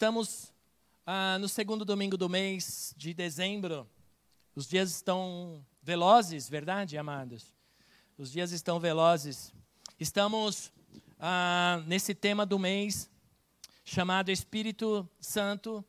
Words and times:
Estamos 0.00 0.50
ah, 1.06 1.36
no 1.38 1.46
segundo 1.46 1.84
domingo 1.84 2.16
do 2.16 2.26
mês 2.26 2.94
de 2.96 3.12
dezembro. 3.12 3.86
Os 4.54 4.66
dias 4.66 4.90
estão 4.90 5.62
velozes, 5.82 6.48
verdade, 6.48 6.96
amados? 6.96 7.52
Os 8.16 8.32
dias 8.32 8.50
estão 8.50 8.80
velozes. 8.80 9.52
Estamos 9.98 10.72
ah, 11.18 11.82
nesse 11.86 12.14
tema 12.14 12.46
do 12.46 12.58
mês 12.58 13.10
chamado 13.84 14.30
Espírito 14.30 15.06
Santo 15.20 15.84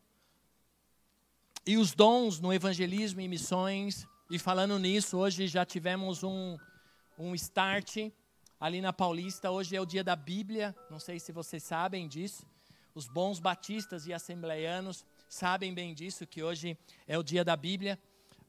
e 1.65 1.77
os 1.77 1.93
dons 1.93 2.37
no 2.37 2.51
evangelismo 2.51 3.21
e 3.21 3.29
missões. 3.29 4.05
E 4.29 4.37
falando 4.37 4.77
nisso, 4.77 5.19
hoje 5.19 5.47
já 5.47 5.65
tivemos 5.65 6.21
um, 6.21 6.57
um 7.17 7.33
start 7.33 8.11
ali 8.59 8.81
na 8.81 8.91
Paulista. 8.91 9.49
Hoje 9.51 9.73
é 9.73 9.79
o 9.79 9.85
dia 9.85 10.03
da 10.03 10.17
Bíblia, 10.17 10.75
não 10.89 10.99
sei 10.99 11.17
se 11.17 11.31
vocês 11.31 11.63
sabem 11.63 12.09
disso. 12.09 12.50
Os 12.93 13.07
bons 13.07 13.39
batistas 13.39 14.05
e 14.05 14.13
assembleianos 14.13 15.05
sabem 15.29 15.73
bem 15.73 15.93
disso, 15.93 16.27
que 16.27 16.43
hoje 16.43 16.77
é 17.07 17.17
o 17.17 17.23
dia 17.23 17.43
da 17.43 17.55
Bíblia. 17.55 17.97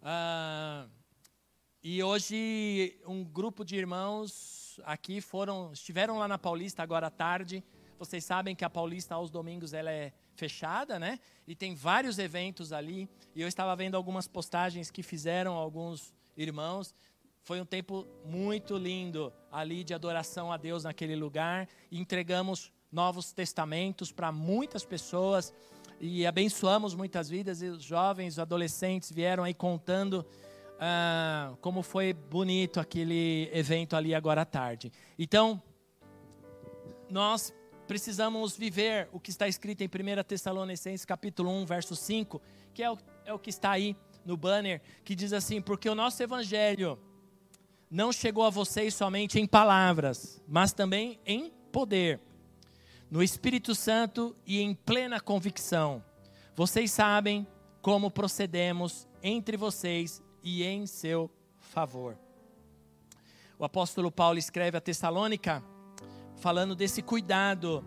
Ah, 0.02 0.88
e 1.82 2.02
hoje 2.02 3.00
um 3.06 3.22
grupo 3.22 3.64
de 3.64 3.76
irmãos 3.76 4.80
aqui 4.84 5.20
foram, 5.20 5.72
estiveram 5.72 6.18
lá 6.18 6.26
na 6.26 6.38
Paulista 6.38 6.82
agora 6.82 7.06
à 7.06 7.10
tarde. 7.10 7.62
Vocês 8.00 8.24
sabem 8.24 8.56
que 8.56 8.64
a 8.64 8.70
Paulista 8.70 9.14
aos 9.14 9.30
domingos 9.30 9.72
ela 9.72 9.92
é 9.92 10.12
fechada, 10.34 10.98
né? 10.98 11.20
E 11.46 11.54
tem 11.54 11.72
vários 11.72 12.18
eventos 12.18 12.72
ali. 12.72 13.08
E 13.36 13.42
eu 13.42 13.46
estava 13.46 13.76
vendo 13.76 13.96
algumas 13.96 14.26
postagens 14.26 14.90
que 14.90 15.04
fizeram 15.04 15.54
alguns 15.54 16.12
irmãos. 16.36 16.92
Foi 17.42 17.60
um 17.60 17.64
tempo 17.64 18.08
muito 18.24 18.76
lindo 18.76 19.32
ali 19.52 19.84
de 19.84 19.94
adoração 19.94 20.50
a 20.50 20.56
Deus 20.56 20.82
naquele 20.82 21.14
lugar. 21.14 21.68
Entregamos 21.92 22.72
novos 22.92 23.32
testamentos 23.32 24.12
para 24.12 24.30
muitas 24.30 24.84
pessoas 24.84 25.52
e 25.98 26.26
abençoamos 26.26 26.94
muitas 26.94 27.28
vidas. 27.28 27.62
E 27.62 27.66
os 27.66 27.82
jovens, 27.82 28.34
os 28.34 28.38
adolescentes 28.38 29.10
vieram 29.10 29.42
aí 29.42 29.54
contando 29.54 30.26
ah, 30.78 31.54
como 31.60 31.82
foi 31.82 32.12
bonito 32.12 32.78
aquele 32.78 33.48
evento 33.52 33.96
ali 33.96 34.14
agora 34.14 34.42
à 34.42 34.44
tarde. 34.44 34.92
Então, 35.18 35.62
nós 37.08 37.54
precisamos 37.86 38.56
viver 38.56 39.08
o 39.12 39.20
que 39.20 39.30
está 39.30 39.46
escrito 39.46 39.82
em 39.82 39.86
1 39.86 40.24
Tessalonicenses 40.24 41.04
capítulo 41.04 41.50
1, 41.50 41.66
verso 41.66 41.94
5, 41.94 42.40
que 42.74 42.82
é 42.82 42.90
o, 42.90 42.98
é 43.24 43.32
o 43.32 43.38
que 43.38 43.50
está 43.50 43.70
aí 43.70 43.96
no 44.24 44.36
banner, 44.36 44.80
que 45.04 45.14
diz 45.14 45.32
assim: 45.32 45.60
Porque 45.60 45.88
o 45.88 45.94
nosso 45.94 46.22
evangelho 46.22 46.98
não 47.90 48.12
chegou 48.12 48.44
a 48.44 48.50
vocês 48.50 48.94
somente 48.94 49.38
em 49.38 49.46
palavras, 49.46 50.42
mas 50.48 50.72
também 50.72 51.20
em 51.24 51.52
poder 51.70 52.20
no 53.12 53.22
Espírito 53.22 53.74
Santo 53.74 54.34
e 54.46 54.62
em 54.62 54.74
plena 54.74 55.20
convicção. 55.20 56.02
Vocês 56.56 56.90
sabem 56.90 57.46
como 57.82 58.10
procedemos 58.10 59.06
entre 59.22 59.54
vocês 59.54 60.22
e 60.42 60.64
em 60.64 60.86
seu 60.86 61.30
favor. 61.58 62.16
O 63.58 63.66
apóstolo 63.66 64.10
Paulo 64.10 64.38
escreve 64.38 64.78
a 64.78 64.80
Tessalônica 64.80 65.62
falando 66.36 66.74
desse 66.74 67.02
cuidado 67.02 67.84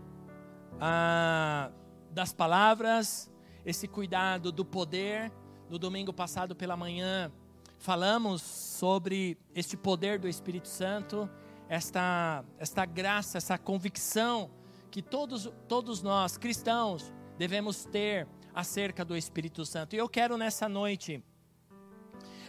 ah, 0.79 1.71
das 2.11 2.31
palavras, 2.31 3.27
esse 3.65 3.87
cuidado 3.87 4.51
do 4.51 4.63
poder. 4.63 5.31
No 5.71 5.79
domingo 5.79 6.13
passado 6.13 6.55
pela 6.55 6.77
manhã 6.77 7.31
falamos 7.79 8.43
sobre 8.43 9.39
este 9.55 9.75
poder 9.75 10.19
do 10.19 10.29
Espírito 10.29 10.67
Santo, 10.67 11.27
esta, 11.67 12.45
esta 12.59 12.85
graça, 12.85 13.39
essa 13.39 13.57
convicção 13.57 14.51
que 14.95 15.01
todos, 15.01 15.51
todos 15.67 16.01
nós, 16.01 16.37
cristãos, 16.37 17.11
devemos 17.37 17.83
ter 17.83 18.25
acerca 18.53 19.03
do 19.03 19.17
Espírito 19.17 19.65
Santo. 19.65 19.93
E 19.93 19.97
eu 19.97 20.07
quero 20.07 20.37
nessa 20.37 20.69
noite 20.69 21.21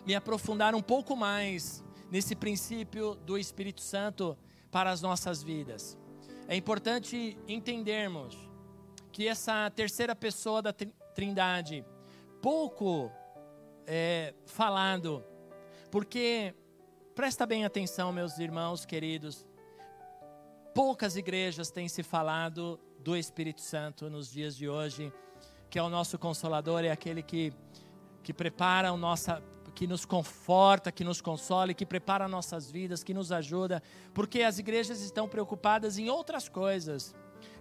me 0.06 0.14
aprofundar 0.14 0.72
um 0.72 0.80
pouco 0.80 1.16
mais 1.16 1.84
nesse 2.08 2.36
princípio 2.36 3.16
do 3.16 3.36
Espírito 3.36 3.80
Santo 3.80 4.38
para 4.70 4.92
as 4.92 5.02
nossas 5.02 5.42
vidas. 5.42 5.98
É 6.46 6.54
importante 6.54 7.36
entendermos 7.48 8.36
que 9.10 9.26
essa 9.26 9.68
terceira 9.70 10.14
pessoa 10.14 10.62
da 10.62 10.72
Trindade, 10.72 11.84
pouco 12.40 13.10
é, 13.88 14.32
falado, 14.44 15.24
porque 15.90 16.54
presta 17.12 17.44
bem 17.44 17.64
atenção, 17.64 18.12
meus 18.12 18.38
irmãos 18.38 18.86
queridos, 18.86 19.44
poucas 20.76 21.16
igrejas 21.16 21.70
têm 21.70 21.88
se 21.88 22.02
falado 22.02 22.78
do 23.00 23.16
Espírito 23.16 23.62
Santo 23.62 24.10
nos 24.10 24.30
dias 24.30 24.54
de 24.54 24.68
hoje, 24.68 25.10
que 25.70 25.78
é 25.78 25.82
o 25.82 25.88
nosso 25.88 26.18
consolador, 26.18 26.84
é 26.84 26.90
aquele 26.90 27.22
que, 27.22 27.50
que 28.22 28.30
prepara 28.30 28.92
o 28.92 28.96
nossa, 28.98 29.42
que 29.74 29.86
nos 29.86 30.04
conforta, 30.04 30.92
que 30.92 31.02
nos 31.02 31.22
consola, 31.22 31.72
que 31.72 31.86
prepara 31.86 32.28
nossas 32.28 32.70
vidas, 32.70 33.02
que 33.02 33.14
nos 33.14 33.32
ajuda, 33.32 33.82
porque 34.12 34.42
as 34.42 34.58
igrejas 34.58 35.00
estão 35.00 35.26
preocupadas 35.26 35.96
em 35.96 36.10
outras 36.10 36.46
coisas. 36.46 37.14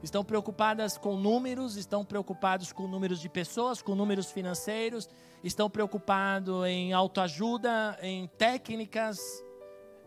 Estão 0.03 0.21
preocupadas 0.21 0.97
com 0.97 1.15
números, 1.15 1.77
estão 1.77 2.03
preocupados 2.03 2.73
com 2.73 2.85
números 2.85 3.21
de 3.21 3.29
pessoas, 3.29 3.81
com 3.81 3.95
números 3.95 4.29
financeiros, 4.29 5.07
estão 5.41 5.69
preocupados 5.69 6.65
em 6.65 6.91
autoajuda, 6.91 7.97
em 8.01 8.27
técnicas, 8.27 9.19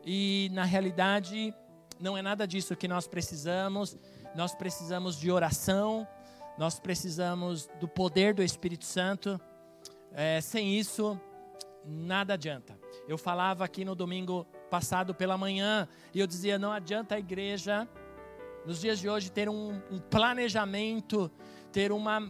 e 0.05 0.51
na 0.53 0.65
realidade 0.65 1.55
não 2.01 2.17
é 2.17 2.23
nada 2.23 2.47
disso 2.47 2.77
que 2.77 2.89
nós 2.89 3.07
precisamos. 3.07 3.97
Nós 4.35 4.55
precisamos 4.55 5.19
de 5.19 5.31
oração, 5.31 6.07
nós 6.57 6.79
precisamos 6.79 7.69
do 7.81 7.89
poder 7.89 8.35
do 8.35 8.43
Espírito 8.43 8.85
Santo. 8.85 9.41
É, 10.13 10.41
sem 10.41 10.79
isso, 10.79 11.21
nada 11.85 12.35
adianta. 12.35 12.79
Eu 13.07 13.17
falava 13.19 13.65
aqui 13.65 13.85
no 13.85 13.95
domingo 13.95 14.47
passado 14.71 15.15
pela 15.15 15.37
manhã 15.37 15.89
e 16.15 16.21
eu 16.21 16.27
dizia: 16.27 16.59
não 16.59 16.73
adianta 16.73 17.15
a 17.15 17.19
igreja, 17.19 17.89
nos 18.65 18.81
dias 18.81 18.99
de 18.99 19.09
hoje, 19.09 19.31
ter 19.31 19.49
um, 19.49 19.81
um 19.91 19.99
planejamento, 19.99 21.31
ter 21.73 21.91
uma, 21.91 22.21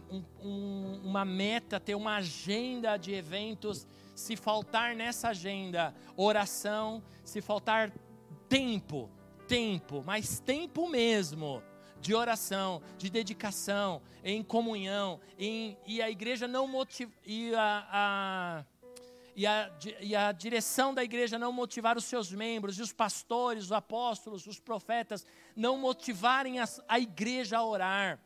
um, 0.41 1.01
uma 1.03 1.25
meta, 1.25 1.79
ter 1.79 1.95
uma 1.95 2.15
agenda 2.15 2.97
de 2.97 3.13
eventos. 3.13 3.87
Se 4.15 4.35
faltar 4.35 4.95
nessa 4.95 5.29
agenda 5.29 5.93
oração, 6.17 7.01
se 7.23 7.41
faltar 7.41 7.91
tempo, 8.49 9.09
tempo, 9.49 10.03
mas 10.05 10.39
tempo 10.39 10.87
mesmo 10.87 11.63
de 11.99 12.13
oração, 12.13 12.81
de 12.99 13.09
dedicação, 13.09 14.01
em 14.23 14.43
comunhão, 14.43 15.19
em, 15.37 15.75
e 15.87 16.01
a 16.01 16.09
igreja 16.09 16.47
não 16.47 16.67
motiva, 16.67 17.11
e 17.25 17.53
a, 17.55 17.87
a, 17.91 18.65
e, 19.35 19.47
a, 19.47 19.71
e 19.99 20.15
a 20.15 20.31
direção 20.31 20.93
da 20.93 21.03
igreja 21.03 21.39
não 21.39 21.51
motivar 21.51 21.97
os 21.97 22.05
seus 22.05 22.31
membros, 22.31 22.77
e 22.77 22.81
os 22.83 22.93
pastores, 22.93 23.65
os 23.65 23.71
apóstolos, 23.71 24.45
os 24.45 24.59
profetas, 24.59 25.25
não 25.55 25.77
motivarem 25.77 26.59
a, 26.59 26.65
a 26.87 26.99
igreja 26.99 27.57
a 27.57 27.65
orar, 27.65 28.19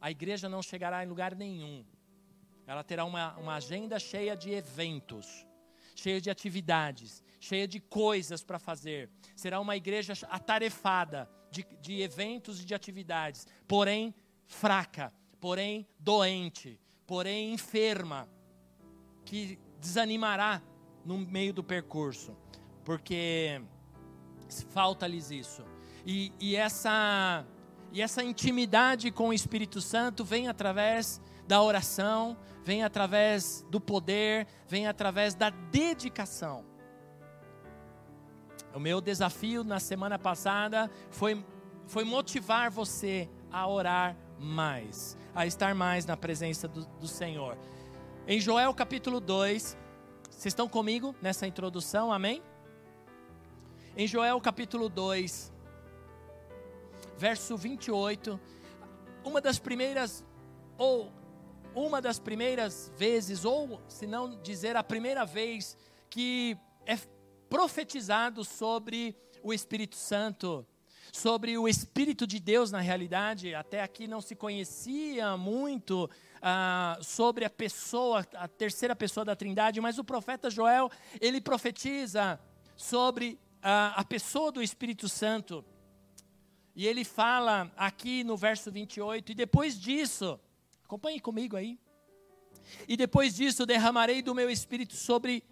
a 0.00 0.10
igreja 0.10 0.48
não 0.48 0.62
chegará 0.62 1.04
em 1.04 1.08
lugar 1.08 1.36
nenhum. 1.36 1.84
Ela 2.66 2.82
terá 2.82 3.04
uma, 3.04 3.36
uma 3.36 3.56
agenda 3.56 3.98
cheia 3.98 4.34
de 4.34 4.50
eventos, 4.50 5.46
cheia 5.94 6.20
de 6.22 6.30
atividades, 6.30 7.22
cheia 7.42 7.66
de 7.66 7.80
coisas 7.80 8.44
para 8.44 8.56
fazer. 8.56 9.10
Será 9.34 9.58
uma 9.58 9.76
igreja 9.76 10.12
atarefada 10.30 11.28
de, 11.50 11.66
de 11.80 12.00
eventos 12.00 12.60
e 12.60 12.64
de 12.64 12.72
atividades, 12.72 13.48
porém 13.66 14.14
fraca, 14.46 15.12
porém 15.40 15.84
doente, 15.98 16.78
porém 17.04 17.52
enferma, 17.52 18.28
que 19.24 19.58
desanimará 19.80 20.62
no 21.04 21.18
meio 21.18 21.52
do 21.52 21.64
percurso, 21.64 22.36
porque 22.84 23.60
falta-lhes 24.70 25.32
isso. 25.32 25.64
E, 26.06 26.32
e, 26.38 26.54
essa, 26.54 27.44
e 27.90 28.00
essa 28.00 28.22
intimidade 28.22 29.10
com 29.10 29.28
o 29.28 29.32
Espírito 29.32 29.80
Santo 29.80 30.24
vem 30.24 30.46
através 30.46 31.20
da 31.48 31.60
oração, 31.60 32.36
vem 32.62 32.84
através 32.84 33.66
do 33.68 33.80
poder, 33.80 34.46
vem 34.68 34.86
através 34.86 35.34
da 35.34 35.50
dedicação. 35.50 36.71
O 38.74 38.80
meu 38.80 39.00
desafio 39.00 39.62
na 39.62 39.78
semana 39.78 40.18
passada 40.18 40.90
foi, 41.10 41.44
foi 41.86 42.04
motivar 42.04 42.70
você 42.70 43.28
a 43.50 43.68
orar 43.68 44.16
mais, 44.38 45.16
a 45.34 45.46
estar 45.46 45.74
mais 45.74 46.06
na 46.06 46.16
presença 46.16 46.66
do, 46.66 46.86
do 46.98 47.06
Senhor. 47.06 47.58
Em 48.26 48.40
Joel 48.40 48.72
capítulo 48.72 49.20
2, 49.20 49.76
vocês 50.30 50.46
estão 50.46 50.66
comigo 50.66 51.14
nessa 51.20 51.46
introdução, 51.46 52.10
amém? 52.10 52.42
Em 53.94 54.06
Joel 54.06 54.40
capítulo 54.40 54.88
2, 54.88 55.52
verso 57.18 57.56
28, 57.56 58.40
uma 59.22 59.40
das 59.40 59.58
primeiras, 59.58 60.24
ou 60.78 61.12
uma 61.74 62.00
das 62.00 62.18
primeiras 62.18 62.90
vezes, 62.96 63.44
ou 63.44 63.82
se 63.86 64.06
não 64.06 64.40
dizer 64.40 64.76
a 64.76 64.82
primeira 64.82 65.26
vez, 65.26 65.76
que 66.08 66.56
é 66.86 66.96
profetizado 67.52 68.44
sobre 68.44 69.14
o 69.42 69.52
Espírito 69.52 69.94
Santo, 69.94 70.66
sobre 71.12 71.58
o 71.58 71.68
Espírito 71.68 72.26
de 72.26 72.40
Deus 72.40 72.70
na 72.70 72.80
realidade. 72.80 73.54
Até 73.54 73.82
aqui 73.82 74.08
não 74.08 74.22
se 74.22 74.34
conhecia 74.34 75.36
muito 75.36 76.08
ah, 76.40 76.98
sobre 77.02 77.44
a 77.44 77.50
pessoa, 77.50 78.26
a 78.36 78.48
terceira 78.48 78.96
pessoa 78.96 79.22
da 79.22 79.36
Trindade, 79.36 79.82
mas 79.82 79.98
o 79.98 80.04
profeta 80.04 80.48
Joel 80.48 80.90
ele 81.20 81.42
profetiza 81.42 82.40
sobre 82.74 83.38
ah, 83.62 83.92
a 83.96 84.02
pessoa 84.02 84.50
do 84.50 84.62
Espírito 84.62 85.06
Santo. 85.06 85.62
E 86.74 86.86
ele 86.86 87.04
fala 87.04 87.70
aqui 87.76 88.24
no 88.24 88.34
verso 88.34 88.72
28, 88.72 89.32
e 89.32 89.34
depois 89.34 89.78
disso, 89.78 90.40
acompanhe 90.86 91.20
comigo 91.20 91.54
aí. 91.54 91.78
E 92.88 92.96
depois 92.96 93.36
disso 93.36 93.66
derramarei 93.66 94.22
do 94.22 94.34
meu 94.34 94.48
espírito 94.48 94.96
sobre 94.96 95.44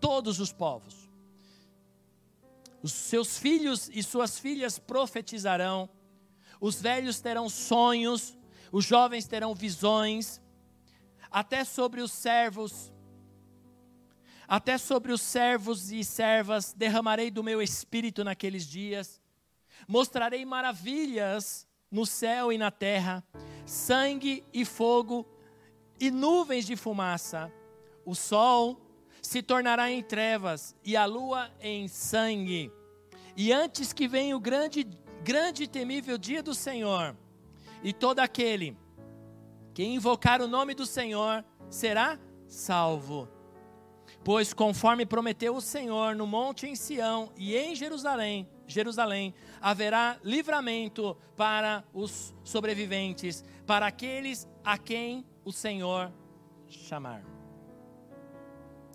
todos 0.00 0.40
os 0.40 0.50
povos. 0.50 1.03
Os 2.84 2.92
seus 2.92 3.38
filhos 3.38 3.88
e 3.94 4.02
suas 4.02 4.38
filhas 4.38 4.78
profetizarão, 4.78 5.88
os 6.60 6.82
velhos 6.82 7.18
terão 7.18 7.48
sonhos, 7.48 8.36
os 8.70 8.84
jovens 8.84 9.26
terão 9.26 9.54
visões, 9.54 10.38
até 11.30 11.64
sobre 11.64 12.02
os 12.02 12.12
servos, 12.12 12.92
até 14.46 14.76
sobre 14.76 15.12
os 15.12 15.22
servos 15.22 15.90
e 15.90 16.04
servas 16.04 16.74
derramarei 16.74 17.30
do 17.30 17.42
meu 17.42 17.62
espírito 17.62 18.22
naqueles 18.22 18.66
dias, 18.66 19.18
mostrarei 19.88 20.44
maravilhas 20.44 21.66
no 21.90 22.04
céu 22.04 22.52
e 22.52 22.58
na 22.58 22.70
terra, 22.70 23.24
sangue 23.64 24.44
e 24.52 24.62
fogo 24.62 25.26
e 25.98 26.10
nuvens 26.10 26.66
de 26.66 26.76
fumaça. 26.76 27.50
O 28.04 28.14
sol 28.14 28.78
se 29.24 29.42
tornará 29.42 29.90
em 29.90 30.02
trevas 30.02 30.76
e 30.84 30.96
a 30.96 31.06
lua 31.06 31.50
em 31.60 31.88
sangue. 31.88 32.70
E 33.34 33.52
antes 33.52 33.92
que 33.92 34.06
venha 34.06 34.36
o 34.36 34.40
grande, 34.40 34.86
grande 35.24 35.64
e 35.64 35.66
temível 35.66 36.18
dia 36.18 36.42
do 36.42 36.54
Senhor, 36.54 37.16
e 37.82 37.92
todo 37.92 38.20
aquele 38.20 38.76
que 39.72 39.82
invocar 39.82 40.42
o 40.42 40.46
nome 40.46 40.74
do 40.74 40.84
Senhor 40.84 41.42
será 41.70 42.18
salvo. 42.46 43.26
Pois 44.22 44.52
conforme 44.52 45.06
prometeu 45.06 45.56
o 45.56 45.60
Senhor 45.60 46.14
no 46.14 46.26
monte 46.26 46.66
em 46.66 46.76
Sião 46.76 47.32
e 47.36 47.56
em 47.56 47.74
Jerusalém, 47.74 48.48
Jerusalém, 48.66 49.34
haverá 49.60 50.18
livramento 50.22 51.16
para 51.34 51.82
os 51.92 52.34
sobreviventes, 52.44 53.42
para 53.66 53.86
aqueles 53.86 54.46
a 54.62 54.76
quem 54.76 55.26
o 55.44 55.52
Senhor 55.52 56.12
chamar. 56.68 57.33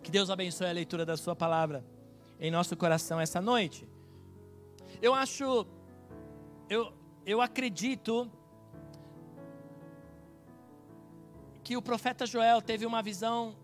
Que 0.09 0.13
Deus 0.13 0.31
abençoe 0.31 0.65
a 0.65 0.71
leitura 0.71 1.05
da 1.05 1.15
Sua 1.15 1.35
palavra 1.35 1.85
em 2.39 2.49
nosso 2.49 2.75
coração 2.75 3.21
essa 3.21 3.39
noite. 3.39 3.87
Eu 4.99 5.13
acho, 5.13 5.67
eu, 6.67 6.91
eu 7.27 7.39
acredito 7.39 8.27
que 11.63 11.77
o 11.77 11.81
profeta 11.89 12.25
Joel 12.25 12.59
teve 12.59 12.87
uma 12.87 13.03
visão 13.03 13.55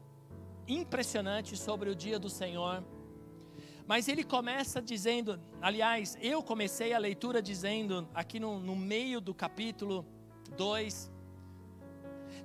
impressionante 0.68 1.58
sobre 1.58 1.90
o 1.90 1.96
dia 1.96 2.20
do 2.20 2.30
Senhor. 2.30 2.84
Mas 3.88 4.08
ele 4.08 4.24
começa 4.24 4.80
dizendo, 4.80 5.42
aliás, 5.60 6.16
eu 6.22 6.44
comecei 6.44 6.94
a 6.94 7.00
leitura 7.00 7.42
dizendo, 7.42 8.08
aqui 8.14 8.40
no, 8.40 8.60
no 8.60 8.76
meio 8.76 9.20
do 9.20 9.34
capítulo 9.34 10.06
2, 10.56 11.12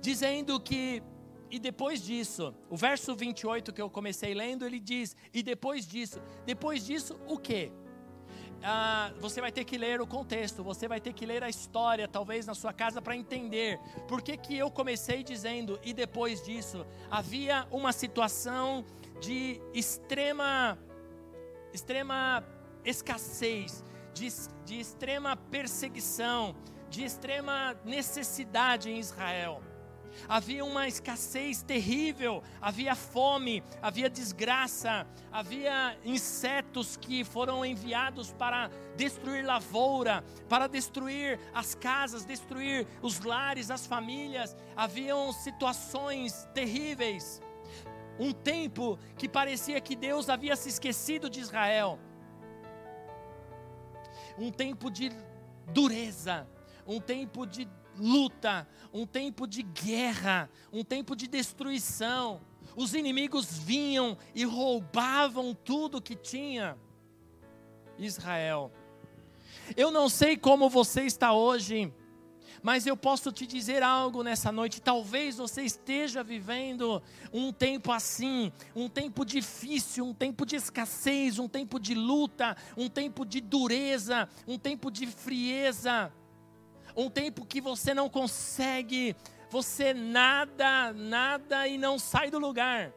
dizendo 0.01 0.59
que 0.59 1.03
e 1.51 1.59
depois 1.59 2.01
disso, 2.01 2.55
o 2.69 2.77
verso 2.77 3.13
28 3.13 3.73
que 3.73 3.81
eu 3.81 3.89
comecei 3.89 4.33
lendo, 4.33 4.65
ele 4.65 4.79
diz: 4.79 5.15
E 5.33 5.43
depois 5.43 5.85
disso, 5.85 6.21
depois 6.45 6.85
disso, 6.85 7.19
o 7.27 7.37
que? 7.37 7.69
Ah, 8.63 9.11
você 9.19 9.41
vai 9.41 9.51
ter 9.51 9.65
que 9.65 9.77
ler 9.77 9.99
o 9.99 10.07
contexto, 10.07 10.63
você 10.63 10.87
vai 10.87 11.01
ter 11.01 11.11
que 11.11 11.25
ler 11.25 11.43
a 11.43 11.49
história, 11.49 12.07
talvez 12.07 12.45
na 12.45 12.53
sua 12.53 12.71
casa, 12.71 13.01
para 13.01 13.17
entender 13.17 13.79
por 14.07 14.21
que, 14.21 14.37
que 14.37 14.57
eu 14.57 14.71
comecei 14.71 15.23
dizendo, 15.23 15.77
e 15.83 15.93
depois 15.93 16.41
disso, 16.41 16.85
havia 17.09 17.67
uma 17.69 17.91
situação 17.91 18.85
de 19.19 19.59
extrema, 19.73 20.79
extrema 21.73 22.45
escassez, 22.85 23.83
de, 24.13 24.27
de 24.63 24.79
extrema 24.79 25.35
perseguição, 25.35 26.55
de 26.89 27.03
extrema 27.03 27.75
necessidade 27.83 28.89
em 28.89 28.99
Israel 28.99 29.61
havia 30.27 30.63
uma 30.63 30.87
escassez 30.87 31.61
terrível, 31.61 32.43
havia 32.61 32.95
fome, 32.95 33.63
havia 33.81 34.09
desgraça, 34.09 35.05
havia 35.31 35.97
insetos 36.03 36.97
que 36.97 37.23
foram 37.23 37.65
enviados 37.65 38.31
para 38.31 38.69
destruir 38.95 39.45
lavoura, 39.45 40.23
para 40.47 40.67
destruir 40.67 41.39
as 41.53 41.75
casas, 41.75 42.25
destruir 42.25 42.87
os 43.01 43.19
lares, 43.21 43.71
as 43.71 43.85
famílias, 43.87 44.55
haviam 44.75 45.31
situações 45.31 46.47
terríveis. 46.53 47.41
Um 48.19 48.31
tempo 48.31 48.99
que 49.17 49.27
parecia 49.27 49.81
que 49.81 49.95
Deus 49.95 50.29
havia 50.29 50.55
se 50.55 50.69
esquecido 50.69 51.29
de 51.29 51.39
Israel. 51.39 51.97
Um 54.37 54.51
tempo 54.51 54.91
de 54.91 55.11
dureza, 55.67 56.47
um 56.85 56.99
tempo 56.99 57.45
de 57.45 57.67
luta, 57.97 58.67
um 58.93 59.05
tempo 59.05 59.47
de 59.47 59.61
guerra, 59.61 60.49
um 60.71 60.83
tempo 60.83 61.15
de 61.15 61.27
destruição. 61.27 62.41
Os 62.75 62.93
inimigos 62.93 63.57
vinham 63.57 64.17
e 64.33 64.43
roubavam 64.45 65.53
tudo 65.53 66.01
que 66.01 66.15
tinha. 66.15 66.77
Israel. 67.97 68.71
Eu 69.75 69.91
não 69.91 70.09
sei 70.09 70.35
como 70.35 70.69
você 70.69 71.03
está 71.03 71.33
hoje, 71.33 71.93
mas 72.63 72.85
eu 72.85 72.95
posso 72.95 73.31
te 73.31 73.45
dizer 73.45 73.83
algo 73.83 74.23
nessa 74.23 74.51
noite. 74.51 74.81
Talvez 74.81 75.37
você 75.37 75.63
esteja 75.63 76.23
vivendo 76.23 77.01
um 77.31 77.51
tempo 77.51 77.91
assim, 77.91 78.51
um 78.75 78.89
tempo 78.89 79.25
difícil, 79.25 80.05
um 80.05 80.13
tempo 80.13 80.45
de 80.45 80.55
escassez, 80.55 81.39
um 81.39 81.47
tempo 81.47 81.79
de 81.79 81.93
luta, 81.93 82.55
um 82.75 82.89
tempo 82.89 83.25
de 83.25 83.41
dureza, 83.41 84.27
um 84.47 84.57
tempo 84.57 84.91
de 84.91 85.07
frieza 85.07 86.11
um 86.95 87.09
tempo 87.09 87.45
que 87.45 87.61
você 87.61 87.93
não 87.93 88.09
consegue, 88.09 89.15
você 89.49 89.93
nada, 89.93 90.93
nada 90.93 91.67
e 91.67 91.77
não 91.77 91.97
sai 91.97 92.29
do 92.29 92.39
lugar. 92.39 92.93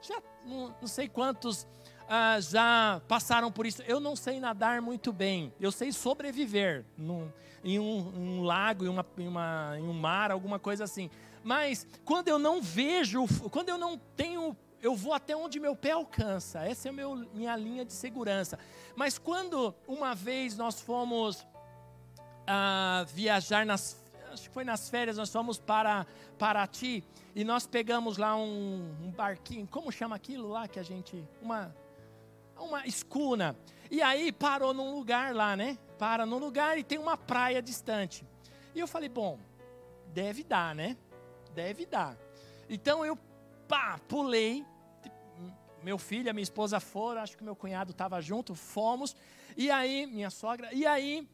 Já 0.00 0.22
não, 0.44 0.74
não 0.80 0.88
sei 0.88 1.08
quantos 1.08 1.66
ah, 2.08 2.40
já 2.40 3.02
passaram 3.06 3.52
por 3.52 3.66
isso. 3.66 3.82
Eu 3.82 4.00
não 4.00 4.16
sei 4.16 4.40
nadar 4.40 4.80
muito 4.80 5.12
bem, 5.12 5.52
eu 5.60 5.70
sei 5.70 5.92
sobreviver 5.92 6.84
num, 6.96 7.30
em 7.62 7.78
um, 7.78 7.98
um 8.16 8.42
lago, 8.42 8.84
em, 8.84 8.88
uma, 8.88 9.06
em, 9.18 9.28
uma, 9.28 9.74
em 9.78 9.82
um 9.82 9.92
mar, 9.92 10.30
alguma 10.30 10.58
coisa 10.58 10.84
assim. 10.84 11.10
Mas 11.44 11.86
quando 12.04 12.28
eu 12.28 12.38
não 12.38 12.60
vejo, 12.62 13.26
quando 13.50 13.68
eu 13.68 13.78
não 13.78 13.98
tenho 14.16 14.56
eu 14.80 14.94
vou 14.94 15.12
até 15.12 15.36
onde 15.36 15.58
meu 15.58 15.74
pé 15.74 15.90
alcança. 15.90 16.64
Essa 16.64 16.88
é 16.88 16.90
a 16.90 16.94
minha 17.34 17.56
linha 17.56 17.84
de 17.84 17.92
segurança. 17.92 18.58
Mas 18.94 19.18
quando 19.18 19.74
uma 19.86 20.14
vez 20.14 20.56
nós 20.56 20.80
fomos 20.80 21.46
a 22.48 23.04
viajar 23.12 23.66
nas 23.66 24.02
acho 24.32 24.48
que 24.48 24.54
foi 24.54 24.64
nas 24.64 24.88
férias, 24.88 25.16
nós 25.16 25.30
fomos 25.30 25.58
para 25.58 26.06
Paraty 26.38 27.02
e 27.34 27.44
nós 27.44 27.66
pegamos 27.66 28.18
lá 28.18 28.36
um, 28.36 28.94
um, 29.02 29.10
barquinho, 29.10 29.66
como 29.66 29.90
chama 29.90 30.14
aquilo 30.14 30.48
lá 30.48 30.68
que 30.68 30.78
a 30.78 30.82
gente, 30.82 31.26
uma 31.42 31.74
uma 32.56 32.86
escuna. 32.86 33.56
E 33.90 34.02
aí 34.02 34.32
parou 34.32 34.74
num 34.74 34.94
lugar 34.94 35.34
lá, 35.34 35.56
né? 35.56 35.78
Para 35.98 36.26
num 36.26 36.38
lugar 36.38 36.78
e 36.78 36.82
tem 36.82 36.98
uma 36.98 37.16
praia 37.16 37.62
distante. 37.62 38.26
E 38.74 38.80
eu 38.80 38.88
falei, 38.88 39.08
bom, 39.08 39.38
deve 40.12 40.42
dar, 40.42 40.74
né? 40.74 40.96
Deve 41.54 41.86
dar. 41.86 42.16
Então 42.68 43.04
eu 43.04 43.16
pá, 43.68 43.98
pulei. 44.08 44.64
Meu 45.82 45.96
filho, 45.96 46.28
a 46.28 46.32
minha 46.32 46.42
esposa 46.42 46.80
foram, 46.80 47.22
acho 47.22 47.36
que 47.36 47.44
meu 47.44 47.54
cunhado 47.54 47.92
estava 47.92 48.20
junto, 48.20 48.54
fomos. 48.54 49.14
E 49.56 49.70
aí, 49.70 50.06
minha 50.06 50.30
sogra, 50.30 50.72
e 50.74 50.84
aí 50.84 51.28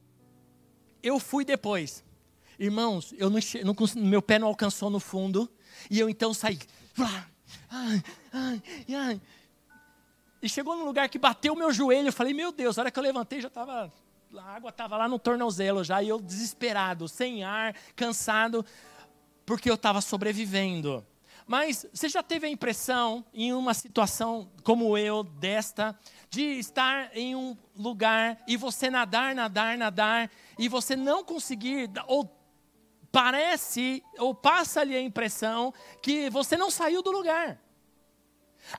eu 1.05 1.21
fui 1.21 1.45
depois. 1.45 2.03
Irmãos, 2.59 3.13
eu 3.19 3.29
não, 3.29 3.39
não, 3.63 4.03
meu 4.03 4.23
pé 4.23 4.39
não 4.39 4.49
alcançou 4.49 4.89
no 4.89 4.99
fundo. 4.99 5.51
E 5.91 6.01
eu 6.01 6.09
então 6.09 6.33
saí. 6.33 6.59
E 10.41 10.49
chegou 10.49 10.77
num 10.77 10.85
lugar 10.85 11.09
que 11.09 11.19
bateu 11.19 11.53
o 11.53 11.57
meu 11.57 11.73
joelho. 11.73 12.09
Eu 12.09 12.13
falei, 12.13 12.33
meu 12.33 12.51
Deus, 12.51 12.79
a 12.79 12.83
hora 12.83 12.91
que 12.91 12.99
eu 12.99 13.03
levantei 13.03 13.41
já 13.41 13.49
estava. 13.49 13.93
A 14.37 14.57
água 14.57 14.71
estava 14.71 14.97
lá 14.97 15.09
no 15.09 15.19
tornozelo 15.19 15.85
já. 15.85 16.03
E 16.03 16.09
eu 16.09 16.21
desesperado, 16.21 17.07
sem 17.07 17.45
ar, 17.45 17.75
cansado, 17.95 18.65
porque 19.45 19.69
eu 19.69 19.75
estava 19.75 20.01
sobrevivendo. 20.01 21.07
Mas 21.47 21.85
você 21.93 22.09
já 22.09 22.23
teve 22.23 22.47
a 22.47 22.51
impressão, 22.51 23.25
em 23.33 23.53
uma 23.53 23.75
situação 23.75 24.51
como 24.63 24.97
eu, 24.97 25.23
desta, 25.23 25.99
de 26.31 26.43
estar 26.43 27.15
em 27.15 27.37
um 27.37 27.57
lugar 27.77 28.43
e 28.49 28.57
você 28.57 28.89
nadar, 28.89 29.35
nadar, 29.35 29.77
nadar, 29.77 30.31
e 30.59 30.69
você 30.69 30.97
não 30.97 31.23
conseguir, 31.23 31.91
ou 32.07 32.35
parece, 33.13 34.03
ou 34.19 34.35
passa-lhe 34.35 34.97
a 34.97 35.01
impressão 35.01 35.73
que 36.03 36.31
você 36.31 36.57
não 36.57 36.71
saiu 36.71 37.03
do 37.03 37.11
lugar. 37.11 37.61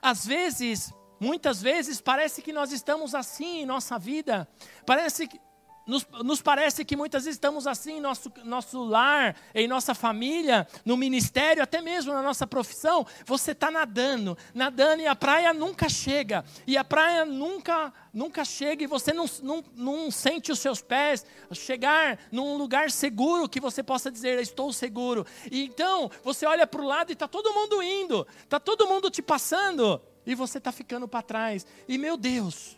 Às 0.01 0.25
vezes, 0.25 0.91
muitas 1.19 1.61
vezes, 1.61 2.01
parece 2.01 2.41
que 2.41 2.51
nós 2.51 2.71
estamos 2.71 3.13
assim 3.13 3.59
em 3.59 3.65
nossa 3.65 3.99
vida, 3.99 4.47
parece 4.85 5.27
que 5.27 5.39
nos, 5.85 6.05
nos, 6.23 6.41
parece 6.41 6.83
que 6.83 6.95
muitas 6.95 7.25
vezes 7.25 7.35
estamos 7.35 7.67
assim 7.67 7.97
em 7.97 8.01
nosso, 8.01 8.31
nosso 8.43 8.83
lar, 8.83 9.35
em 9.53 9.67
nossa 9.67 9.93
família, 9.93 10.67
no 10.83 10.97
ministério, 10.97 11.61
até 11.61 11.79
mesmo 11.81 12.11
na 12.11 12.21
nossa 12.21 12.47
profissão. 12.47 13.05
Você 13.25 13.51
está 13.51 13.69
nadando, 13.69 14.37
nadando 14.53 15.01
e 15.01 15.07
a 15.07 15.15
praia 15.15 15.53
nunca 15.53 15.87
chega. 15.87 16.43
E 16.65 16.75
a 16.75 16.83
praia 16.83 17.23
nunca, 17.23 17.93
nunca 18.11 18.43
chega 18.43 18.83
e 18.83 18.87
você 18.87 19.13
não, 19.13 19.25
não, 19.43 19.63
não 19.75 20.11
sente 20.11 20.51
os 20.51 20.59
seus 20.59 20.81
pés 20.81 21.25
chegar 21.53 22.19
num 22.31 22.57
lugar 22.57 22.89
seguro 22.89 23.47
que 23.47 23.59
você 23.59 23.83
possa 23.83 24.11
dizer, 24.11 24.39
estou 24.39 24.73
seguro. 24.73 25.25
E 25.51 25.65
então 25.65 26.09
você 26.23 26.45
olha 26.45 26.65
para 26.65 26.81
o 26.81 26.85
lado 26.85 27.11
e 27.11 27.13
está 27.13 27.27
todo 27.27 27.53
mundo 27.53 27.83
indo, 27.83 28.27
está 28.43 28.59
todo 28.59 28.87
mundo 28.87 29.11
te 29.11 29.21
passando 29.21 30.01
e 30.25 30.33
você 30.33 30.57
está 30.57 30.71
ficando 30.71 31.07
para 31.07 31.21
trás. 31.21 31.65
E 31.87 31.97
meu 31.97 32.17
Deus, 32.17 32.77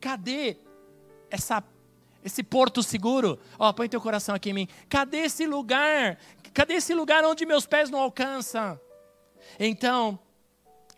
cadê 0.00 0.56
essa 1.30 1.60
esse 2.24 2.42
porto 2.42 2.82
seguro. 2.82 3.38
Ó, 3.58 3.72
põe 3.72 3.88
teu 3.88 4.00
coração 4.00 4.34
aqui 4.34 4.50
em 4.50 4.54
mim. 4.54 4.68
Cadê 4.88 5.18
esse 5.18 5.46
lugar? 5.46 6.18
Cadê 6.54 6.74
esse 6.74 6.94
lugar 6.94 7.24
onde 7.24 7.44
meus 7.44 7.66
pés 7.66 7.90
não 7.90 8.00
alcançam? 8.00 8.80
Então, 9.60 10.18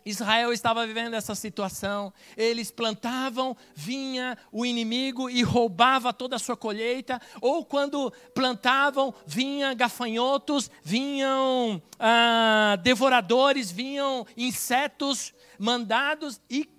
Israel 0.05 0.53
estava 0.53 0.87
vivendo 0.87 1.15
essa 1.15 1.35
situação. 1.35 2.13
Eles 2.37 2.71
plantavam, 2.71 3.57
vinha 3.75 4.37
o 4.53 4.65
inimigo 4.65 5.29
e 5.29 5.43
roubava 5.43 6.13
toda 6.13 6.37
a 6.37 6.39
sua 6.39 6.55
colheita. 6.55 7.21
Ou 7.41 7.65
quando 7.65 8.11
plantavam, 8.33 9.13
vinha 9.25 9.73
gafanhotos, 9.73 10.71
vinham 10.81 11.81
ah, 11.99 12.77
devoradores, 12.81 13.69
vinham 13.69 14.25
insetos 14.37 15.33
mandados 15.59 16.39
e, 16.49 16.69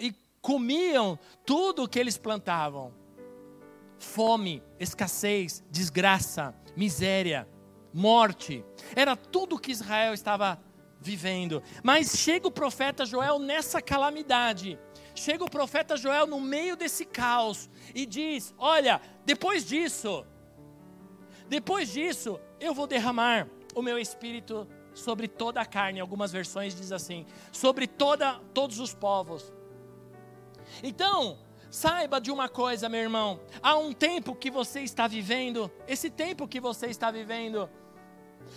e 0.00 0.14
comiam 0.40 1.18
tudo 1.44 1.82
o 1.82 1.88
que 1.88 1.98
eles 1.98 2.16
plantavam 2.16 3.01
fome, 4.02 4.62
escassez, 4.78 5.62
desgraça, 5.70 6.54
miséria, 6.76 7.48
morte. 7.92 8.64
Era 8.94 9.16
tudo 9.16 9.58
que 9.58 9.72
Israel 9.72 10.12
estava 10.12 10.60
vivendo. 11.00 11.62
Mas 11.82 12.16
chega 12.16 12.46
o 12.46 12.50
profeta 12.50 13.06
Joel 13.06 13.38
nessa 13.38 13.80
calamidade. 13.80 14.78
Chega 15.14 15.44
o 15.44 15.50
profeta 15.50 15.96
Joel 15.96 16.26
no 16.26 16.40
meio 16.40 16.76
desse 16.76 17.04
caos 17.04 17.68
e 17.94 18.06
diz: 18.06 18.54
Olha, 18.58 19.00
depois 19.24 19.64
disso, 19.64 20.26
depois 21.48 21.92
disso, 21.92 22.40
eu 22.58 22.74
vou 22.74 22.86
derramar 22.86 23.48
o 23.74 23.82
meu 23.82 23.98
espírito 23.98 24.66
sobre 24.94 25.28
toda 25.28 25.60
a 25.60 25.66
carne. 25.66 26.00
Algumas 26.00 26.32
versões 26.32 26.74
diz 26.74 26.92
assim: 26.92 27.26
sobre 27.50 27.86
toda, 27.86 28.40
todos 28.54 28.80
os 28.80 28.94
povos. 28.94 29.52
Então, 30.82 31.38
Saiba 31.72 32.20
de 32.20 32.30
uma 32.30 32.50
coisa, 32.50 32.86
meu 32.86 33.00
irmão: 33.00 33.40
há 33.62 33.78
um 33.78 33.94
tempo 33.94 34.36
que 34.36 34.50
você 34.50 34.80
está 34.80 35.08
vivendo, 35.08 35.72
esse 35.88 36.10
tempo 36.10 36.46
que 36.46 36.60
você 36.60 36.88
está 36.88 37.10
vivendo, 37.10 37.66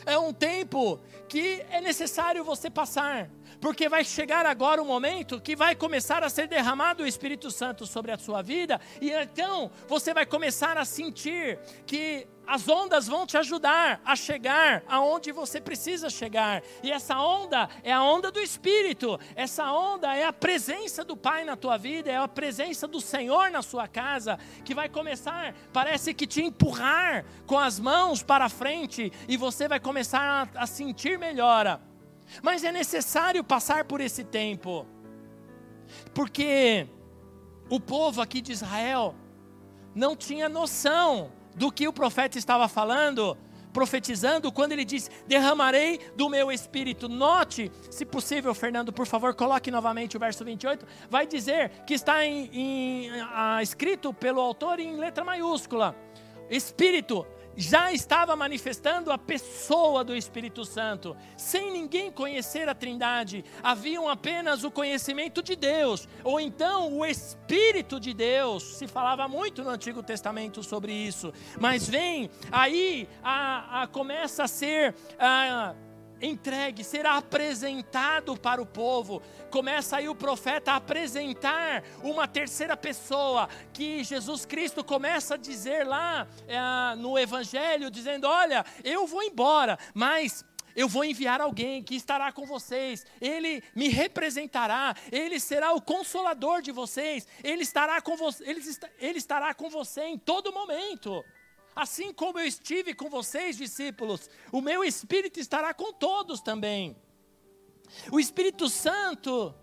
é 0.06 0.20
um 0.20 0.34
tempo 0.34 1.00
que 1.30 1.66
é 1.70 1.80
necessário 1.80 2.44
você 2.44 2.70
passar, 2.70 3.30
porque 3.62 3.88
vai 3.88 4.04
chegar 4.04 4.46
agora 4.46 4.82
o 4.82 4.86
momento 4.86 5.40
que 5.40 5.56
vai 5.56 5.78
começar 5.78 6.26
a 6.26 6.30
ser 6.30 6.50
derramado 6.50 7.04
o 7.04 7.08
Espírito 7.08 7.50
Santo 7.50 7.88
sobre 7.88 8.12
a 8.12 8.18
sua 8.18 8.42
vida, 8.42 8.82
e 9.00 9.10
então 9.12 9.72
você 9.88 10.14
vai 10.14 10.26
começar 10.26 10.78
a 10.78 10.84
sentir 10.84 11.58
que 11.86 12.28
as 12.48 12.68
ondas 12.68 13.08
vão 13.08 13.26
te 13.26 13.38
ajudar 13.38 14.02
a 14.06 14.16
chegar 14.16 14.84
aonde 14.88 15.32
você 15.32 15.60
precisa 15.60 16.10
chegar. 16.10 16.62
E 16.84 16.92
essa 16.92 17.20
onda 17.20 17.70
é 17.84 17.92
a 17.92 18.04
onda 18.04 18.32
do 18.32 18.40
Espírito. 18.40 19.20
Essa 19.36 19.72
onda 19.72 20.16
é 20.16 20.26
a 20.26 20.34
presença 20.34 21.04
do 21.04 21.18
Pai 21.18 21.44
na 21.44 21.56
tua 21.56 21.78
vida, 21.78 22.12
é 22.12 22.18
a 22.18 22.28
presença 22.28 22.88
do 22.88 23.02
Senhor 23.02 23.50
na 23.52 23.62
sua 23.62 23.88
casa, 23.88 24.38
que 24.64 24.76
vai 24.76 24.90
começar, 24.90 25.56
parece 25.74 26.14
que 26.14 26.28
te 26.28 26.42
empurrar 26.42 27.26
com 27.46 27.58
as 27.58 27.80
mãos 27.80 28.22
para 28.22 28.50
frente 28.50 29.12
e 29.28 29.38
você 29.38 29.68
vai 29.68 29.80
começar 29.80 30.50
a, 30.56 30.64
a 30.64 30.68
sentir 30.68 31.18
melhora. 31.18 31.82
Mas 32.42 32.64
é 32.64 32.72
necessário 32.72 33.44
passar 33.44 33.86
por 33.86 34.02
esse 34.02 34.24
tempo. 34.24 34.86
Porque 36.14 36.88
o 37.70 37.80
povo 37.80 38.22
aqui 38.22 38.42
de 38.42 38.52
Israel 38.52 39.16
não 39.94 40.16
tinha 40.16 40.50
noção 40.50 41.32
do 41.56 41.72
que 41.72 41.88
o 41.88 41.94
profeta 41.94 42.38
estava 42.38 42.68
falando, 42.68 43.38
profetizando, 43.74 44.52
quando 44.52 44.72
ele 44.72 44.86
diz: 44.86 45.10
Derramarei 45.28 46.00
do 46.16 46.30
meu 46.30 46.52
espírito. 46.52 47.10
Note, 47.10 47.72
se 47.90 48.06
possível, 48.06 48.54
Fernando, 48.54 48.94
por 48.94 49.06
favor, 49.06 49.34
coloque 49.34 49.70
novamente 49.70 50.16
o 50.16 50.20
verso 50.20 50.46
28. 50.46 50.86
Vai 51.10 51.28
dizer 51.28 51.70
que 51.86 51.94
está 51.94 52.26
em, 52.26 52.50
em, 52.54 53.12
escrito 53.62 54.14
pelo 54.14 54.40
autor 54.40 54.80
em 54.80 54.96
letra 54.98 55.24
maiúscula: 55.24 55.96
Espírito, 56.50 57.26
já 57.56 57.92
estava 57.92 58.36
manifestando 58.36 59.12
a 59.12 59.18
pessoa 59.18 60.04
do 60.04 60.16
Espírito 60.16 60.66
Santo, 60.66 61.16
sem 61.38 61.72
ninguém 61.72 62.12
conhecer 62.12 62.68
a 62.68 62.76
Trindade, 62.76 63.44
haviam 63.64 64.10
apenas 64.10 64.64
o 64.64 64.72
conhecimento 64.72 65.42
de 65.42 65.56
Deus, 65.56 66.08
ou 66.24 66.40
então 66.40 66.98
o 66.98 67.06
Espírito 67.06 68.00
de 68.00 68.14
Deus, 68.14 68.64
se 68.64 68.88
falava 68.88 69.28
muito 69.28 69.64
no 69.64 69.70
Antigo 69.70 70.04
Testamento 70.04 70.64
sobre 70.64 70.92
isso, 70.92 71.34
mas 71.60 71.88
vem, 71.88 72.30
aí 72.52 73.08
a, 73.24 73.84
a 73.84 73.88
começa 73.88 74.44
a 74.44 74.48
ser. 74.48 74.96
A, 75.20 75.74
entregue, 76.22 76.84
será 76.84 77.18
apresentado 77.18 78.38
para 78.38 78.62
o 78.62 78.66
povo. 78.66 79.22
Começa 79.50 79.98
aí 79.98 80.10
o 80.10 80.16
profeta 80.16 80.74
a 80.74 80.76
apresentar 80.78 81.84
uma 82.04 82.28
terceira 82.28 82.76
pessoa, 82.78 83.50
que 83.74 84.04
Jesus 84.04 84.46
Cristo 84.46 84.84
começa 84.84 85.36
a 85.36 85.38
dizer 85.38 85.86
lá 85.86 86.28
é, 86.48 86.96
no 86.96 87.18
Evangelho, 87.18 87.92
dizendo: 87.92 88.28
Olha, 88.28 88.66
eu 88.84 89.06
vou 89.06 89.24
embora, 89.24 89.78
mas 89.94 90.44
eu 90.76 90.90
vou 90.90 91.06
enviar 91.06 91.40
alguém 91.40 91.82
que 91.82 91.96
estará 91.96 92.32
com 92.32 92.46
vocês, 92.46 93.06
ele 93.22 93.64
me 93.74 93.88
representará, 93.88 94.94
ele 95.12 95.40
será 95.40 95.72
o 95.72 95.82
consolador 95.82 96.62
de 96.62 96.72
vocês, 96.72 97.26
ele 97.44 97.64
estará 97.64 98.02
com, 98.02 98.18
vo 98.18 98.30
ele, 98.42 98.62
ele 99.00 99.18
estará 99.18 99.54
com 99.54 99.70
você 99.70 100.02
em 100.04 100.18
todo 100.18 100.52
momento. 100.52 101.24
Assim 101.76 102.14
como 102.14 102.40
eu 102.40 102.46
estive 102.46 102.94
com 102.94 103.10
vocês, 103.10 103.58
discípulos, 103.58 104.30
o 104.52 104.62
meu 104.62 104.84
Espírito 104.84 105.40
estará 105.40 105.74
com 105.74 105.92
todos 105.92 106.40
também. 106.40 106.96
O 108.10 108.20
Espírito 108.20 108.70
Santo, 108.70 109.54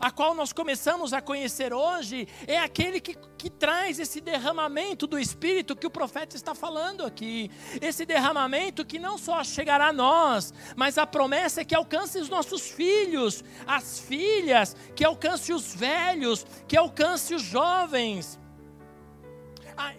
a 0.00 0.10
qual 0.10 0.34
nós 0.34 0.54
começamos 0.54 1.12
a 1.12 1.20
conhecer 1.20 1.74
hoje, 1.74 2.26
é 2.46 2.58
aquele 2.58 2.98
que, 2.98 3.14
que 3.36 3.50
traz 3.50 3.98
esse 3.98 4.22
derramamento 4.22 5.06
do 5.06 5.18
Espírito 5.18 5.76
que 5.76 5.86
o 5.86 5.90
profeta 5.90 6.34
está 6.34 6.54
falando 6.54 7.04
aqui. 7.04 7.50
Esse 7.82 8.06
derramamento 8.06 8.82
que 8.82 8.98
não 8.98 9.18
só 9.18 9.44
chegará 9.44 9.88
a 9.88 9.92
nós, 9.92 10.54
mas 10.74 10.96
a 10.96 11.06
promessa 11.06 11.60
é 11.60 11.64
que 11.64 11.74
alcance 11.74 12.18
os 12.18 12.30
nossos 12.30 12.70
filhos, 12.70 13.44
as 13.66 14.00
filhas, 14.00 14.74
que 14.96 15.04
alcance 15.04 15.52
os 15.52 15.74
velhos, 15.74 16.46
que 16.66 16.76
alcance 16.78 17.34
os 17.34 17.42
jovens. 17.42 18.39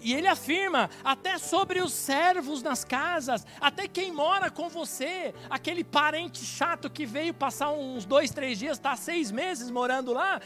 E 0.01 0.13
ele 0.13 0.27
afirma, 0.27 0.89
até 1.03 1.37
sobre 1.37 1.79
os 1.79 1.93
servos 1.93 2.63
nas 2.63 2.83
casas, 2.83 3.45
até 3.59 3.87
quem 3.87 4.11
mora 4.11 4.49
com 4.49 4.69
você, 4.69 5.33
aquele 5.49 5.83
parente 5.83 6.43
chato 6.43 6.89
que 6.89 7.05
veio 7.05 7.33
passar 7.33 7.71
uns 7.71 8.05
dois, 8.05 8.31
três 8.31 8.57
dias, 8.57 8.77
está 8.77 8.95
seis 8.95 9.31
meses 9.31 9.69
morando 9.69 10.13
lá, 10.13 10.41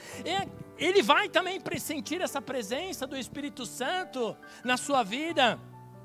ele 0.77 1.01
vai 1.01 1.29
também 1.29 1.59
pressentir 1.59 2.21
essa 2.21 2.41
presença 2.41 3.07
do 3.07 3.17
Espírito 3.17 3.65
Santo 3.65 4.35
na 4.63 4.77
sua 4.77 5.03
vida. 5.03 5.59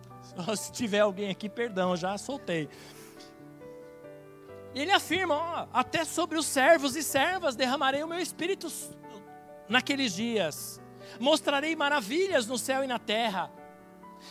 Se 0.57 0.71
tiver 0.71 1.01
alguém 1.01 1.31
aqui, 1.31 1.49
perdão, 1.49 1.97
já 1.97 2.17
soltei. 2.17 2.69
Ele 4.75 4.93
afirma: 4.93 5.35
ó, 5.35 5.67
até 5.73 6.05
sobre 6.05 6.39
os 6.39 6.47
servos 6.47 6.95
e 6.95 7.03
servas 7.03 7.57
derramarei 7.57 8.03
o 8.03 8.09
meu 8.09 8.21
espírito 8.21 8.69
naqueles 9.69 10.15
dias 10.15 10.80
mostrarei 11.21 11.77
maravilhas 11.77 12.47
no 12.47 12.59
céu 12.59 12.83
e 12.83 12.87
na 12.87 12.99
terra. 12.99 13.51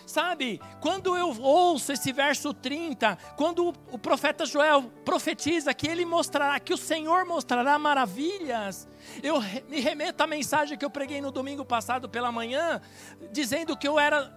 Sabe, 0.05 0.61
quando 0.81 1.15
eu 1.15 1.41
ouço 1.41 1.91
esse 1.91 2.11
verso 2.11 2.53
30, 2.53 3.17
quando 3.35 3.73
o 3.91 3.97
profeta 3.97 4.45
Joel 4.45 4.83
profetiza 5.03 5.73
que 5.73 5.87
ele 5.87 6.05
mostrará, 6.05 6.59
que 6.59 6.73
o 6.73 6.77
Senhor 6.77 7.25
mostrará 7.25 7.77
maravilhas, 7.79 8.87
eu 9.23 9.41
me 9.67 9.79
remeto 9.79 10.21
à 10.23 10.27
mensagem 10.27 10.77
que 10.77 10.85
eu 10.85 10.89
preguei 10.89 11.21
no 11.21 11.31
domingo 11.31 11.65
passado 11.65 12.07
pela 12.07 12.31
manhã, 12.31 12.81
dizendo 13.31 13.75
que 13.75 13.87
eu 13.87 13.99
era, 13.99 14.31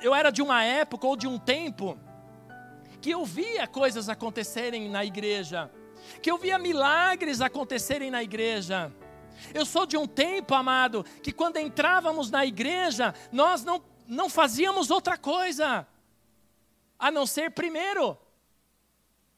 eu 0.00 0.14
era 0.14 0.30
de 0.30 0.42
uma 0.42 0.64
época 0.64 1.06
ou 1.06 1.16
de 1.16 1.26
um 1.26 1.38
tempo 1.38 1.98
que 3.00 3.10
eu 3.10 3.24
via 3.24 3.66
coisas 3.66 4.08
acontecerem 4.08 4.88
na 4.88 5.04
igreja, 5.04 5.70
que 6.20 6.30
eu 6.30 6.38
via 6.38 6.58
milagres 6.58 7.40
acontecerem 7.40 8.10
na 8.10 8.22
igreja. 8.22 8.92
Eu 9.54 9.64
sou 9.64 9.86
de 9.86 9.96
um 9.96 10.06
tempo, 10.06 10.54
amado, 10.54 11.04
que 11.22 11.32
quando 11.32 11.56
entrávamos 11.56 12.30
na 12.30 12.44
igreja, 12.44 13.14
nós 13.30 13.64
não 13.64 13.82
não 14.06 14.28
fazíamos 14.28 14.90
outra 14.90 15.16
coisa 15.16 15.86
a 16.98 17.10
não 17.10 17.24
ser 17.24 17.50
primeiro. 17.52 18.18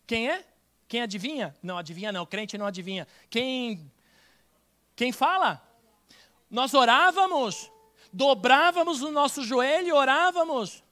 Quem 0.06 0.30
é? 0.30 0.44
Quem 0.88 1.00
adivinha? 1.02 1.54
Não 1.62 1.78
adivinha 1.78 2.10
não, 2.12 2.26
crente 2.26 2.58
não 2.58 2.66
adivinha. 2.66 3.06
Quem 3.30 3.90
quem 4.96 5.12
fala? 5.12 5.62
Nós 6.50 6.72
orávamos, 6.74 7.70
dobrávamos 8.12 9.02
o 9.02 9.10
nosso 9.10 9.42
joelho 9.42 9.88
e 9.88 9.92
orávamos. 9.92 10.84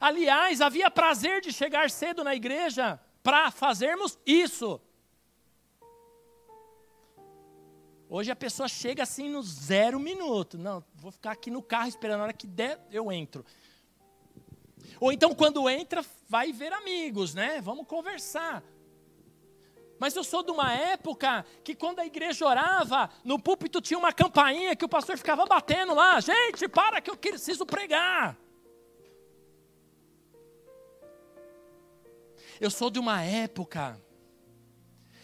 Aliás, 0.00 0.60
havia 0.60 0.90
prazer 0.90 1.40
de 1.40 1.52
chegar 1.52 1.90
cedo 1.90 2.22
na 2.22 2.34
igreja 2.34 3.00
para 3.22 3.50
fazermos 3.50 4.18
isso. 4.24 4.80
Hoje 8.14 8.30
a 8.30 8.36
pessoa 8.36 8.68
chega 8.68 9.04
assim 9.04 9.30
no 9.30 9.42
zero 9.42 9.98
minuto. 9.98 10.58
Não, 10.58 10.84
vou 10.96 11.10
ficar 11.10 11.30
aqui 11.30 11.50
no 11.50 11.62
carro 11.62 11.88
esperando 11.88 12.20
a 12.20 12.24
hora 12.24 12.32
que 12.34 12.46
der, 12.46 12.78
eu 12.90 13.10
entro. 13.10 13.42
Ou 15.00 15.10
então, 15.10 15.34
quando 15.34 15.66
entra, 15.66 16.04
vai 16.28 16.52
ver 16.52 16.74
amigos, 16.74 17.34
né? 17.34 17.58
Vamos 17.62 17.86
conversar. 17.86 18.62
Mas 19.98 20.14
eu 20.14 20.22
sou 20.22 20.42
de 20.42 20.50
uma 20.50 20.74
época 20.74 21.46
que 21.64 21.74
quando 21.74 22.00
a 22.00 22.04
igreja 22.04 22.44
orava, 22.44 23.08
no 23.24 23.40
púlpito 23.40 23.80
tinha 23.80 23.98
uma 23.98 24.12
campainha 24.12 24.76
que 24.76 24.84
o 24.84 24.90
pastor 24.90 25.16
ficava 25.16 25.46
batendo 25.46 25.94
lá. 25.94 26.20
Gente, 26.20 26.68
para 26.68 27.00
que 27.00 27.08
eu 27.08 27.16
preciso 27.16 27.64
pregar. 27.64 28.36
Eu 32.60 32.70
sou 32.70 32.90
de 32.90 32.98
uma 32.98 33.22
época 33.22 33.98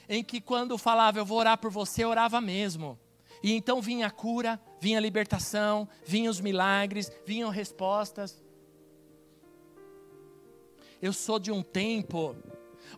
em 0.09 0.25
que 0.25 0.41
quando 0.41 0.79
falava 0.79 1.19
eu 1.19 1.25
vou 1.25 1.38
orar 1.38 1.59
por 1.59 1.71
você, 1.71 2.05
orava 2.05 2.41
mesmo. 2.41 2.99
E 3.43 3.53
então 3.53 3.81
vinha 3.81 4.07
a 4.07 4.11
cura, 4.11 4.61
vinha 4.81 4.99
a 4.99 5.00
libertação, 5.00 5.88
vinham 6.05 6.31
os 6.31 6.41
milagres, 6.41 7.12
vinham 7.27 7.50
respostas. 7.50 8.43
Eu 11.00 11.12
sou 11.12 11.38
de 11.38 11.53
um 11.53 11.62
tempo 11.62 12.35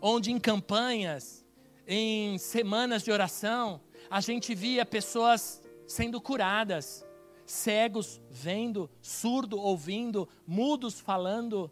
onde 0.00 0.31
em 0.31 0.38
campanhas, 0.38 1.45
em 1.87 2.38
semanas 2.38 3.02
de 3.02 3.11
oração, 3.11 3.81
a 4.09 4.21
gente 4.21 4.55
via 4.55 4.87
pessoas 4.87 5.62
sendo 5.87 6.21
curadas, 6.21 7.05
cegos 7.45 8.21
vendo, 8.31 8.88
surdo 9.02 9.59
ouvindo, 9.59 10.29
mudos 10.47 11.00
falando, 11.00 11.71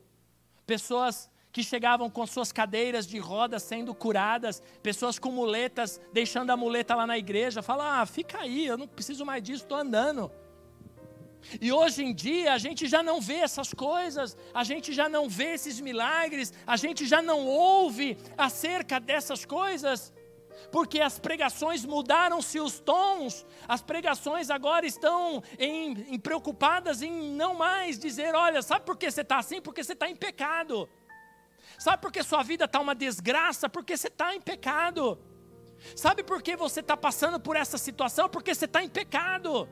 pessoas 0.66 1.30
que 1.52 1.62
chegavam 1.62 2.10
com 2.10 2.26
suas 2.26 2.52
cadeiras 2.52 3.06
de 3.06 3.18
rodas 3.18 3.62
sendo 3.62 3.94
curadas, 3.94 4.62
pessoas 4.82 5.18
com 5.18 5.30
muletas, 5.30 6.00
deixando 6.12 6.50
a 6.50 6.56
muleta 6.56 6.94
lá 6.94 7.06
na 7.06 7.18
igreja, 7.18 7.62
fala: 7.62 8.00
ah, 8.00 8.06
fica 8.06 8.38
aí, 8.38 8.66
eu 8.66 8.76
não 8.76 8.86
preciso 8.86 9.24
mais 9.24 9.42
disso, 9.42 9.64
estou 9.64 9.78
andando. 9.78 10.30
E 11.60 11.72
hoje 11.72 12.04
em 12.04 12.12
dia 12.12 12.52
a 12.52 12.58
gente 12.58 12.86
já 12.86 13.02
não 13.02 13.20
vê 13.20 13.36
essas 13.36 13.72
coisas, 13.72 14.36
a 14.52 14.64
gente 14.64 14.92
já 14.92 15.08
não 15.08 15.28
vê 15.28 15.54
esses 15.54 15.80
milagres, 15.80 16.52
a 16.66 16.76
gente 16.76 17.06
já 17.06 17.22
não 17.22 17.46
ouve 17.46 18.18
acerca 18.36 19.00
dessas 19.00 19.44
coisas, 19.44 20.12
porque 20.70 21.00
as 21.00 21.18
pregações 21.18 21.84
mudaram-se 21.86 22.60
os 22.60 22.80
tons, 22.80 23.46
as 23.66 23.80
pregações 23.80 24.50
agora 24.50 24.84
estão 24.84 25.42
em, 25.58 26.14
em 26.14 26.18
preocupadas 26.18 27.00
em 27.00 27.32
não 27.32 27.54
mais 27.54 27.98
dizer: 27.98 28.34
olha, 28.34 28.60
sabe 28.60 28.84
por 28.84 28.96
que 28.96 29.10
você 29.10 29.22
está 29.22 29.38
assim? 29.38 29.60
Porque 29.60 29.82
você 29.82 29.92
está 29.92 30.08
em 30.10 30.16
pecado. 30.16 30.88
Sabe 31.76 32.00
por 32.00 32.12
que 32.12 32.22
sua 32.22 32.42
vida 32.42 32.64
está 32.64 32.80
uma 32.80 32.94
desgraça? 32.94 33.68
Porque 33.68 33.96
você 33.96 34.08
está 34.08 34.34
em 34.34 34.40
pecado. 34.40 35.18
Sabe 35.94 36.22
por 36.22 36.42
que 36.42 36.56
você 36.56 36.80
está 36.80 36.96
passando 36.96 37.38
por 37.38 37.56
essa 37.56 37.78
situação? 37.78 38.28
Porque 38.28 38.54
você 38.54 38.64
está 38.64 38.82
em 38.82 38.88
pecado. 38.88 39.68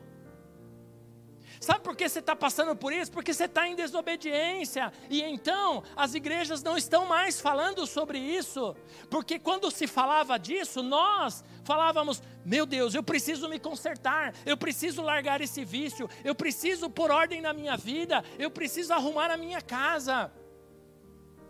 Sabe 1.59 1.79
por 1.79 1.95
que 1.95 2.07
você 2.07 2.19
está 2.19 2.35
passando 2.35 2.75
por 2.75 2.93
isso? 2.93 3.11
Porque 3.11 3.33
você 3.33 3.45
está 3.45 3.67
em 3.67 3.75
desobediência. 3.75 4.91
E 5.09 5.21
então 5.23 5.83
as 5.95 6.13
igrejas 6.13 6.61
não 6.61 6.77
estão 6.77 7.05
mais 7.05 7.41
falando 7.41 7.85
sobre 7.87 8.19
isso. 8.19 8.75
Porque 9.09 9.39
quando 9.39 9.71
se 9.71 9.87
falava 9.87 10.37
disso, 10.37 10.83
nós 10.83 11.43
falávamos: 11.63 12.21
meu 12.45 12.65
Deus, 12.65 12.93
eu 12.93 13.03
preciso 13.03 13.49
me 13.49 13.59
consertar, 13.59 14.33
eu 14.45 14.55
preciso 14.55 15.01
largar 15.01 15.41
esse 15.41 15.65
vício, 15.65 16.09
eu 16.23 16.35
preciso 16.35 16.89
pôr 16.89 17.11
ordem 17.11 17.41
na 17.41 17.53
minha 17.53 17.75
vida, 17.75 18.23
eu 18.37 18.51
preciso 18.51 18.93
arrumar 18.93 19.31
a 19.31 19.37
minha 19.37 19.61
casa. 19.61 20.31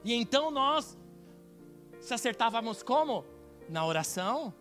E 0.03 0.13
então 0.13 0.51
nós 0.51 0.97
se 1.99 2.13
acertávamos 2.13 2.83
como? 2.83 3.25
Na 3.69 3.85
oração. 3.85 4.53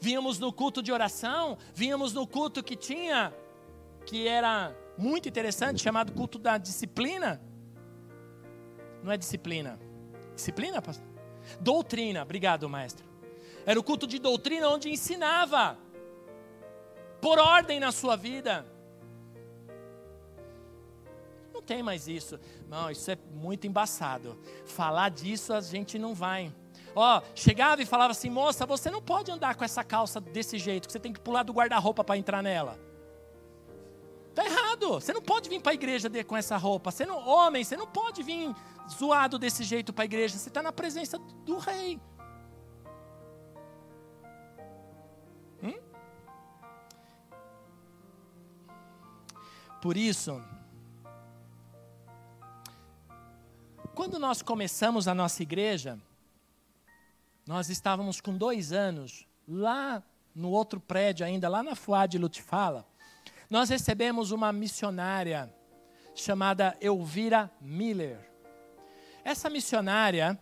Vínhamos 0.00 0.38
no 0.38 0.52
culto 0.52 0.82
de 0.82 0.92
oração, 0.92 1.56
vínhamos 1.74 2.12
no 2.12 2.26
culto 2.26 2.62
que 2.62 2.76
tinha, 2.76 3.34
que 4.06 4.28
era 4.28 4.76
muito 4.96 5.28
interessante, 5.28 5.82
chamado 5.82 6.12
culto 6.12 6.38
da 6.38 6.58
disciplina. 6.58 7.40
Não 9.02 9.10
é 9.10 9.16
disciplina. 9.16 9.80
Disciplina, 10.34 10.80
pastor? 10.80 11.06
Doutrina, 11.60 12.22
obrigado, 12.22 12.68
mestre. 12.68 13.04
Era 13.66 13.80
o 13.80 13.82
culto 13.82 14.06
de 14.06 14.18
doutrina 14.18 14.68
onde 14.68 14.90
ensinava, 14.90 15.78
por 17.20 17.38
ordem 17.38 17.80
na 17.80 17.92
sua 17.92 18.16
vida. 18.16 18.66
Não 21.60 21.66
tem 21.66 21.82
mais 21.82 22.08
isso. 22.08 22.40
Não, 22.68 22.90
isso 22.90 23.10
é 23.10 23.18
muito 23.34 23.66
embaçado. 23.66 24.38
Falar 24.64 25.10
disso 25.10 25.52
a 25.52 25.60
gente 25.60 25.98
não 25.98 26.14
vai. 26.14 26.50
Ó, 26.96 27.20
chegava 27.34 27.82
e 27.82 27.86
falava 27.86 28.12
assim, 28.12 28.30
moça, 28.30 28.64
você 28.64 28.90
não 28.90 29.02
pode 29.02 29.30
andar 29.30 29.54
com 29.54 29.62
essa 29.62 29.84
calça 29.84 30.18
desse 30.18 30.58
jeito, 30.58 30.86
que 30.86 30.92
você 30.92 30.98
tem 30.98 31.12
que 31.12 31.20
pular 31.20 31.42
do 31.42 31.52
guarda-roupa 31.52 32.02
para 32.02 32.16
entrar 32.16 32.42
nela. 32.42 32.80
Tá 34.34 34.42
errado. 34.46 34.94
Você 34.94 35.12
não 35.12 35.20
pode 35.20 35.50
vir 35.50 35.60
para 35.60 35.72
a 35.72 35.74
igreja 35.74 36.08
com 36.24 36.34
essa 36.34 36.56
roupa. 36.56 36.90
Você 36.90 37.04
não, 37.04 37.28
homem, 37.28 37.62
você 37.62 37.76
não 37.76 37.86
pode 37.86 38.22
vir 38.22 38.54
zoado 38.88 39.38
desse 39.38 39.62
jeito 39.62 39.92
para 39.92 40.04
a 40.04 40.06
igreja. 40.06 40.38
Você 40.38 40.48
está 40.48 40.62
na 40.62 40.72
presença 40.72 41.18
do 41.18 41.58
rei. 41.58 42.00
Hum? 45.62 45.78
Por 49.82 49.94
isso, 49.98 50.42
Quando 54.00 54.18
nós 54.18 54.40
começamos 54.40 55.06
a 55.06 55.14
nossa 55.14 55.42
igreja, 55.42 56.00
nós 57.46 57.68
estávamos 57.68 58.18
com 58.18 58.34
dois 58.34 58.72
anos, 58.72 59.26
lá 59.46 60.02
no 60.34 60.50
outro 60.50 60.80
prédio 60.80 61.26
ainda, 61.26 61.50
lá 61.50 61.62
na 61.62 61.74
Fuad 61.74 62.16
Lutifala, 62.16 62.86
nós 63.50 63.68
recebemos 63.68 64.30
uma 64.30 64.54
missionária 64.54 65.54
chamada 66.14 66.78
Elvira 66.80 67.52
Miller. 67.60 68.18
Essa 69.22 69.50
missionária, 69.50 70.40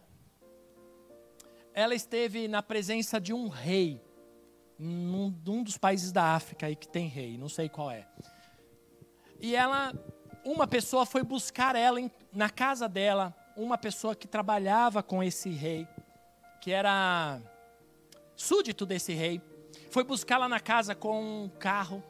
ela 1.75 1.97
esteve 1.97 2.47
na 2.47 2.62
presença 2.62 3.21
de 3.21 3.33
um 3.33 3.49
rei, 3.49 4.01
num, 4.79 5.33
dos 5.64 5.77
países 5.77 6.12
da 6.12 6.37
África 6.37 6.66
aí 6.66 6.77
que 6.77 6.87
tem 6.87 7.09
rei, 7.09 7.37
não 7.37 7.49
sei 7.49 7.68
qual 7.68 7.90
é. 7.90 8.07
E 9.40 9.57
ela, 9.57 9.92
uma 10.44 10.68
pessoa 10.68 11.05
foi 11.05 11.25
buscar 11.25 11.75
ela 11.75 12.01
em, 12.01 12.09
na 12.33 12.49
casa 12.49 12.88
dela, 12.88 13.35
uma 13.59 13.77
pessoa 13.77 14.14
que 14.14 14.29
trabalhava 14.29 15.03
com 15.03 15.21
esse 15.21 15.51
rei, 15.51 15.87
que 16.61 16.71
era 16.71 17.40
súdito 18.37 18.87
desse 18.87 19.12
rei, 19.12 19.42
foi 19.90 20.05
buscá-la 20.05 20.49
na 20.49 20.61
casa 20.61 20.94
com 20.94 21.44
um 21.44 21.49
carro. 21.49 22.03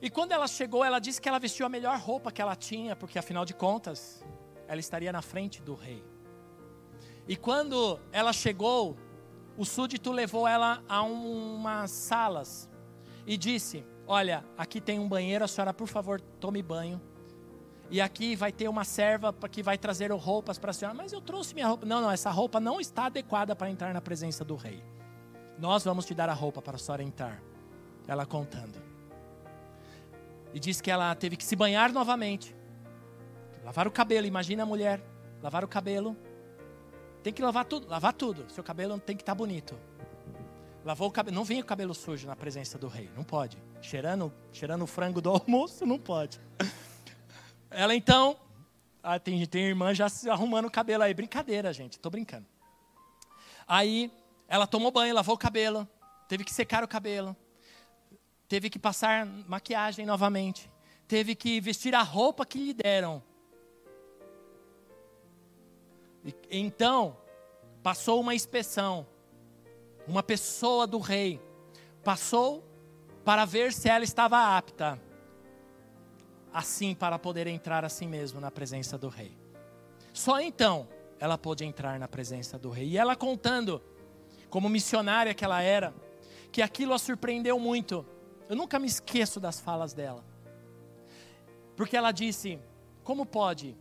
E 0.00 0.08
quando 0.08 0.32
ela 0.32 0.48
chegou, 0.48 0.82
ela 0.82 0.98
disse 0.98 1.20
que 1.20 1.28
ela 1.28 1.38
vestiu 1.38 1.66
a 1.66 1.68
melhor 1.68 1.98
roupa 1.98 2.32
que 2.32 2.40
ela 2.40 2.56
tinha, 2.56 2.96
porque 2.96 3.18
afinal 3.18 3.44
de 3.44 3.52
contas, 3.52 4.24
ela 4.66 4.80
estaria 4.80 5.12
na 5.12 5.20
frente 5.20 5.60
do 5.60 5.74
rei. 5.74 6.02
E 7.28 7.36
quando 7.36 8.00
ela 8.12 8.32
chegou, 8.32 8.96
o 9.58 9.64
súdito 9.64 10.10
levou 10.10 10.48
ela 10.48 10.82
a 10.88 11.02
um, 11.02 11.56
umas 11.56 11.90
salas 11.90 12.68
e 13.26 13.36
disse: 13.36 13.84
Olha, 14.06 14.42
aqui 14.56 14.80
tem 14.80 14.98
um 14.98 15.08
banheiro, 15.08 15.44
a 15.44 15.48
senhora, 15.48 15.74
por 15.74 15.86
favor, 15.86 16.18
tome 16.20 16.62
banho 16.62 17.00
e 17.90 18.00
aqui 18.00 18.34
vai 18.34 18.50
ter 18.50 18.68
uma 18.68 18.84
serva 18.84 19.32
que 19.32 19.62
vai 19.62 19.78
trazer 19.78 20.10
roupas 20.12 20.58
para 20.58 20.70
a 20.70 20.74
senhora. 20.74 20.96
Mas 20.96 21.12
eu 21.12 21.20
trouxe 21.20 21.54
minha 21.54 21.68
roupa. 21.68 21.86
Não, 21.86 22.00
não, 22.00 22.10
essa 22.10 22.30
roupa 22.30 22.58
não 22.58 22.80
está 22.80 23.06
adequada 23.06 23.54
para 23.54 23.70
entrar 23.70 23.94
na 23.94 24.00
presença 24.00 24.44
do 24.44 24.56
rei. 24.56 24.82
Nós 25.58 25.84
vamos 25.84 26.04
te 26.04 26.14
dar 26.14 26.28
a 26.28 26.34
roupa 26.34 26.60
para 26.60 26.76
a 26.76 26.78
senhora 26.78 27.02
entrar. 27.02 27.40
Ela 28.06 28.26
contando. 28.26 28.82
E 30.52 30.58
diz 30.58 30.80
que 30.80 30.90
ela 30.90 31.14
teve 31.14 31.36
que 31.36 31.44
se 31.44 31.54
banhar 31.54 31.92
novamente. 31.92 32.54
Lavar 33.64 33.86
o 33.86 33.90
cabelo, 33.90 34.26
imagina 34.26 34.64
a 34.64 34.66
mulher. 34.66 35.00
Lavar 35.42 35.64
o 35.64 35.68
cabelo. 35.68 36.16
Tem 37.22 37.32
que 37.32 37.42
lavar 37.42 37.64
tudo, 37.64 37.88
lavar 37.88 38.12
tudo. 38.12 38.50
Seu 38.50 38.64
cabelo 38.64 38.98
tem 38.98 39.16
que 39.16 39.22
estar 39.22 39.32
tá 39.32 39.36
bonito. 39.36 39.76
Lavou 40.84 41.08
o 41.08 41.10
cabelo, 41.10 41.34
não 41.34 41.44
vem 41.44 41.60
o 41.60 41.64
cabelo 41.64 41.92
sujo 41.92 42.28
na 42.28 42.36
presença 42.36 42.78
do 42.78 42.86
rei, 42.86 43.10
não 43.16 43.24
pode. 43.24 43.58
Cheirando, 43.82 44.32
cheirando 44.52 44.82
o 44.82 44.86
frango 44.86 45.20
do 45.20 45.30
almoço, 45.34 45.84
não 45.84 45.98
pode. 45.98 46.40
Ela 47.78 47.94
então, 47.94 48.38
ah, 49.02 49.20
tem, 49.20 49.44
tem 49.46 49.66
irmã 49.66 49.92
já 49.92 50.08
se 50.08 50.30
arrumando 50.30 50.64
o 50.64 50.70
cabelo 50.70 51.02
aí, 51.02 51.12
brincadeira, 51.12 51.74
gente, 51.74 51.98
tô 51.98 52.08
brincando. 52.08 52.46
Aí 53.68 54.10
ela 54.48 54.66
tomou 54.66 54.90
banho, 54.90 55.14
lavou 55.14 55.34
o 55.34 55.38
cabelo, 55.38 55.86
teve 56.26 56.42
que 56.42 56.54
secar 56.54 56.82
o 56.82 56.88
cabelo, 56.88 57.36
teve 58.48 58.70
que 58.70 58.78
passar 58.78 59.26
maquiagem 59.26 60.06
novamente, 60.06 60.70
teve 61.06 61.34
que 61.34 61.60
vestir 61.60 61.94
a 61.94 62.00
roupa 62.00 62.46
que 62.46 62.56
lhe 62.56 62.72
deram. 62.72 63.22
E, 66.24 66.34
então, 66.50 67.14
passou 67.82 68.22
uma 68.22 68.34
inspeção 68.34 69.06
uma 70.08 70.22
pessoa 70.22 70.86
do 70.86 70.98
rei, 70.98 71.42
passou 72.02 72.64
para 73.22 73.44
ver 73.44 73.70
se 73.70 73.86
ela 73.86 74.04
estava 74.04 74.56
apta, 74.56 74.98
assim 76.56 76.94
para 76.94 77.18
poder 77.18 77.46
entrar 77.46 77.84
assim 77.84 78.08
mesmo 78.08 78.40
na 78.40 78.50
presença 78.50 78.96
do 78.96 79.10
rei. 79.10 79.36
Só 80.10 80.40
então 80.40 80.88
ela 81.20 81.36
pôde 81.36 81.66
entrar 81.66 81.98
na 81.98 82.08
presença 82.08 82.58
do 82.58 82.70
rei. 82.70 82.88
E 82.88 82.96
ela 82.96 83.14
contando, 83.14 83.82
como 84.48 84.66
missionária 84.66 85.34
que 85.34 85.44
ela 85.44 85.60
era, 85.60 85.94
que 86.50 86.62
aquilo 86.62 86.94
a 86.94 86.98
surpreendeu 86.98 87.60
muito. 87.60 88.06
Eu 88.48 88.56
nunca 88.56 88.78
me 88.78 88.86
esqueço 88.86 89.38
das 89.38 89.60
falas 89.60 89.92
dela. 89.92 90.24
Porque 91.76 91.94
ela 91.94 92.10
disse: 92.10 92.58
Como 93.04 93.26
pode? 93.26 93.76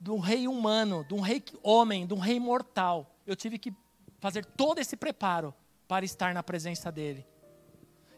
De 0.00 0.10
um 0.10 0.20
rei 0.20 0.48
humano, 0.48 1.04
de 1.04 1.12
um 1.12 1.20
rei 1.20 1.44
homem, 1.62 2.06
de 2.06 2.14
um 2.14 2.18
rei 2.18 2.40
mortal, 2.40 3.14
eu 3.26 3.36
tive 3.36 3.58
que 3.58 3.74
fazer 4.20 4.46
todo 4.46 4.78
esse 4.78 4.96
preparo 4.96 5.52
para 5.86 6.06
estar 6.06 6.32
na 6.32 6.42
presença 6.42 6.90
dEle. 6.90 7.26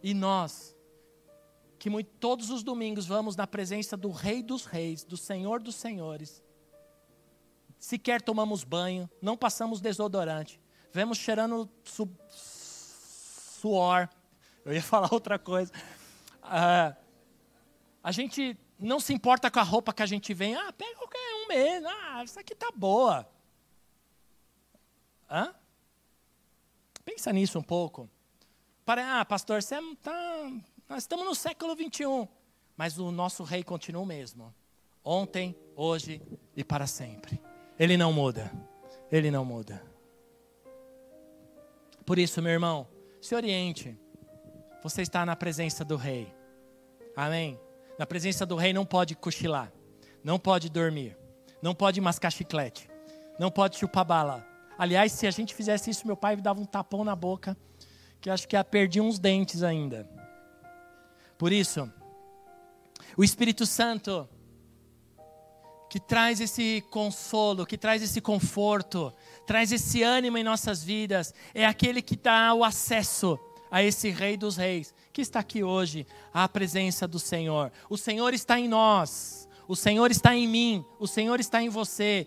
E 0.01 0.15
nós, 0.15 0.78
que 1.79 1.89
muito, 1.89 2.11
todos 2.19 2.51
os 2.51 2.63
domingos 2.63 3.07
vamos 3.07 3.37
na 3.37 3.47
presença 3.47 3.97
do 3.97 4.11
Rei 4.11 4.43
dos 4.43 4.65
Reis, 4.65 5.05
do 5.05 5.17
Senhor 5.17 5.63
dos 5.63 5.77
Senhores, 5.77 6.43
sequer 7.79 8.21
tomamos 8.21 8.65
banho, 8.65 9.09
não 9.23 9.37
passamos 9.37 9.81
desodorante, 9.81 10.61
vemos 10.93 11.19
cheirando 11.19 11.71
su, 11.85 12.09
suor. 13.61 14.09
Eu 14.65 14.73
ia 14.73 14.83
falar 14.83 15.13
outra 15.13 15.39
coisa. 15.39 15.73
Uh, 16.43 16.97
a 18.03 18.13
gente 18.13 18.59
não 18.79 19.01
se 19.01 19.13
importa 19.13 19.51
com 19.51 19.59
a 19.59 19.63
roupa 19.63 19.93
que 19.93 20.03
a 20.03 20.07
gente 20.07 20.33
vem. 20.33 20.55
Ah, 20.55 20.73
pega 20.73 20.97
qualquer 20.97 21.35
um 21.45 21.49
mesmo. 21.49 21.89
Ah, 21.89 22.23
isso 22.25 22.39
aqui 22.39 22.55
tá 22.55 22.71
boa. 22.75 23.29
Hã? 25.31 25.55
Pensa 27.05 27.33
nisso 27.33 27.59
um 27.59 27.63
pouco. 27.63 28.09
Para, 28.85 29.21
ah, 29.21 29.25
pastor, 29.25 29.63
você 29.63 29.77
tá, 30.03 30.51
nós 30.89 31.03
estamos 31.03 31.25
no 31.25 31.35
século 31.35 31.75
21, 31.75 32.27
mas 32.77 32.99
o 32.99 33.11
nosso 33.11 33.43
rei 33.43 33.63
continua 33.63 34.03
o 34.03 34.07
mesmo. 34.07 34.55
Ontem, 35.05 35.55
hoje 35.77 36.23
e 36.57 36.65
para 36.65 36.87
sempre. 36.87 37.41
Ele 37.79 37.97
não 37.97 38.13
muda. 38.13 38.51
Ele 39.11 39.31
não 39.31 39.45
muda. 39.45 39.83
Por 42.05 42.19
isso, 42.19 42.41
meu 42.41 42.53
irmão, 42.53 42.87
se 43.21 43.35
oriente. 43.35 43.97
Você 44.83 45.03
está 45.03 45.27
na 45.27 45.37
presença 45.37 45.85
do 45.85 45.97
rei. 45.97 46.33
Amém? 47.17 47.59
Na 47.99 48.07
presença 48.07 48.47
do 48.47 48.57
rei 48.57 48.73
não 48.73 48.87
pode 48.87 49.17
cochilar, 49.17 49.73
não 50.23 50.39
pode 50.39 50.71
dormir, 50.71 51.17
não 51.61 51.75
pode 51.75 52.01
mascar 52.01 52.31
chiclete, 52.31 52.89
não 53.41 53.51
pode 53.51 53.77
chupar 53.77 54.05
bala, 54.05 54.49
Aliás, 54.79 55.11
se 55.11 55.27
a 55.27 55.31
gente 55.33 55.53
fizesse 55.53 55.91
isso, 55.91 56.07
meu 56.07 56.17
pai 56.17 56.37
dava 56.37 56.61
um 56.61 56.65
tapão 56.65 57.03
na 57.03 57.17
boca, 57.17 57.57
que 58.21 58.31
acho 58.31 58.47
que 58.47 58.55
ia 58.55 58.63
perder 58.63 59.01
uns 59.01 59.19
dentes 59.19 59.65
ainda. 59.65 60.09
Por 61.39 61.53
isso, 61.53 61.89
o 63.17 63.23
Espírito 63.23 63.65
Santo, 63.65 64.29
que 65.89 66.01
traz 66.01 66.41
esse 66.41 66.85
consolo, 66.91 67.65
que 67.65 67.79
traz 67.79 68.03
esse 68.03 68.21
conforto, 68.21 69.15
traz 69.47 69.71
esse 69.71 70.03
ânimo 70.03 70.37
em 70.37 70.43
nossas 70.43 70.83
vidas, 70.83 71.33
é 71.55 71.65
aquele 71.65 72.03
que 72.03 72.17
dá 72.17 72.53
o 72.53 72.65
acesso 72.65 73.39
a 73.71 73.83
esse 73.83 74.11
Rei 74.11 74.37
dos 74.37 74.57
Reis, 74.57 74.93
que 75.13 75.21
está 75.21 75.41
aqui 75.41 75.63
hoje, 75.63 76.07
à 76.33 76.49
presença 76.49 77.07
do 77.07 77.19
Senhor. 77.19 77.71
O 77.89 77.97
Senhor 77.97 78.35
está 78.35 78.59
em 78.59 78.67
nós, 78.67 79.49
o 79.69 79.77
Senhor 79.77 80.11
está 80.11 80.35
em 80.35 80.49
mim, 80.49 80.85
o 80.99 81.07
Senhor 81.07 81.39
está 81.39 81.63
em 81.63 81.69
você, 81.69 82.27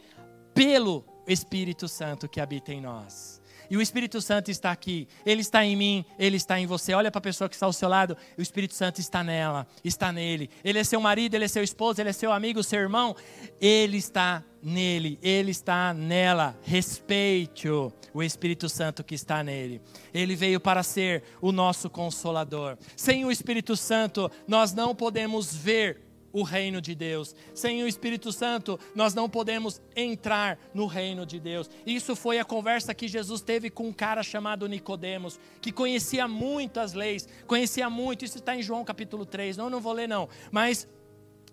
pelo 0.53 1.03
Espírito 1.27 1.87
Santo 1.87 2.29
que 2.29 2.39
habita 2.39 2.71
em 2.71 2.79
nós. 2.79 3.40
E 3.71 3.77
o 3.77 3.81
Espírito 3.81 4.19
Santo 4.19 4.51
está 4.51 4.69
aqui, 4.69 5.07
ele 5.25 5.39
está 5.39 5.63
em 5.63 5.77
mim, 5.77 6.03
ele 6.19 6.35
está 6.35 6.59
em 6.59 6.65
você. 6.65 6.93
Olha 6.93 7.09
para 7.09 7.19
a 7.19 7.21
pessoa 7.21 7.47
que 7.47 7.55
está 7.55 7.65
ao 7.65 7.71
seu 7.71 7.87
lado, 7.87 8.17
o 8.37 8.41
Espírito 8.41 8.73
Santo 8.73 8.99
está 8.99 9.23
nela, 9.23 9.65
está 9.81 10.11
nele. 10.11 10.49
Ele 10.61 10.77
é 10.77 10.83
seu 10.83 10.99
marido, 10.99 11.35
ele 11.35 11.45
é 11.45 11.47
seu 11.47 11.63
esposo, 11.63 12.01
ele 12.01 12.09
é 12.09 12.11
seu 12.11 12.33
amigo, 12.33 12.61
seu 12.63 12.81
irmão. 12.81 13.15
Ele 13.61 13.95
está 13.95 14.43
nele, 14.61 15.17
ele 15.23 15.51
está 15.51 15.93
nela. 15.93 16.53
Respeite-o, 16.63 17.93
o 18.13 18.21
Espírito 18.21 18.67
Santo 18.67 19.05
que 19.05 19.15
está 19.15 19.41
nele. 19.41 19.81
Ele 20.13 20.35
veio 20.35 20.59
para 20.59 20.83
ser 20.83 21.23
o 21.39 21.53
nosso 21.53 21.89
consolador. 21.89 22.77
Sem 22.97 23.23
o 23.23 23.31
Espírito 23.31 23.77
Santo, 23.77 24.29
nós 24.45 24.73
não 24.73 24.93
podemos 24.93 25.55
ver 25.55 26.10
o 26.33 26.43
reino 26.43 26.81
de 26.81 26.95
Deus. 26.95 27.35
Sem 27.53 27.83
o 27.83 27.87
Espírito 27.87 28.31
Santo, 28.31 28.79
nós 28.95 29.13
não 29.13 29.29
podemos 29.29 29.81
entrar 29.95 30.57
no 30.73 30.85
reino 30.85 31.25
de 31.25 31.39
Deus. 31.39 31.69
Isso 31.85 32.15
foi 32.15 32.39
a 32.39 32.45
conversa 32.45 32.93
que 32.93 33.07
Jesus 33.07 33.41
teve 33.41 33.69
com 33.69 33.87
um 33.87 33.93
cara 33.93 34.23
chamado 34.23 34.67
Nicodemos, 34.67 35.39
que 35.61 35.71
conhecia 35.71 36.27
muitas 36.27 36.93
leis, 36.93 37.27
conhecia 37.47 37.89
muito. 37.89 38.25
Isso 38.25 38.37
está 38.37 38.55
em 38.55 38.63
João 38.63 38.83
capítulo 38.83 39.25
3. 39.25 39.57
Não, 39.57 39.69
não 39.69 39.79
vou 39.79 39.93
ler 39.93 40.07
não, 40.07 40.29
mas 40.51 40.87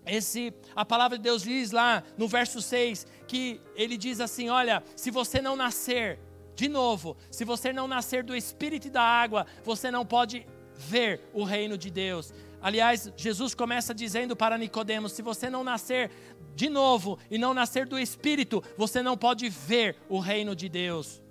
esse 0.05 0.53
a 0.75 0.85
palavra 0.85 1.17
de 1.17 1.23
Deus 1.23 1.43
diz 1.43 1.71
lá 1.71 2.03
no 2.17 2.27
verso 2.27 2.61
6 2.61 3.05
que 3.27 3.61
ele 3.75 3.97
diz 3.97 4.19
assim: 4.19 4.49
"Olha, 4.49 4.81
se 4.95 5.11
você 5.11 5.41
não 5.41 5.55
nascer 5.55 6.19
de 6.55 6.67
novo, 6.67 7.15
se 7.31 7.45
você 7.45 7.71
não 7.71 7.87
nascer 7.87 8.23
do 8.23 8.35
espírito 8.35 8.87
e 8.87 8.89
da 8.89 9.01
água, 9.01 9.45
você 9.63 9.89
não 9.89 10.05
pode 10.05 10.45
ver 10.75 11.21
o 11.33 11.43
reino 11.43 11.77
de 11.77 11.89
Deus. 11.89 12.33
Aliás, 12.61 13.11
Jesus 13.15 13.53
começa 13.55 13.93
dizendo 13.93 14.35
para 14.35 14.57
Nicodemos: 14.57 15.13
se 15.13 15.21
você 15.21 15.49
não 15.49 15.63
nascer 15.63 16.11
de 16.55 16.69
novo 16.69 17.17
e 17.31 17.37
não 17.37 17.53
nascer 17.53 17.87
do 17.87 17.97
Espírito, 17.97 18.63
você 18.77 19.01
não 19.01 19.17
pode 19.17 19.47
ver 19.49 19.95
o 20.09 20.19
reino 20.19 20.55
de 20.55 20.67
Deus. 20.67 21.21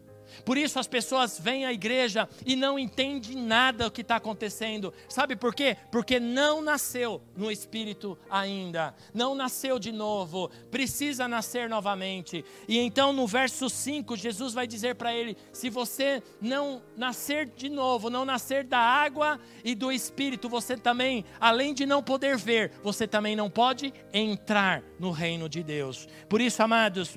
Por 0.44 0.56
isso 0.56 0.78
as 0.78 0.86
pessoas 0.86 1.38
vêm 1.38 1.64
à 1.64 1.72
igreja 1.72 2.28
e 2.44 2.56
não 2.56 2.78
entendem 2.78 3.36
nada 3.36 3.84
do 3.84 3.90
que 3.90 4.00
está 4.02 4.16
acontecendo. 4.16 4.92
Sabe 5.08 5.36
por 5.36 5.54
quê? 5.54 5.76
Porque 5.90 6.18
não 6.20 6.60
nasceu 6.60 7.22
no 7.36 7.50
Espírito 7.50 8.18
ainda. 8.30 8.94
Não 9.14 9.34
nasceu 9.34 9.78
de 9.78 9.92
novo. 9.92 10.50
Precisa 10.70 11.28
nascer 11.28 11.68
novamente. 11.68 12.44
E 12.66 12.78
então 12.78 13.12
no 13.12 13.26
verso 13.26 13.68
5, 13.68 14.16
Jesus 14.16 14.54
vai 14.54 14.66
dizer 14.66 14.94
para 14.94 15.12
ele: 15.12 15.36
se 15.52 15.70
você 15.70 16.22
não 16.40 16.82
nascer 16.96 17.46
de 17.46 17.68
novo, 17.68 18.10
não 18.10 18.24
nascer 18.24 18.64
da 18.64 18.78
água 18.78 19.40
e 19.64 19.74
do 19.74 19.90
Espírito, 19.92 20.48
você 20.48 20.76
também, 20.76 21.24
além 21.40 21.74
de 21.74 21.86
não 21.86 22.02
poder 22.02 22.36
ver, 22.36 22.72
você 22.82 23.06
também 23.06 23.36
não 23.36 23.50
pode 23.50 23.92
entrar 24.12 24.82
no 24.98 25.10
reino 25.10 25.48
de 25.48 25.62
Deus. 25.62 26.08
Por 26.28 26.40
isso, 26.40 26.62
amados, 26.62 27.16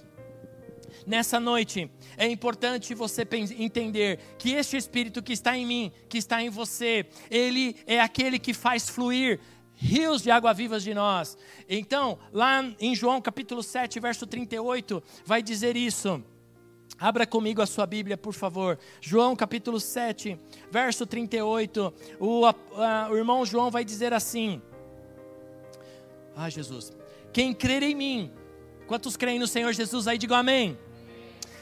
Nessa 1.11 1.41
noite, 1.41 1.91
é 2.15 2.25
importante 2.25 2.95
você 2.95 3.27
entender 3.59 4.17
que 4.37 4.51
este 4.53 4.77
Espírito 4.77 5.21
que 5.21 5.33
está 5.33 5.57
em 5.57 5.65
mim, 5.65 5.91
que 6.07 6.17
está 6.17 6.41
em 6.41 6.49
você, 6.49 7.05
ele 7.29 7.75
é 7.85 7.99
aquele 7.99 8.39
que 8.39 8.53
faz 8.53 8.87
fluir 8.87 9.37
rios 9.75 10.21
de 10.21 10.31
água 10.31 10.53
vivas 10.53 10.83
de 10.83 10.93
nós. 10.93 11.37
Então, 11.67 12.17
lá 12.31 12.63
em 12.79 12.95
João 12.95 13.21
capítulo 13.21 13.61
7, 13.61 13.99
verso 13.99 14.25
38, 14.25 15.03
vai 15.25 15.43
dizer 15.43 15.75
isso. 15.75 16.23
Abra 16.97 17.27
comigo 17.27 17.61
a 17.61 17.65
sua 17.65 17.85
Bíblia, 17.85 18.15
por 18.15 18.31
favor. 18.31 18.79
João 19.01 19.35
capítulo 19.35 19.81
7, 19.81 20.39
verso 20.71 21.05
38. 21.05 21.93
O, 22.21 22.45
a, 22.45 22.55
a, 22.77 23.09
o 23.11 23.17
irmão 23.17 23.45
João 23.45 23.69
vai 23.69 23.83
dizer 23.83 24.13
assim: 24.13 24.61
Ah, 26.37 26.49
Jesus. 26.49 26.93
Quem 27.33 27.53
crer 27.53 27.83
em 27.83 27.95
mim, 27.95 28.31
quantos 28.87 29.17
creem 29.17 29.39
no 29.39 29.47
Senhor 29.47 29.73
Jesus 29.73 30.07
aí, 30.07 30.17
digam 30.17 30.37
amém. 30.37 30.79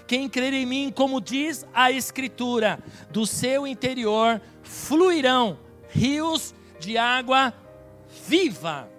Quem 0.09 0.27
crer 0.27 0.53
em 0.55 0.65
mim, 0.65 0.91
como 0.91 1.21
diz 1.21 1.67
a 1.71 1.91
Escritura, 1.91 2.79
do 3.11 3.27
seu 3.27 3.67
interior 3.67 4.41
fluirão 4.63 5.59
rios 5.87 6.55
de 6.79 6.97
água 6.97 7.53
viva. 8.25 8.89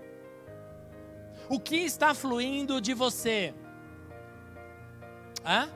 O 1.49 1.59
que 1.59 1.79
está 1.79 2.15
fluindo 2.15 2.81
de 2.81 2.95
você? 2.95 3.53
Hã? 5.45 5.69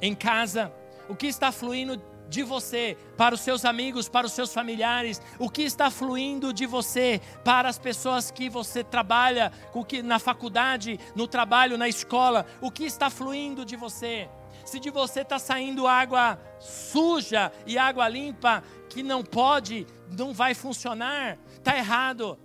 Em 0.00 0.14
casa, 0.14 0.72
o 1.10 1.14
que 1.14 1.26
está 1.26 1.52
fluindo 1.52 2.02
de 2.30 2.42
você 2.42 2.96
para 3.18 3.34
os 3.34 3.42
seus 3.42 3.66
amigos, 3.66 4.08
para 4.08 4.26
os 4.26 4.32
seus 4.32 4.50
familiares? 4.50 5.20
O 5.38 5.50
que 5.50 5.60
está 5.60 5.90
fluindo 5.90 6.54
de 6.54 6.64
você 6.64 7.20
para 7.44 7.68
as 7.68 7.78
pessoas 7.78 8.30
que 8.30 8.48
você 8.48 8.82
trabalha, 8.82 9.52
com 9.72 9.84
que 9.84 10.02
na 10.02 10.18
faculdade, 10.18 10.98
no 11.14 11.28
trabalho, 11.28 11.76
na 11.76 11.86
escola? 11.86 12.46
O 12.62 12.70
que 12.70 12.84
está 12.84 13.10
fluindo 13.10 13.62
de 13.62 13.76
você? 13.76 14.26
Se 14.70 14.78
de 14.78 14.88
você 14.88 15.22
está 15.22 15.36
saindo 15.36 15.84
água 15.84 16.40
suja 16.60 17.50
e 17.66 17.76
água 17.76 18.08
limpa 18.08 18.62
que 18.88 19.02
não 19.02 19.20
pode, 19.20 19.84
não 20.16 20.32
vai 20.32 20.54
funcionar, 20.54 21.36
está 21.54 21.76
errado. 21.76 22.38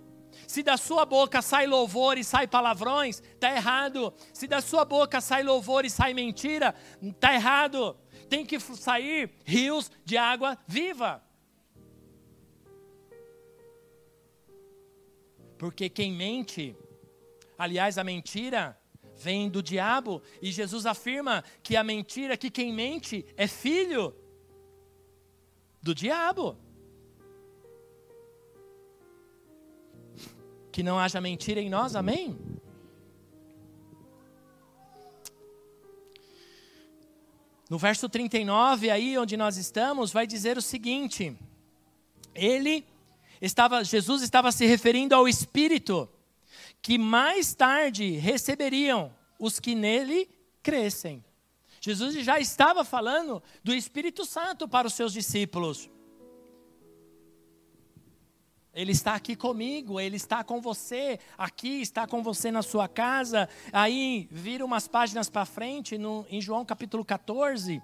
Se 0.44 0.60
da 0.60 0.76
sua 0.76 1.06
boca 1.06 1.40
sai 1.40 1.68
louvor 1.68 2.18
e 2.18 2.24
sai 2.24 2.48
palavrões, 2.48 3.20
está 3.20 3.54
errado. 3.54 4.12
Se 4.32 4.48
da 4.48 4.60
sua 4.60 4.84
boca 4.84 5.20
sai 5.20 5.44
louvor 5.44 5.84
e 5.84 5.90
sai 5.90 6.14
mentira, 6.14 6.74
está 7.00 7.32
errado. 7.32 7.96
Tem 8.28 8.44
que 8.44 8.58
sair 8.58 9.30
rios 9.44 9.88
de 10.04 10.16
água 10.16 10.58
viva. 10.66 11.22
Porque 15.56 15.88
quem 15.88 16.10
mente, 16.10 16.76
aliás, 17.56 17.98
a 17.98 18.02
mentira 18.02 18.76
vem 19.16 19.48
do 19.48 19.62
diabo, 19.62 20.22
e 20.40 20.52
Jesus 20.52 20.86
afirma 20.86 21.42
que 21.62 21.76
a 21.76 21.82
mentira, 21.82 22.36
que 22.36 22.50
quem 22.50 22.72
mente 22.72 23.24
é 23.36 23.46
filho 23.46 24.14
do 25.82 25.94
diabo. 25.94 26.56
que 30.76 30.82
não 30.82 30.98
haja 30.98 31.22
mentira 31.22 31.58
em 31.58 31.70
nós, 31.70 31.96
amém? 31.96 32.38
No 37.70 37.78
verso 37.78 38.10
39, 38.10 38.90
aí 38.90 39.16
onde 39.16 39.38
nós 39.38 39.56
estamos, 39.56 40.12
vai 40.12 40.26
dizer 40.26 40.58
o 40.58 40.60
seguinte: 40.60 41.34
Ele 42.34 42.84
estava, 43.40 43.82
Jesus 43.82 44.20
estava 44.20 44.52
se 44.52 44.66
referindo 44.66 45.14
ao 45.14 45.26
Espírito 45.26 46.06
que 46.86 46.98
mais 46.98 47.52
tarde 47.52 48.10
receberiam 48.12 49.12
os 49.40 49.58
que 49.58 49.74
nele 49.74 50.30
crescem. 50.62 51.24
Jesus 51.80 52.14
já 52.24 52.38
estava 52.38 52.84
falando 52.84 53.42
do 53.64 53.74
Espírito 53.74 54.24
Santo 54.24 54.68
para 54.68 54.86
os 54.86 54.94
seus 54.94 55.12
discípulos. 55.12 55.90
Ele 58.72 58.92
está 58.92 59.16
aqui 59.16 59.34
comigo, 59.34 59.98
Ele 59.98 60.14
está 60.14 60.44
com 60.44 60.60
você, 60.60 61.18
aqui 61.36 61.80
está 61.80 62.06
com 62.06 62.22
você 62.22 62.52
na 62.52 62.62
sua 62.62 62.86
casa. 62.86 63.48
Aí, 63.72 64.28
vira 64.30 64.64
umas 64.64 64.86
páginas 64.86 65.28
para 65.28 65.44
frente, 65.44 65.98
no, 65.98 66.24
em 66.30 66.40
João 66.40 66.64
capítulo 66.64 67.04
14, 67.04 67.82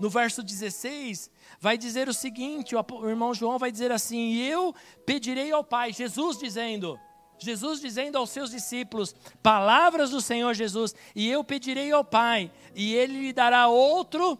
no 0.00 0.10
verso 0.10 0.42
16, 0.42 1.30
vai 1.60 1.78
dizer 1.78 2.08
o 2.08 2.12
seguinte: 2.12 2.74
o, 2.74 3.08
irmão 3.08 3.32
João 3.32 3.56
vai 3.56 3.70
dizer 3.70 3.92
assim: 3.92 4.34
Eu 4.34 4.74
pedirei 5.06 5.52
ao 5.52 5.62
Pai, 5.62 5.92
Jesus 5.92 6.36
dizendo, 6.38 6.98
Jesus 7.38 7.80
dizendo 7.80 8.16
aos 8.16 8.30
seus 8.30 8.50
discípulos, 8.50 9.14
palavras 9.42 10.10
do 10.10 10.20
Senhor 10.20 10.54
Jesus, 10.54 10.94
e 11.14 11.28
eu 11.28 11.44
pedirei 11.44 11.92
ao 11.92 12.04
Pai, 12.04 12.50
e 12.74 12.94
Ele 12.94 13.20
lhe 13.20 13.32
dará 13.32 13.68
outro 13.68 14.38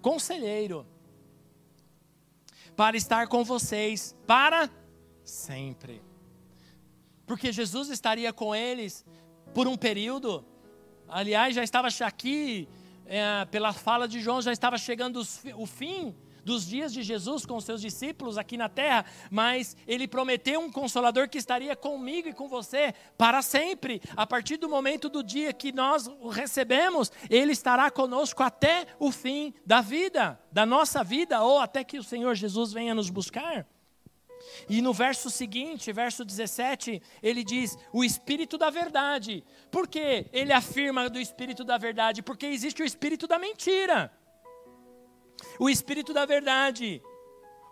conselheiro 0.00 0.86
para 2.76 2.96
estar 2.96 3.26
com 3.26 3.44
vocês 3.44 4.16
para 4.26 4.70
sempre. 5.22 6.02
Porque 7.26 7.52
Jesus 7.52 7.90
estaria 7.90 8.32
com 8.32 8.54
eles 8.54 9.04
por 9.52 9.68
um 9.68 9.76
período. 9.76 10.44
Aliás, 11.06 11.54
já 11.54 11.62
estava 11.62 11.88
aqui, 12.04 12.68
é, 13.06 13.44
pela 13.46 13.72
fala 13.72 14.08
de 14.08 14.20
João, 14.20 14.40
já 14.40 14.52
estava 14.52 14.78
chegando 14.78 15.20
o 15.56 15.66
fim 15.66 16.14
dos 16.44 16.66
dias 16.66 16.92
de 16.92 17.02
Jesus 17.02 17.44
com 17.46 17.56
os 17.56 17.64
seus 17.64 17.80
discípulos 17.80 18.38
aqui 18.38 18.56
na 18.56 18.68
terra, 18.68 19.04
mas 19.30 19.76
ele 19.86 20.08
prometeu 20.08 20.60
um 20.60 20.70
consolador 20.70 21.28
que 21.28 21.38
estaria 21.38 21.74
comigo 21.76 22.28
e 22.28 22.32
com 22.32 22.48
você 22.48 22.94
para 23.16 23.42
sempre. 23.42 24.00
A 24.16 24.26
partir 24.26 24.56
do 24.56 24.68
momento 24.68 25.08
do 25.08 25.22
dia 25.22 25.52
que 25.52 25.72
nós 25.72 26.06
o 26.06 26.28
recebemos, 26.28 27.10
ele 27.28 27.52
estará 27.52 27.90
conosco 27.90 28.42
até 28.42 28.86
o 28.98 29.10
fim 29.10 29.54
da 29.64 29.80
vida, 29.80 30.40
da 30.52 30.64
nossa 30.66 31.02
vida, 31.04 31.42
ou 31.42 31.58
até 31.58 31.84
que 31.84 31.98
o 31.98 32.04
Senhor 32.04 32.34
Jesus 32.34 32.72
venha 32.72 32.94
nos 32.94 33.10
buscar. 33.10 33.66
E 34.68 34.80
no 34.80 34.92
verso 34.92 35.30
seguinte, 35.30 35.92
verso 35.92 36.24
17, 36.24 37.02
ele 37.22 37.44
diz: 37.44 37.76
o 37.92 38.04
Espírito 38.04 38.56
da 38.56 38.70
Verdade. 38.70 39.44
Por 39.70 39.86
que 39.86 40.26
ele 40.32 40.52
afirma 40.52 41.08
do 41.08 41.20
Espírito 41.20 41.64
da 41.64 41.76
Verdade? 41.78 42.22
Porque 42.22 42.46
existe 42.46 42.82
o 42.82 42.86
Espírito 42.86 43.26
da 43.26 43.38
mentira 43.38 44.10
o 45.58 45.68
Espírito 45.68 46.12
da 46.12 46.24
Verdade. 46.24 47.02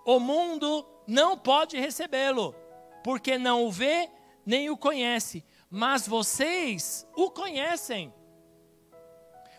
O 0.05 0.19
mundo 0.19 0.87
não 1.07 1.37
pode 1.37 1.79
recebê-lo, 1.79 2.55
porque 3.03 3.39
não 3.39 3.65
o 3.65 3.71
vê 3.71 4.09
nem 4.45 4.71
o 4.71 4.77
conhece, 4.77 5.45
mas 5.71 6.09
vocês 6.09 7.07
o 7.15 7.31
conhecem, 7.31 8.13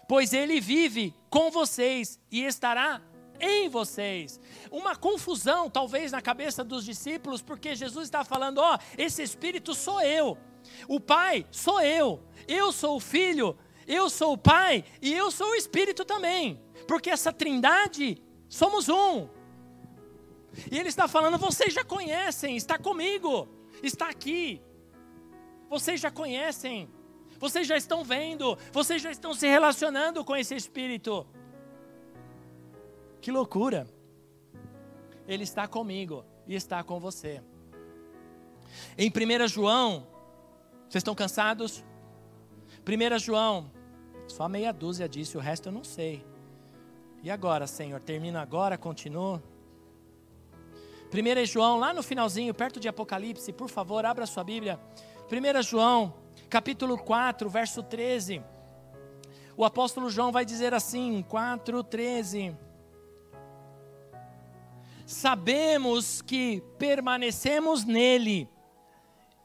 pois 0.07 0.33
ele 0.33 0.59
vive 0.59 1.13
com 1.29 1.51
vocês 1.51 2.19
e 2.31 2.43
estará 2.43 3.01
em 3.39 3.69
vocês. 3.69 4.39
Uma 4.71 4.95
confusão, 4.95 5.69
talvez, 5.69 6.11
na 6.11 6.21
cabeça 6.21 6.63
dos 6.63 6.83
discípulos, 6.83 7.41
porque 7.41 7.75
Jesus 7.75 8.05
está 8.05 8.23
falando: 8.23 8.57
ó, 8.57 8.75
oh, 8.75 8.79
esse 8.97 9.21
Espírito 9.21 9.75
sou 9.75 10.01
eu, 10.01 10.37
o 10.87 10.99
Pai 10.99 11.45
sou 11.51 11.79
eu, 11.81 12.23
eu 12.47 12.71
sou 12.71 12.97
o 12.97 12.99
Filho, 12.99 13.57
eu 13.87 14.09
sou 14.09 14.33
o 14.33 14.37
Pai 14.37 14.83
e 15.01 15.13
eu 15.13 15.29
sou 15.29 15.49
o 15.49 15.55
Espírito 15.55 16.03
também 16.03 16.59
porque 16.89 17.11
essa 17.11 17.31
trindade 17.31 18.19
somos 18.47 18.89
um. 18.89 19.29
E 20.71 20.79
ele 20.79 20.89
está 20.89 21.07
falando: 21.07 21.37
vocês 21.37 21.71
já 21.71 21.83
conhecem, 21.83 22.57
está 22.57 22.79
comigo, 22.79 23.47
está 23.83 24.09
aqui. 24.09 24.59
Vocês 25.69 26.01
já 26.01 26.09
conhecem, 26.09 26.89
vocês 27.37 27.67
já 27.67 27.77
estão 27.77 28.03
vendo, 28.03 28.57
vocês 28.71 29.03
já 29.03 29.11
estão 29.11 29.35
se 29.35 29.47
relacionando 29.47 30.25
com 30.25 30.35
esse 30.35 30.55
Espírito. 30.55 31.27
Que 33.21 33.31
loucura! 33.31 33.87
Ele 35.27 35.43
está 35.43 35.67
comigo 35.67 36.25
e 36.47 36.55
está 36.55 36.83
com 36.83 36.99
você. 36.99 37.43
Em 38.97 39.11
1 39.11 39.47
João, 39.47 40.07
vocês 40.89 41.01
estão 41.01 41.13
cansados? 41.13 41.85
1 42.83 43.19
João, 43.19 43.71
só 44.27 44.49
meia 44.49 44.71
dúzia 44.71 45.07
disse, 45.07 45.37
o 45.37 45.39
resto 45.39 45.69
eu 45.69 45.71
não 45.71 45.83
sei. 45.83 46.25
E 47.21 47.29
agora, 47.29 47.67
Senhor? 47.67 48.01
Termina 48.01 48.41
agora, 48.41 48.77
continua? 48.77 49.43
1 51.13 51.45
João, 51.45 51.77
lá 51.77 51.93
no 51.93 52.01
finalzinho, 52.01 52.53
perto 52.53 52.79
de 52.79 52.87
Apocalipse, 52.87 53.51
por 53.51 53.67
favor, 53.67 54.05
abra 54.05 54.25
sua 54.25 54.43
Bíblia. 54.43 54.79
1 55.29 55.61
João, 55.63 56.13
capítulo 56.49 56.97
4, 56.97 57.49
verso 57.49 57.83
13. 57.83 58.41
O 59.57 59.65
apóstolo 59.65 60.09
João 60.09 60.31
vai 60.31 60.45
dizer 60.45 60.73
assim, 60.73 61.21
4, 61.27 61.83
13. 61.83 62.55
Sabemos 65.05 66.21
que 66.21 66.63
permanecemos 66.77 67.83
nele, 67.83 68.47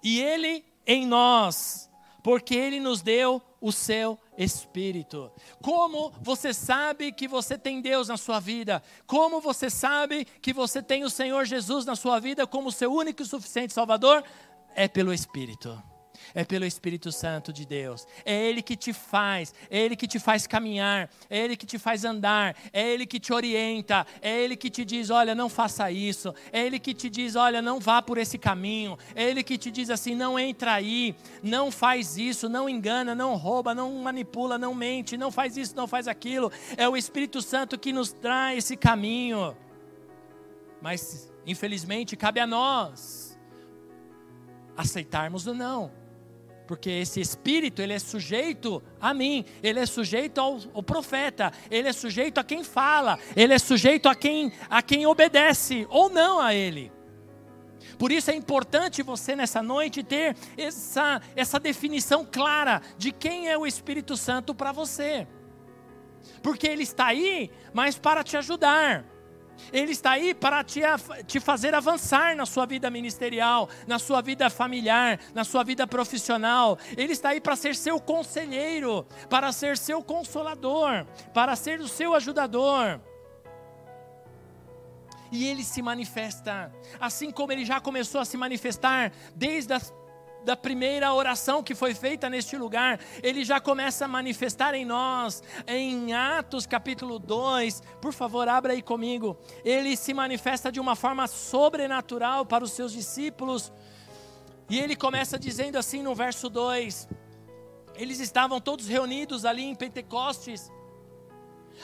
e 0.00 0.20
ele 0.20 0.64
em 0.87 1.04
nós, 1.06 1.90
porque 2.22 2.54
ele 2.54 2.78
nos 2.78 3.02
deu 3.02 3.42
o 3.60 3.72
seu 3.72 4.16
Espírito. 4.36 5.30
Como 5.62 6.12
você 6.20 6.52
sabe 6.52 7.12
que 7.12 7.28
você 7.28 7.56
tem 7.56 7.80
Deus 7.80 8.08
na 8.08 8.16
sua 8.16 8.40
vida? 8.40 8.82
Como 9.06 9.40
você 9.40 9.70
sabe 9.70 10.24
que 10.24 10.52
você 10.52 10.82
tem 10.82 11.04
o 11.04 11.10
Senhor 11.10 11.44
Jesus 11.44 11.84
na 11.84 11.96
sua 11.96 12.18
vida 12.18 12.46
como 12.46 12.72
seu 12.72 12.92
único 12.92 13.22
e 13.22 13.26
suficiente 13.26 13.72
Salvador? 13.72 14.24
É 14.74 14.88
pelo 14.88 15.12
Espírito 15.12 15.93
é 16.34 16.44
pelo 16.44 16.64
Espírito 16.64 17.12
Santo 17.12 17.52
de 17.52 17.64
Deus. 17.64 18.06
É 18.24 18.34
Ele 18.34 18.60
que 18.60 18.76
te 18.76 18.92
faz, 18.92 19.54
é 19.70 19.78
Ele 19.78 19.94
que 19.94 20.06
te 20.06 20.18
faz 20.18 20.46
caminhar, 20.46 21.08
é 21.30 21.38
Ele 21.38 21.56
que 21.56 21.64
te 21.64 21.78
faz 21.78 22.04
andar, 22.04 22.56
é 22.72 22.92
Ele 22.92 23.06
que 23.06 23.20
te 23.20 23.32
orienta, 23.32 24.06
é 24.20 24.40
Ele 24.40 24.56
que 24.56 24.68
te 24.68 24.84
diz: 24.84 25.10
olha, 25.10 25.34
não 25.34 25.48
faça 25.48 25.90
isso, 25.90 26.34
é 26.52 26.66
Ele 26.66 26.78
que 26.78 26.92
te 26.92 27.08
diz: 27.08 27.36
olha, 27.36 27.62
não 27.62 27.78
vá 27.78 28.02
por 28.02 28.18
esse 28.18 28.36
caminho, 28.36 28.98
é 29.14 29.22
Ele 29.22 29.42
que 29.42 29.56
te 29.56 29.70
diz 29.70 29.90
assim: 29.90 30.14
não 30.14 30.38
entra 30.38 30.72
aí, 30.74 31.14
não 31.42 31.70
faz 31.70 32.18
isso, 32.18 32.48
não 32.48 32.68
engana, 32.68 33.14
não 33.14 33.36
rouba, 33.36 33.74
não 33.74 33.92
manipula, 33.92 34.58
não 34.58 34.74
mente, 34.74 35.16
não 35.16 35.30
faz 35.30 35.56
isso, 35.56 35.76
não 35.76 35.86
faz 35.86 36.08
aquilo. 36.08 36.50
É 36.76 36.88
o 36.88 36.96
Espírito 36.96 37.40
Santo 37.40 37.78
que 37.78 37.92
nos 37.92 38.12
traz 38.12 38.58
esse 38.58 38.76
caminho. 38.76 39.56
Mas, 40.80 41.32
infelizmente, 41.46 42.16
cabe 42.16 42.40
a 42.40 42.46
nós 42.46 43.38
aceitarmos 44.76 45.46
ou 45.46 45.54
não. 45.54 46.03
Porque 46.66 46.88
esse 46.90 47.20
espírito, 47.20 47.83
ele 47.83 47.92
é 47.92 47.98
sujeito 47.98 48.83
a 49.00 49.12
mim, 49.12 49.44
ele 49.62 49.81
é 49.81 49.87
sujeito 49.87 50.40
ao, 50.40 50.59
ao, 50.72 50.83
profeta, 50.83 51.53
ele 51.70 51.88
é 51.88 51.92
sujeito 51.92 52.38
a 52.38 52.44
quem 52.44 52.64
fala, 52.64 53.18
ele 53.37 53.53
é 53.53 53.59
sujeito 53.59 54.09
a 54.09 54.14
quem, 54.14 54.53
a 54.70 54.83
quem 54.83 55.07
obedece 55.07 55.87
ou 55.90 56.09
não 56.09 56.40
a 56.40 56.55
ele. 56.55 56.90
Por 57.98 58.11
isso 58.11 58.31
é 58.31 58.35
importante 58.35 59.03
você 59.03 59.37
nessa 59.37 59.62
noite 59.62 60.03
ter 60.03 60.37
essa, 60.57 61.20
essa 61.37 61.61
definição 61.61 62.27
clara 62.31 62.81
de 62.96 63.12
quem 63.12 63.48
é 63.48 63.59
o 63.59 63.66
Espírito 63.66 64.16
Santo 64.16 64.55
para 64.55 64.72
você. 64.72 65.27
porque 66.42 66.66
Ele 66.66 66.83
está 66.83 67.07
aí, 67.07 67.50
mas 67.72 67.98
para 67.98 68.24
te 68.24 68.37
ajudar. 68.37 69.05
Ele 69.72 69.92
está 69.92 70.12
aí 70.12 70.34
para 70.34 70.62
te, 70.62 70.80
te 71.26 71.40
fazer 71.40 71.74
avançar 71.74 72.36
na 72.36 72.46
sua 72.46 72.66
vida 72.66 72.90
ministerial, 72.90 73.68
na 73.86 73.98
sua 73.98 74.20
vida 74.20 74.48
familiar, 74.50 75.18
na 75.34 75.44
sua 75.44 75.64
vida 75.64 75.86
profissional. 75.86 76.78
Ele 76.96 77.12
está 77.12 77.30
aí 77.30 77.40
para 77.40 77.56
ser 77.56 77.74
seu 77.74 78.00
conselheiro, 78.00 79.06
para 79.28 79.52
ser 79.52 79.76
seu 79.76 80.02
consolador, 80.02 81.06
para 81.32 81.56
ser 81.56 81.80
o 81.80 81.88
seu 81.88 82.14
ajudador. 82.14 83.00
E 85.32 85.48
ele 85.48 85.64
se 85.64 85.82
manifesta, 85.82 86.72
assim 87.00 87.30
como 87.30 87.50
ele 87.50 87.64
já 87.64 87.80
começou 87.80 88.20
a 88.20 88.24
se 88.24 88.36
manifestar 88.36 89.12
desde 89.34 89.72
as 89.72 89.92
da 90.44 90.57
primeira 90.57 91.12
oração 91.12 91.62
que 91.62 91.74
foi 91.74 91.94
feita 91.94 92.28
neste 92.28 92.57
lugar, 92.57 93.00
ele 93.22 93.44
já 93.44 93.59
começa 93.59 94.04
a 94.04 94.09
manifestar 94.09 94.74
em 94.74 94.85
nós, 94.85 95.42
em 95.66 96.12
Atos 96.12 96.66
capítulo 96.66 97.18
2, 97.18 97.83
por 98.00 98.12
favor, 98.12 98.46
abra 98.46 98.74
aí 98.74 98.83
comigo. 98.83 99.37
Ele 99.64 99.96
se 99.96 100.12
manifesta 100.12 100.70
de 100.70 100.78
uma 100.78 100.94
forma 100.94 101.26
sobrenatural 101.26 102.44
para 102.44 102.62
os 102.62 102.72
seus 102.72 102.92
discípulos, 102.92 103.72
e 104.68 104.78
ele 104.78 104.94
começa 104.94 105.38
dizendo 105.38 105.76
assim 105.76 106.02
no 106.02 106.14
verso 106.14 106.48
2: 106.50 107.09
eles 107.96 108.20
estavam 108.20 108.61
todos 108.61 108.87
reunidos 108.87 109.44
ali 109.44 109.62
em 109.62 109.74
Pentecostes, 109.74 110.70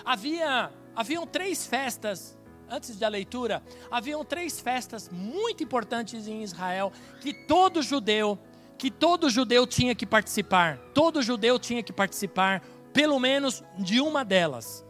havia, 0.04 0.70
haviam 0.94 1.26
três 1.26 1.66
festas 1.66 2.38
antes 2.68 2.96
da 2.96 3.08
leitura, 3.08 3.62
haviam 3.90 4.24
três 4.24 4.60
festas 4.60 5.08
muito 5.08 5.62
importantes 5.64 6.28
em 6.28 6.42
Israel 6.42 6.92
que 7.20 7.34
todo 7.34 7.82
judeu 7.82 8.38
que 8.80 8.90
todo 8.90 9.28
judeu 9.28 9.66
tinha 9.66 9.94
que 9.94 10.06
participar. 10.06 10.78
Todo 10.94 11.22
judeu 11.22 11.58
tinha 11.58 11.82
que 11.82 11.92
participar, 11.92 12.62
pelo 12.94 13.20
menos 13.20 13.62
de 13.76 14.00
uma 14.00 14.24
delas. 14.24 14.82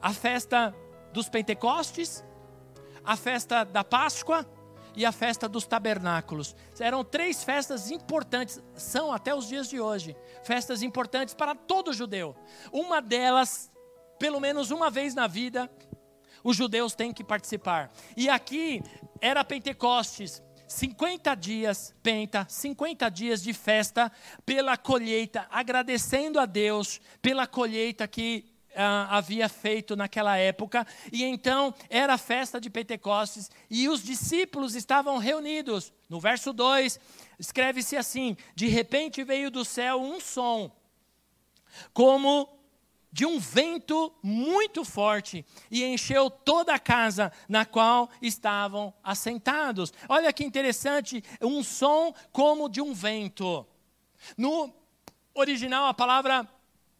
A 0.00 0.14
festa 0.14 0.72
dos 1.12 1.28
Pentecostes, 1.28 2.24
a 3.04 3.16
festa 3.16 3.64
da 3.64 3.82
Páscoa 3.82 4.48
e 4.94 5.04
a 5.04 5.10
festa 5.10 5.48
dos 5.48 5.66
tabernáculos. 5.66 6.54
Eram 6.78 7.02
três 7.02 7.42
festas 7.42 7.90
importantes, 7.90 8.62
são 8.76 9.10
até 9.12 9.34
os 9.34 9.48
dias 9.48 9.68
de 9.68 9.80
hoje, 9.80 10.16
festas 10.44 10.80
importantes 10.80 11.34
para 11.34 11.56
todo 11.56 11.92
judeu. 11.92 12.36
Uma 12.72 13.02
delas, 13.02 13.72
pelo 14.20 14.38
menos 14.38 14.70
uma 14.70 14.88
vez 14.88 15.16
na 15.16 15.26
vida, 15.26 15.68
os 16.44 16.56
judeus 16.56 16.94
têm 16.94 17.12
que 17.12 17.24
participar. 17.24 17.90
E 18.16 18.28
aqui 18.28 18.80
era 19.20 19.44
Pentecostes, 19.44 20.40
50 20.70 21.34
dias, 21.34 21.92
penta, 22.00 22.46
50 22.48 23.08
dias 23.10 23.42
de 23.42 23.52
festa 23.52 24.10
pela 24.46 24.76
colheita, 24.76 25.48
agradecendo 25.50 26.38
a 26.38 26.46
Deus 26.46 27.00
pela 27.20 27.44
colheita 27.44 28.06
que 28.06 28.44
ah, 28.76 29.16
havia 29.16 29.48
feito 29.48 29.96
naquela 29.96 30.36
época. 30.36 30.86
E 31.12 31.24
então 31.24 31.74
era 31.88 32.14
a 32.14 32.18
festa 32.18 32.60
de 32.60 32.70
Pentecostes 32.70 33.50
e 33.68 33.88
os 33.88 34.00
discípulos 34.00 34.76
estavam 34.76 35.18
reunidos. 35.18 35.92
No 36.08 36.20
verso 36.20 36.52
2, 36.52 37.00
escreve-se 37.36 37.96
assim: 37.96 38.36
De 38.54 38.68
repente 38.68 39.24
veio 39.24 39.50
do 39.50 39.64
céu 39.64 40.00
um 40.00 40.20
som, 40.20 40.70
como 41.92 42.48
de 43.12 43.26
um 43.26 43.38
vento 43.38 44.12
muito 44.22 44.84
forte 44.84 45.44
e 45.70 45.84
encheu 45.84 46.30
toda 46.30 46.74
a 46.74 46.78
casa 46.78 47.32
na 47.48 47.64
qual 47.64 48.08
estavam 48.22 48.92
assentados. 49.02 49.92
Olha 50.08 50.32
que 50.32 50.44
interessante, 50.44 51.22
um 51.40 51.62
som 51.62 52.14
como 52.32 52.68
de 52.68 52.80
um 52.80 52.94
vento. 52.94 53.66
No 54.36 54.72
original, 55.34 55.86
a 55.86 55.94
palavra 55.94 56.48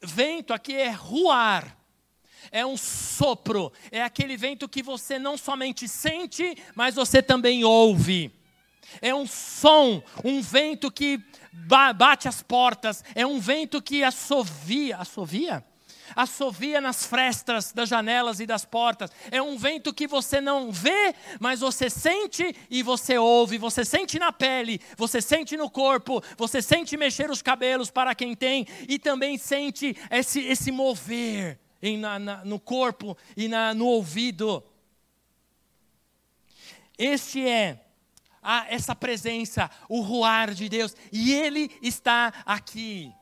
vento 0.03 0.53
aqui 0.53 0.75
é 0.75 0.91
ruar. 0.91 1.77
É 2.51 2.65
um 2.65 2.77
sopro, 2.77 3.71
é 3.93 4.03
aquele 4.03 4.37
vento 4.37 4.69
que 4.69 4.83
você 4.83 5.19
não 5.19 5.37
somente 5.37 5.87
sente, 5.87 6.57
mas 6.75 6.95
você 6.95 7.23
também 7.23 7.65
ouve. 7.65 8.33
É 9.01 9.15
um 9.15 9.27
som, 9.27 10.03
um 10.25 10.41
vento 10.41 10.91
que 10.91 11.23
bate 11.53 12.27
as 12.27 12.43
portas, 12.43 13.05
é 13.15 13.27
um 13.27 13.39
vento 13.39 13.81
que 13.83 14.03
assovia, 14.03 14.97
assovia? 14.97 15.65
Assovia 16.15 16.81
nas 16.81 17.05
frestas 17.05 17.73
das 17.73 17.89
janelas 17.89 18.41
e 18.41 18.47
das 18.47 18.65
portas. 18.65 19.11
É 19.31 19.41
um 19.41 19.57
vento 19.57 19.93
que 19.93 20.07
você 20.07 20.41
não 20.41 20.71
vê, 20.71 21.15
mas 21.39 21.61
você 21.61 21.89
sente 21.89 22.55
e 22.71 22.83
você 22.83 23.19
ouve. 23.19 23.59
Você 23.59 23.85
sente 23.85 24.19
na 24.19 24.33
pele, 24.33 24.81
você 24.97 25.21
sente 25.21 25.57
no 25.57 25.71
corpo, 25.71 26.23
você 26.37 26.63
sente 26.63 26.97
mexer 26.97 27.31
os 27.31 27.43
cabelos 27.43 27.91
para 27.91 28.15
quem 28.15 28.35
tem 28.35 28.67
e 28.89 28.99
também 28.99 29.39
sente 29.39 29.97
esse, 30.11 30.41
esse 30.41 30.71
mover 30.71 31.59
em, 31.83 31.99
na, 31.99 32.19
na, 32.19 32.45
no 32.45 32.59
corpo 32.59 33.17
e 33.37 33.49
na, 33.49 33.75
no 33.75 33.87
ouvido. 33.87 34.63
Este 36.99 37.47
é 37.47 37.87
essa 38.69 38.95
presença, 38.95 39.71
o 39.89 40.01
ruar 40.01 40.55
de 40.55 40.69
Deus, 40.69 40.97
e 41.13 41.33
Ele 41.33 41.71
está 41.83 42.33
aqui 42.45 43.13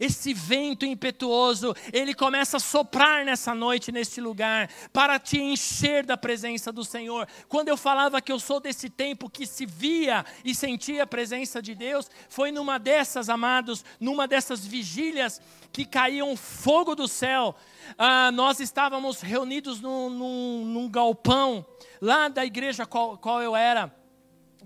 esse 0.00 0.34
vento 0.34 0.84
impetuoso, 0.84 1.74
ele 1.92 2.14
começa 2.14 2.56
a 2.56 2.60
soprar 2.60 3.24
nessa 3.24 3.54
noite, 3.54 3.92
neste 3.92 4.20
lugar, 4.20 4.68
para 4.92 5.18
te 5.18 5.40
encher 5.40 6.04
da 6.04 6.16
presença 6.16 6.72
do 6.72 6.84
Senhor. 6.84 7.26
Quando 7.48 7.68
eu 7.68 7.76
falava 7.76 8.20
que 8.20 8.32
eu 8.32 8.38
sou 8.38 8.60
desse 8.60 8.90
tempo 8.90 9.30
que 9.30 9.46
se 9.46 9.66
via 9.66 10.24
e 10.44 10.54
sentia 10.54 11.04
a 11.04 11.06
presença 11.06 11.62
de 11.62 11.74
Deus, 11.74 12.10
foi 12.28 12.50
numa 12.50 12.78
dessas, 12.78 13.28
amados, 13.28 13.84
numa 14.00 14.26
dessas 14.26 14.64
vigílias 14.66 15.40
que 15.72 15.84
caíam 15.84 16.36
fogo 16.36 16.94
do 16.94 17.06
céu. 17.06 17.54
Ah, 17.98 18.30
nós 18.32 18.60
estávamos 18.60 19.20
reunidos 19.20 19.80
num, 19.80 20.10
num, 20.10 20.64
num, 20.64 20.88
galpão, 20.88 21.64
lá 22.00 22.28
da 22.28 22.44
igreja 22.44 22.86
qual, 22.86 23.16
qual 23.18 23.42
eu 23.42 23.54
era, 23.54 23.94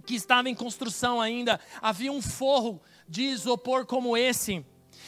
que 0.06 0.14
estava 0.14 0.48
em 0.48 0.54
construção 0.54 1.20
ainda. 1.20 1.60
Havia 1.82 2.12
um 2.12 2.22
forro 2.22 2.80
de 3.08 3.22
isopor 3.22 3.84
como 3.86 4.16
esse 4.16 4.64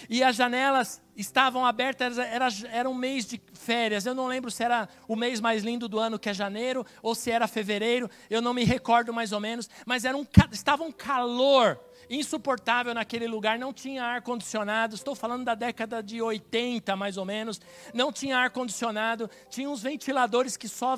e 0.09 0.23
as 0.23 0.37
janelas 0.37 1.03
estavam 1.17 1.65
abertas, 1.65 2.19
era, 2.19 2.49
era 2.71 2.89
um 2.89 2.95
mês 2.95 3.27
de 3.27 3.41
férias. 3.53 4.07
Eu 4.07 4.15
não 4.15 4.27
lembro 4.27 4.51
se 4.51 4.63
era 4.63 4.89
o 5.07 5.15
mês 5.15 5.41
mais 5.41 5.63
lindo 5.63 5.89
do 5.89 5.99
ano, 5.99 6.19
que 6.19 6.29
é 6.29 6.35
janeiro, 6.35 6.87
ou 7.03 7.15
se 7.15 7.31
era 7.31 7.47
fevereiro, 7.47 8.11
eu 8.31 8.41
não 8.41 8.55
me 8.55 8.65
recordo 8.65 9.13
mais 9.13 9.33
ou 9.33 9.41
menos, 9.41 9.69
mas 9.87 10.05
era 10.05 10.17
um, 10.17 10.27
estava 10.51 10.83
um 10.83 10.93
calor 10.93 11.79
insuportável 12.11 12.93
naquele 12.93 13.27
lugar, 13.27 13.59
não 13.59 13.73
tinha 13.73 14.05
ar-condicionado, 14.05 14.95
estou 14.95 15.15
falando 15.15 15.45
da 15.45 15.55
década 15.55 16.03
de 16.03 16.21
80 16.21 16.95
mais 16.97 17.17
ou 17.17 17.25
menos, 17.25 17.61
não 17.95 18.13
tinha 18.13 18.39
ar-condicionado, 18.39 19.31
tinha 19.49 19.69
uns 19.69 19.83
ventiladores 19.83 20.57
que 20.57 20.69
só 20.69 20.95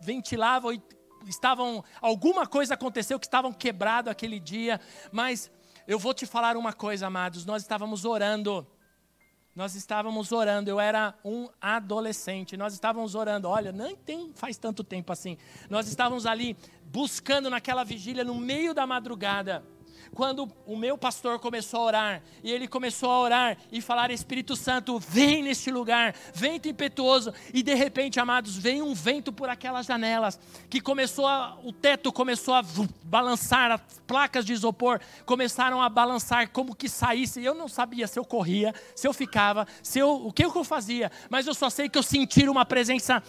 ventilavam 0.00 0.72
e 0.72 0.82
estavam, 1.26 1.84
alguma 2.00 2.46
coisa 2.46 2.74
aconteceu 2.74 3.18
que 3.18 3.26
estavam 3.26 3.52
quebrados 3.52 4.10
aquele 4.10 4.38
dia, 4.38 4.80
mas 5.10 5.50
eu 5.88 5.98
vou 5.98 6.12
te 6.12 6.26
falar 6.26 6.54
uma 6.54 6.74
coisa, 6.74 7.06
amados. 7.06 7.46
Nós 7.46 7.62
estávamos 7.62 8.04
orando. 8.04 8.66
Nós 9.56 9.74
estávamos 9.74 10.32
orando. 10.32 10.68
Eu 10.68 10.78
era 10.78 11.14
um 11.24 11.48
adolescente. 11.58 12.58
Nós 12.58 12.74
estávamos 12.74 13.14
orando. 13.14 13.48
Olha, 13.48 13.72
nem 13.72 13.96
tem, 13.96 14.30
faz 14.34 14.58
tanto 14.58 14.84
tempo 14.84 15.10
assim. 15.10 15.38
Nós 15.70 15.88
estávamos 15.88 16.26
ali 16.26 16.54
buscando 16.84 17.48
naquela 17.48 17.84
vigília 17.84 18.22
no 18.22 18.34
meio 18.34 18.74
da 18.74 18.86
madrugada 18.86 19.64
quando 20.14 20.48
o 20.66 20.76
meu 20.76 20.96
pastor 20.96 21.38
começou 21.38 21.80
a 21.80 21.84
orar, 21.84 22.22
e 22.42 22.50
ele 22.50 22.66
começou 22.66 23.10
a 23.10 23.20
orar 23.20 23.58
e 23.70 23.80
falar: 23.80 24.10
Espírito 24.10 24.56
Santo, 24.56 24.98
vem 24.98 25.42
neste 25.42 25.70
lugar, 25.70 26.14
vento 26.34 26.68
impetuoso, 26.68 27.32
e 27.52 27.62
de 27.62 27.74
repente, 27.74 28.18
amados, 28.20 28.56
veio 28.56 28.84
um 28.84 28.94
vento 28.94 29.32
por 29.32 29.48
aquelas 29.48 29.86
janelas, 29.86 30.38
que 30.68 30.80
começou 30.80 31.26
a, 31.26 31.58
o 31.62 31.72
teto 31.72 32.12
começou 32.12 32.54
a 32.54 32.64
balançar, 33.04 33.72
as 33.72 33.80
placas 34.06 34.44
de 34.44 34.52
isopor 34.52 35.00
começaram 35.24 35.80
a 35.82 35.88
balançar, 35.88 36.50
como 36.50 36.74
que 36.74 36.88
saísse. 36.88 37.44
Eu 37.44 37.54
não 37.54 37.68
sabia 37.68 38.06
se 38.06 38.18
eu 38.18 38.24
corria, 38.24 38.74
se 38.94 39.06
eu 39.06 39.12
ficava, 39.12 39.66
se 39.82 39.98
eu, 39.98 40.26
o 40.26 40.32
que 40.32 40.44
eu 40.44 40.64
fazia, 40.64 41.10
mas 41.30 41.46
eu 41.46 41.54
só 41.54 41.70
sei 41.70 41.88
que 41.88 41.98
eu 41.98 42.02
senti 42.02 42.48
uma 42.48 42.64
presença 42.64 43.22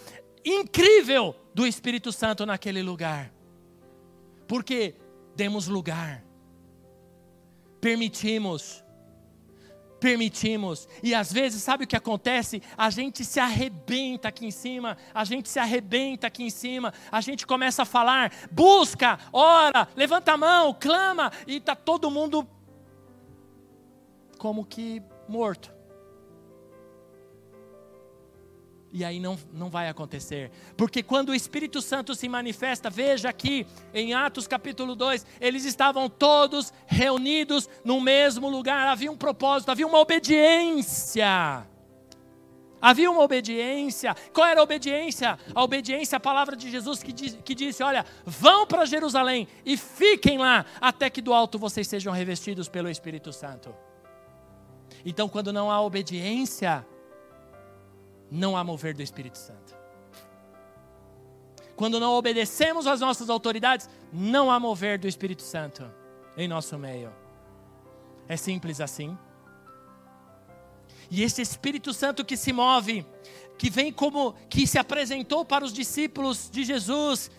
incrível 0.43 1.35
do 1.53 1.67
Espírito 1.67 2.11
Santo 2.11 2.45
naquele 2.45 2.81
lugar, 2.81 3.31
porque 4.47 4.95
demos 5.35 5.67
lugar 5.67 6.28
permitimos. 7.79 8.83
Permitimos. 9.99 10.87
E 11.03 11.13
às 11.13 11.31
vezes, 11.31 11.61
sabe 11.61 11.83
o 11.83 11.87
que 11.87 11.95
acontece? 11.95 12.61
A 12.77 12.89
gente 12.89 13.25
se 13.25 13.39
arrebenta 13.39 14.29
aqui 14.29 14.45
em 14.45 14.51
cima, 14.51 14.97
a 15.13 15.25
gente 15.25 15.49
se 15.49 15.59
arrebenta 15.59 16.27
aqui 16.27 16.43
em 16.43 16.49
cima, 16.49 16.93
a 17.11 17.19
gente 17.19 17.45
começa 17.45 17.81
a 17.81 17.85
falar, 17.85 18.31
busca, 18.49 19.19
ora, 19.33 19.87
levanta 19.95 20.33
a 20.33 20.37
mão, 20.37 20.75
clama, 20.79 21.31
e 21.45 21.57
está 21.57 21.75
todo 21.75 22.09
mundo 22.09 22.47
como 24.37 24.65
que 24.65 25.03
morto. 25.27 25.78
E 28.91 29.05
aí 29.05 29.19
não, 29.19 29.37
não 29.53 29.69
vai 29.69 29.87
acontecer. 29.87 30.51
Porque 30.75 31.03
quando 31.03 31.29
o 31.29 31.35
Espírito 31.35 31.81
Santo 31.81 32.15
se 32.15 32.27
manifesta, 32.27 32.89
veja 32.89 33.29
aqui 33.29 33.67
em 33.93 34.13
Atos 34.13 34.47
capítulo 34.47 34.95
2, 34.95 35.25
eles 35.39 35.63
estavam 35.63 36.09
todos 36.09 36.73
reunidos 36.87 37.69
no 37.85 38.01
mesmo 38.01 38.49
lugar, 38.49 38.87
havia 38.87 39.11
um 39.11 39.17
propósito, 39.17 39.69
havia 39.69 39.85
uma 39.85 39.99
obediência. 39.99 41.67
Havia 42.81 43.11
uma 43.11 43.21
obediência. 43.21 44.15
Qual 44.33 44.47
era 44.47 44.59
a 44.59 44.63
obediência? 44.63 45.37
A 45.53 45.63
obediência 45.63 46.15
à 46.15 46.19
palavra 46.19 46.55
de 46.55 46.71
Jesus 46.71 47.03
que, 47.03 47.11
diz, 47.11 47.37
que 47.43 47.53
disse: 47.53 47.83
Olha, 47.83 48.05
vão 48.25 48.65
para 48.65 48.85
Jerusalém 48.85 49.47
e 49.65 49.75
fiquem 49.75 50.37
lá 50.37 50.65
até 50.79 51.09
que 51.09 51.21
do 51.21 51.33
alto 51.33 51.59
vocês 51.59 51.87
sejam 51.87 52.13
revestidos 52.13 52.69
pelo 52.69 52.89
Espírito 52.89 53.33
Santo. 53.33 53.75
Então, 55.05 55.27
quando 55.27 55.51
não 55.51 55.69
há 55.69 55.81
obediência, 55.81 56.85
não 58.31 58.55
há 58.55 58.63
mover 58.63 58.93
do 58.93 59.01
Espírito 59.01 59.37
Santo. 59.37 59.77
Quando 61.75 61.99
não 61.99 62.13
obedecemos 62.13 62.85
às 62.85 62.99
nossas 62.99 63.29
autoridades, 63.29 63.89
não 64.11 64.51
há 64.51 64.59
mover 64.59 64.99
do 64.99 65.07
Espírito 65.07 65.41
Santo 65.41 65.89
em 66.35 66.47
nosso 66.47 66.77
meio. 66.77 67.13
É 68.27 68.35
simples 68.35 68.81
assim. 68.81 69.17
E 71.09 71.23
esse 71.23 71.41
Espírito 71.41 71.93
Santo 71.93 72.23
que 72.23 72.37
se 72.37 72.53
move, 72.53 73.05
que 73.57 73.69
vem 73.69 73.91
como 73.91 74.33
que 74.49 74.67
se 74.67 74.77
apresentou 74.77 75.43
para 75.43 75.65
os 75.65 75.73
discípulos 75.73 76.49
de 76.51 76.63
Jesus, 76.63 77.31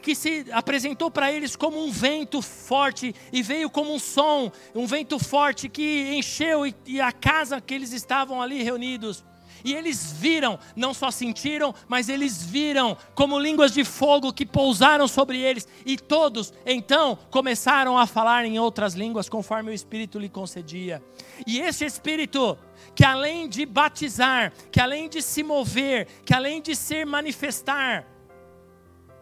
que 0.00 0.14
se 0.14 0.46
apresentou 0.52 1.10
para 1.10 1.32
eles 1.32 1.56
como 1.56 1.82
um 1.82 1.90
vento 1.90 2.40
forte 2.40 3.14
e 3.32 3.42
veio 3.42 3.68
como 3.68 3.92
um 3.92 3.98
som, 3.98 4.52
um 4.74 4.86
vento 4.86 5.18
forte 5.18 5.68
que 5.68 6.12
encheu 6.14 6.66
e, 6.66 6.74
e 6.86 7.00
a 7.00 7.10
casa 7.10 7.60
que 7.60 7.74
eles 7.74 7.92
estavam 7.92 8.40
ali 8.40 8.62
reunidos. 8.62 9.24
E 9.64 9.74
eles 9.74 10.12
viram, 10.12 10.58
não 10.74 10.92
só 10.94 11.10
sentiram, 11.10 11.74
mas 11.88 12.08
eles 12.08 12.42
viram 12.42 12.96
como 13.14 13.38
línguas 13.38 13.72
de 13.72 13.84
fogo 13.84 14.32
que 14.32 14.46
pousaram 14.46 15.06
sobre 15.06 15.38
eles. 15.38 15.66
E 15.84 15.96
todos, 15.96 16.52
então, 16.64 17.18
começaram 17.30 17.98
a 17.98 18.06
falar 18.06 18.44
em 18.44 18.58
outras 18.58 18.94
línguas, 18.94 19.28
conforme 19.28 19.70
o 19.70 19.74
Espírito 19.74 20.18
lhe 20.18 20.28
concedia. 20.28 21.02
E 21.46 21.60
esse 21.60 21.84
Espírito, 21.84 22.58
que 22.94 23.04
além 23.04 23.48
de 23.48 23.64
batizar, 23.66 24.52
que 24.70 24.80
além 24.80 25.08
de 25.08 25.22
se 25.22 25.42
mover, 25.42 26.06
que 26.24 26.34
além 26.34 26.60
de 26.60 26.74
ser 26.74 27.04
manifestar 27.04 28.06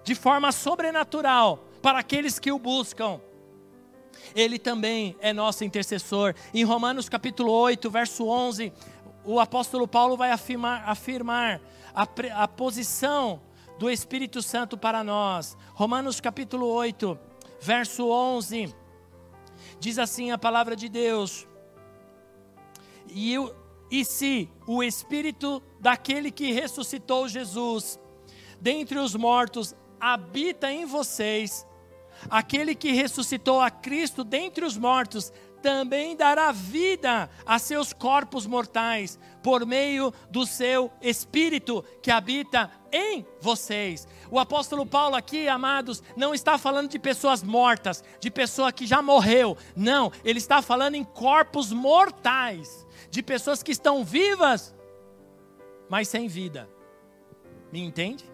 de 0.04 0.14
forma 0.14 0.52
sobrenatural 0.52 1.68
para 1.82 1.98
aqueles 1.98 2.38
que 2.38 2.50
o 2.50 2.58
buscam, 2.58 3.20
ele 4.34 4.58
também 4.58 5.16
é 5.20 5.32
nosso 5.32 5.64
intercessor. 5.64 6.34
Em 6.52 6.64
Romanos 6.64 7.08
capítulo 7.08 7.52
8, 7.52 7.90
verso 7.90 8.26
11, 8.26 8.72
o 9.24 9.40
apóstolo 9.40 9.86
Paulo 9.86 10.16
vai 10.16 10.30
afirmar, 10.30 10.88
afirmar 10.88 11.60
a, 11.94 12.06
a 12.42 12.48
posição 12.48 13.40
do 13.78 13.90
Espírito 13.90 14.42
Santo 14.42 14.76
para 14.76 15.04
nós. 15.04 15.56
Romanos 15.74 16.20
capítulo 16.20 16.66
8, 16.66 17.18
verso 17.60 18.08
11, 18.08 18.74
diz 19.78 19.98
assim 19.98 20.30
a 20.30 20.38
palavra 20.38 20.74
de 20.74 20.88
Deus: 20.88 21.46
E, 23.08 23.32
eu, 23.32 23.54
e 23.90 24.04
se 24.04 24.50
o 24.66 24.82
Espírito 24.82 25.62
daquele 25.80 26.30
que 26.30 26.52
ressuscitou 26.52 27.28
Jesus 27.28 27.98
dentre 28.60 28.98
os 28.98 29.14
mortos 29.14 29.74
habita 30.00 30.70
em 30.72 30.84
vocês, 30.84 31.66
aquele 32.28 32.74
que 32.74 32.92
ressuscitou 32.92 33.60
a 33.60 33.70
Cristo 33.70 34.24
dentre 34.24 34.64
os 34.64 34.76
mortos 34.76 35.32
também 35.62 36.16
dará 36.16 36.52
vida 36.52 37.30
a 37.44 37.58
seus 37.58 37.92
corpos 37.92 38.46
mortais, 38.46 39.18
por 39.42 39.64
meio 39.64 40.12
do 40.30 40.46
seu 40.46 40.90
Espírito 41.00 41.84
que 42.02 42.10
habita 42.10 42.70
em 42.92 43.26
vocês. 43.40 44.06
O 44.30 44.38
apóstolo 44.38 44.84
Paulo 44.84 45.16
aqui, 45.16 45.48
amados, 45.48 46.02
não 46.16 46.34
está 46.34 46.58
falando 46.58 46.90
de 46.90 46.98
pessoas 46.98 47.42
mortas, 47.42 48.02
de 48.20 48.30
pessoa 48.30 48.72
que 48.72 48.86
já 48.86 49.00
morreu. 49.02 49.56
Não, 49.76 50.12
ele 50.24 50.38
está 50.38 50.60
falando 50.62 50.94
em 50.94 51.04
corpos 51.04 51.72
mortais, 51.72 52.86
de 53.10 53.22
pessoas 53.22 53.62
que 53.62 53.72
estão 53.72 54.04
vivas, 54.04 54.74
mas 55.88 56.08
sem 56.08 56.28
vida. 56.28 56.68
Me 57.72 57.80
entende? 57.80 58.24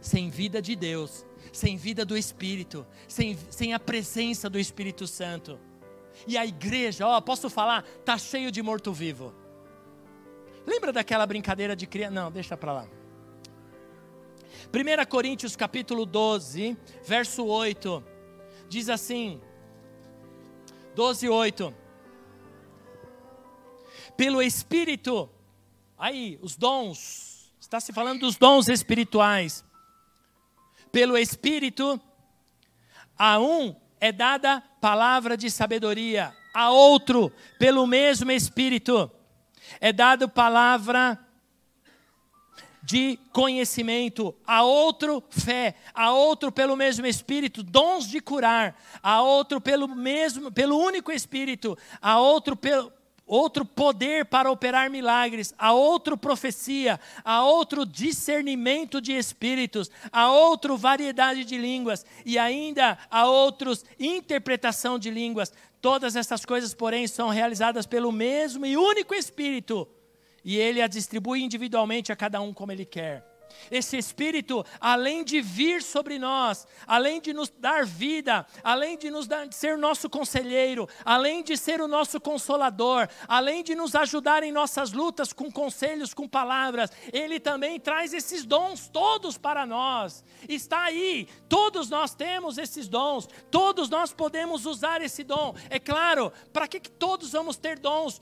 Sem 0.00 0.30
vida 0.30 0.62
de 0.62 0.76
Deus, 0.76 1.26
sem 1.52 1.76
vida 1.76 2.04
do 2.04 2.16
Espírito, 2.16 2.86
sem, 3.08 3.36
sem 3.50 3.74
a 3.74 3.80
presença 3.80 4.48
do 4.48 4.58
Espírito 4.58 5.06
Santo. 5.06 5.58
E 6.26 6.36
a 6.36 6.44
igreja, 6.44 7.06
ó, 7.06 7.20
posso 7.20 7.48
falar, 7.48 7.82
tá 8.04 8.18
cheio 8.18 8.50
de 8.50 8.62
morto-vivo. 8.62 9.34
Lembra 10.66 10.92
daquela 10.92 11.24
brincadeira 11.26 11.76
de 11.76 11.86
criança? 11.86 12.14
Não, 12.14 12.30
deixa 12.32 12.56
para 12.56 12.72
lá. 12.72 12.88
1 14.66 15.06
Coríntios 15.08 15.54
capítulo 15.54 16.04
12, 16.04 16.76
verso 17.04 17.44
8, 17.44 18.02
diz 18.68 18.88
assim: 18.88 19.40
12, 20.94 21.28
8. 21.28 21.74
Pelo 24.16 24.42
Espírito, 24.42 25.30
aí, 25.96 26.38
os 26.42 26.56
dons, 26.56 27.52
está 27.60 27.78
se 27.78 27.92
falando 27.92 28.20
dos 28.20 28.36
dons 28.36 28.68
espirituais. 28.68 29.64
Pelo 30.90 31.16
Espírito, 31.16 32.00
a 33.16 33.38
um 33.38 33.76
é 34.00 34.10
dada 34.10 34.62
palavra 34.86 35.36
de 35.36 35.50
sabedoria, 35.50 36.32
a 36.54 36.70
outro, 36.70 37.32
pelo 37.58 37.84
mesmo 37.88 38.30
Espírito, 38.30 39.10
é 39.80 39.92
dado 39.92 40.28
palavra 40.28 41.18
de 42.84 43.18
conhecimento, 43.32 44.32
a 44.46 44.62
outro 44.62 45.24
fé, 45.28 45.74
a 45.92 46.12
outro 46.12 46.52
pelo 46.52 46.76
mesmo 46.76 47.04
espírito, 47.04 47.64
dons 47.64 48.08
de 48.08 48.20
curar, 48.20 48.80
a 49.02 49.22
outro 49.22 49.60
pelo 49.60 49.88
mesmo, 49.88 50.52
pelo 50.52 50.78
único 50.78 51.10
espírito, 51.10 51.76
a 52.00 52.20
outro 52.20 52.54
pelo 52.54 52.92
outro 53.26 53.64
poder 53.64 54.26
para 54.26 54.50
operar 54.50 54.88
milagres, 54.88 55.52
a 55.58 55.72
outro 55.72 56.16
profecia, 56.16 57.00
a 57.24 57.44
outro 57.44 57.84
discernimento 57.84 59.00
de 59.00 59.12
espíritos, 59.12 59.90
a 60.12 60.30
outro 60.30 60.76
variedade 60.76 61.44
de 61.44 61.58
línguas 61.58 62.06
e 62.24 62.38
ainda 62.38 62.96
a 63.10 63.26
outros 63.26 63.84
interpretação 63.98 64.98
de 64.98 65.10
línguas. 65.10 65.52
Todas 65.80 66.16
essas 66.16 66.44
coisas, 66.44 66.72
porém, 66.72 67.06
são 67.06 67.28
realizadas 67.28 67.86
pelo 67.86 68.12
mesmo 68.12 68.64
e 68.64 68.76
único 68.76 69.14
espírito, 69.14 69.88
e 70.44 70.56
ele 70.56 70.80
a 70.80 70.86
distribui 70.86 71.42
individualmente 71.42 72.12
a 72.12 72.16
cada 72.16 72.40
um 72.40 72.54
como 72.54 72.72
ele 72.72 72.84
quer. 72.84 73.35
Esse 73.70 73.96
Espírito, 73.96 74.64
além 74.80 75.24
de 75.24 75.40
vir 75.40 75.82
sobre 75.82 76.18
nós, 76.18 76.66
além 76.86 77.20
de 77.20 77.32
nos 77.32 77.48
dar 77.48 77.84
vida, 77.84 78.46
além 78.62 78.96
de 78.96 79.10
nos 79.10 79.26
dar, 79.26 79.52
ser 79.52 79.76
nosso 79.76 80.08
conselheiro, 80.08 80.88
além 81.04 81.42
de 81.42 81.56
ser 81.56 81.80
o 81.80 81.88
nosso 81.88 82.20
consolador, 82.20 83.08
além 83.26 83.62
de 83.62 83.74
nos 83.74 83.94
ajudar 83.94 84.42
em 84.42 84.52
nossas 84.52 84.92
lutas 84.92 85.32
com 85.32 85.50
conselhos, 85.50 86.14
com 86.14 86.28
palavras, 86.28 86.90
ele 87.12 87.40
também 87.40 87.80
traz 87.80 88.12
esses 88.12 88.44
dons 88.44 88.88
todos 88.88 89.36
para 89.36 89.66
nós. 89.66 90.24
Está 90.48 90.84
aí, 90.84 91.28
todos 91.48 91.90
nós 91.90 92.14
temos 92.14 92.58
esses 92.58 92.88
dons, 92.88 93.28
todos 93.50 93.88
nós 93.88 94.12
podemos 94.12 94.66
usar 94.66 95.02
esse 95.02 95.24
dom. 95.24 95.54
É 95.68 95.78
claro, 95.78 96.32
para 96.52 96.68
que, 96.68 96.80
que 96.80 96.90
todos 96.90 97.32
vamos 97.32 97.56
ter 97.56 97.78
dons? 97.78 98.20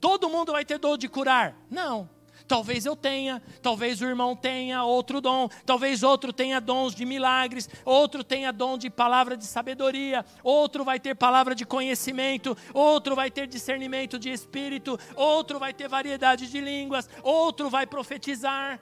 Todo 0.00 0.28
mundo 0.28 0.52
vai 0.52 0.64
ter 0.64 0.78
dom 0.78 0.96
de 0.96 1.08
curar? 1.08 1.56
Não. 1.70 2.15
Talvez 2.46 2.86
eu 2.86 2.94
tenha, 2.94 3.42
talvez 3.60 4.00
o 4.00 4.04
irmão 4.04 4.36
tenha 4.36 4.84
outro 4.84 5.20
dom, 5.20 5.48
talvez 5.64 6.02
outro 6.02 6.32
tenha 6.32 6.60
dons 6.60 6.94
de 6.94 7.04
milagres, 7.04 7.68
outro 7.84 8.22
tenha 8.22 8.52
dom 8.52 8.78
de 8.78 8.88
palavra 8.88 9.36
de 9.36 9.44
sabedoria, 9.44 10.24
outro 10.44 10.84
vai 10.84 11.00
ter 11.00 11.16
palavra 11.16 11.54
de 11.54 11.66
conhecimento, 11.66 12.56
outro 12.72 13.16
vai 13.16 13.30
ter 13.30 13.48
discernimento 13.48 14.18
de 14.18 14.30
espírito, 14.30 14.98
outro 15.16 15.58
vai 15.58 15.74
ter 15.74 15.88
variedade 15.88 16.48
de 16.48 16.60
línguas, 16.60 17.08
outro 17.22 17.68
vai 17.68 17.86
profetizar. 17.86 18.80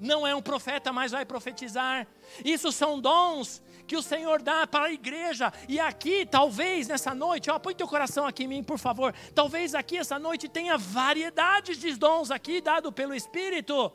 Não 0.00 0.26
é 0.26 0.34
um 0.34 0.42
profeta, 0.42 0.92
mas 0.92 1.12
vai 1.12 1.24
profetizar. 1.24 2.06
Isso 2.44 2.72
são 2.72 2.98
dons 2.98 3.62
que 3.86 3.96
o 3.96 4.02
Senhor 4.02 4.42
dá 4.42 4.66
para 4.66 4.86
a 4.86 4.92
igreja. 4.92 5.52
E 5.68 5.78
aqui, 5.78 6.26
talvez 6.26 6.88
nessa 6.88 7.14
noite, 7.14 7.50
ó, 7.50 7.58
põe 7.58 7.74
teu 7.74 7.86
coração 7.86 8.26
aqui 8.26 8.44
em 8.44 8.48
mim, 8.48 8.62
por 8.62 8.78
favor. 8.78 9.14
Talvez 9.34 9.74
aqui 9.74 9.98
essa 9.98 10.18
noite 10.18 10.48
tenha 10.48 10.76
variedades 10.76 11.78
de 11.78 11.94
dons 11.94 12.30
aqui 12.30 12.60
dado 12.60 12.92
pelo 12.92 13.14
Espírito. 13.14 13.92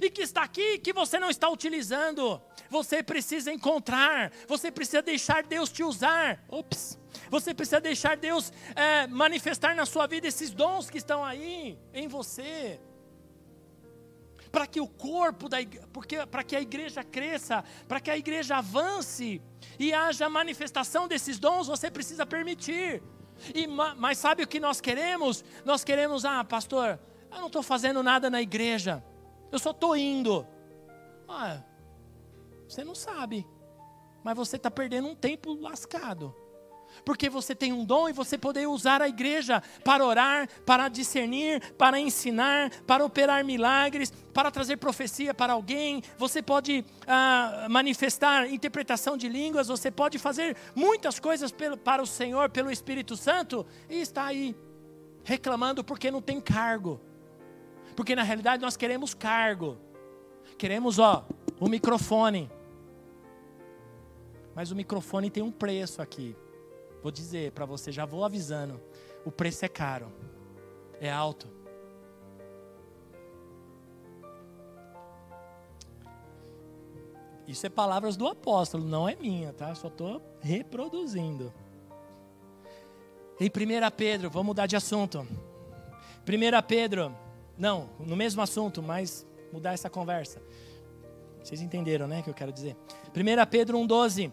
E 0.00 0.08
que 0.08 0.22
está 0.22 0.42
aqui, 0.42 0.78
que 0.78 0.92
você 0.92 1.18
não 1.18 1.28
está 1.28 1.48
utilizando. 1.50 2.40
Você 2.70 3.02
precisa 3.02 3.52
encontrar, 3.52 4.32
você 4.48 4.70
precisa 4.70 5.02
deixar 5.02 5.42
Deus 5.42 5.70
te 5.70 5.82
usar. 5.82 6.42
Ops. 6.48 6.98
Você 7.28 7.52
precisa 7.52 7.80
deixar 7.80 8.16
Deus 8.16 8.50
é, 8.74 9.06
manifestar 9.06 9.74
na 9.74 9.84
sua 9.84 10.06
vida 10.06 10.26
esses 10.26 10.50
dons 10.50 10.88
que 10.88 10.96
estão 10.96 11.22
aí 11.22 11.78
em 11.92 12.08
você 12.08 12.80
para 14.52 14.66
que 14.66 14.80
o 14.80 14.86
corpo 14.86 15.48
da 15.48 15.56
porque 15.92 16.26
para 16.26 16.44
que 16.44 16.54
a 16.54 16.60
igreja 16.60 17.02
cresça, 17.02 17.64
para 17.88 17.98
que 17.98 18.10
a 18.10 18.18
igreja 18.18 18.58
avance 18.58 19.40
e 19.78 19.94
haja 19.94 20.28
manifestação 20.28 21.08
desses 21.08 21.38
dons, 21.38 21.66
você 21.66 21.90
precisa 21.90 22.26
permitir. 22.26 23.02
E 23.54 23.66
mas 23.66 24.18
sabe 24.18 24.42
o 24.42 24.46
que 24.46 24.60
nós 24.60 24.78
queremos? 24.78 25.42
Nós 25.64 25.82
queremos, 25.82 26.26
ah, 26.26 26.44
pastor, 26.44 27.00
eu 27.32 27.38
não 27.38 27.46
estou 27.46 27.62
fazendo 27.62 28.02
nada 28.02 28.28
na 28.28 28.42
igreja, 28.42 29.02
eu 29.50 29.58
só 29.58 29.70
estou 29.70 29.96
indo. 29.96 30.46
Ah, 31.26 31.62
você 32.68 32.84
não 32.84 32.94
sabe, 32.94 33.46
mas 34.22 34.36
você 34.36 34.56
está 34.56 34.70
perdendo 34.70 35.08
um 35.08 35.14
tempo 35.14 35.54
lascado. 35.54 36.36
Porque 37.04 37.28
você 37.28 37.54
tem 37.54 37.72
um 37.72 37.84
dom 37.84 38.08
e 38.08 38.12
você 38.12 38.38
poder 38.38 38.66
usar 38.66 39.02
a 39.02 39.08
igreja 39.08 39.62
para 39.84 40.04
orar, 40.04 40.48
para 40.64 40.88
discernir, 40.88 41.60
para 41.74 41.98
ensinar, 41.98 42.70
para 42.86 43.04
operar 43.04 43.44
milagres, 43.44 44.12
para 44.32 44.50
trazer 44.50 44.76
profecia 44.76 45.34
para 45.34 45.52
alguém. 45.52 46.02
Você 46.18 46.42
pode 46.42 46.84
ah, 47.06 47.66
manifestar 47.70 48.48
interpretação 48.48 49.16
de 49.16 49.28
línguas, 49.28 49.68
você 49.68 49.90
pode 49.90 50.18
fazer 50.18 50.56
muitas 50.74 51.18
coisas 51.18 51.50
pelo, 51.50 51.76
para 51.76 52.02
o 52.02 52.06
Senhor 52.06 52.50
pelo 52.50 52.70
Espírito 52.70 53.16
Santo 53.16 53.66
e 53.88 54.00
está 54.00 54.24
aí 54.24 54.56
reclamando 55.24 55.84
porque 55.84 56.10
não 56.10 56.20
tem 56.20 56.40
cargo. 56.40 57.00
Porque 57.96 58.14
na 58.14 58.22
realidade 58.22 58.62
nós 58.62 58.76
queremos 58.76 59.14
cargo. 59.14 59.78
Queremos, 60.56 60.98
ó, 60.98 61.26
o 61.60 61.68
microfone. 61.68 62.50
Mas 64.54 64.70
o 64.70 64.76
microfone 64.76 65.30
tem 65.30 65.42
um 65.42 65.50
preço 65.50 66.00
aqui. 66.02 66.36
Vou 67.02 67.10
dizer 67.10 67.52
para 67.52 67.66
você, 67.66 67.90
já 67.90 68.04
vou 68.04 68.24
avisando. 68.24 68.80
O 69.24 69.30
preço 69.30 69.64
é 69.64 69.68
caro. 69.68 70.12
É 71.00 71.10
alto. 71.10 71.48
Isso 77.46 77.66
é 77.66 77.68
palavras 77.68 78.16
do 78.16 78.26
apóstolo, 78.28 78.84
não 78.84 79.08
é 79.08 79.16
minha, 79.16 79.52
tá? 79.52 79.74
Só 79.74 79.88
estou 79.88 80.22
reproduzindo. 80.40 81.52
Em 83.40 83.46
1 83.46 83.50
Pedro, 83.96 84.30
vamos 84.30 84.46
mudar 84.46 84.66
de 84.66 84.76
assunto. 84.76 85.26
1 86.26 86.66
Pedro, 86.66 87.14
não, 87.58 87.90
no 87.98 88.14
mesmo 88.14 88.40
assunto, 88.40 88.80
mas 88.80 89.26
mudar 89.52 89.72
essa 89.72 89.90
conversa. 89.90 90.40
Vocês 91.42 91.60
entenderam, 91.60 92.06
né, 92.06 92.20
o 92.20 92.22
que 92.22 92.30
eu 92.30 92.34
quero 92.34 92.52
dizer? 92.52 92.76
1 93.08 93.50
Pedro 93.50 93.76
1,12. 93.78 94.32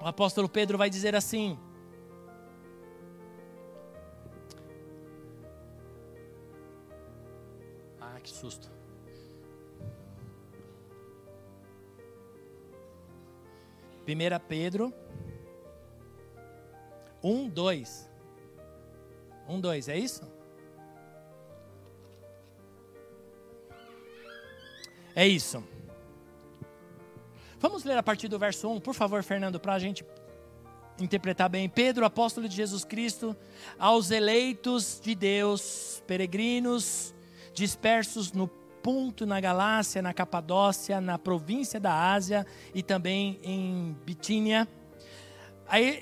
O 0.00 0.06
apóstolo 0.06 0.48
Pedro 0.48 0.76
vai 0.76 0.90
dizer 0.90 1.16
assim: 1.16 1.58
que 8.32 8.38
susto. 8.38 8.70
Primeira 14.04 14.40
Pedro 14.40 14.92
1, 17.22 17.48
2. 17.48 18.10
1, 19.48 19.60
2, 19.60 19.88
é 19.88 19.98
isso? 19.98 20.22
É 25.14 25.26
isso. 25.26 25.64
Vamos 27.58 27.82
ler 27.84 27.98
a 27.98 28.02
partir 28.02 28.28
do 28.28 28.38
verso 28.38 28.70
1, 28.70 28.80
por 28.80 28.94
favor, 28.94 29.22
Fernando, 29.22 29.58
para 29.58 29.74
a 29.74 29.78
gente 29.78 30.06
interpretar 31.00 31.48
bem. 31.48 31.68
Pedro, 31.68 32.04
apóstolo 32.04 32.48
de 32.48 32.54
Jesus 32.54 32.84
Cristo, 32.84 33.36
aos 33.78 34.10
eleitos 34.10 35.00
de 35.02 35.14
Deus, 35.14 36.02
peregrinos 36.06 37.14
dispersos 37.58 38.32
no 38.32 38.48
Ponto, 38.80 39.26
na 39.26 39.40
Galácia, 39.40 40.00
na 40.00 40.14
Capadócia, 40.14 41.00
na 41.00 41.18
província 41.18 41.80
da 41.80 42.12
Ásia 42.12 42.46
e 42.72 42.82
também 42.82 43.38
em 43.42 43.94
Bitínia, 44.04 44.68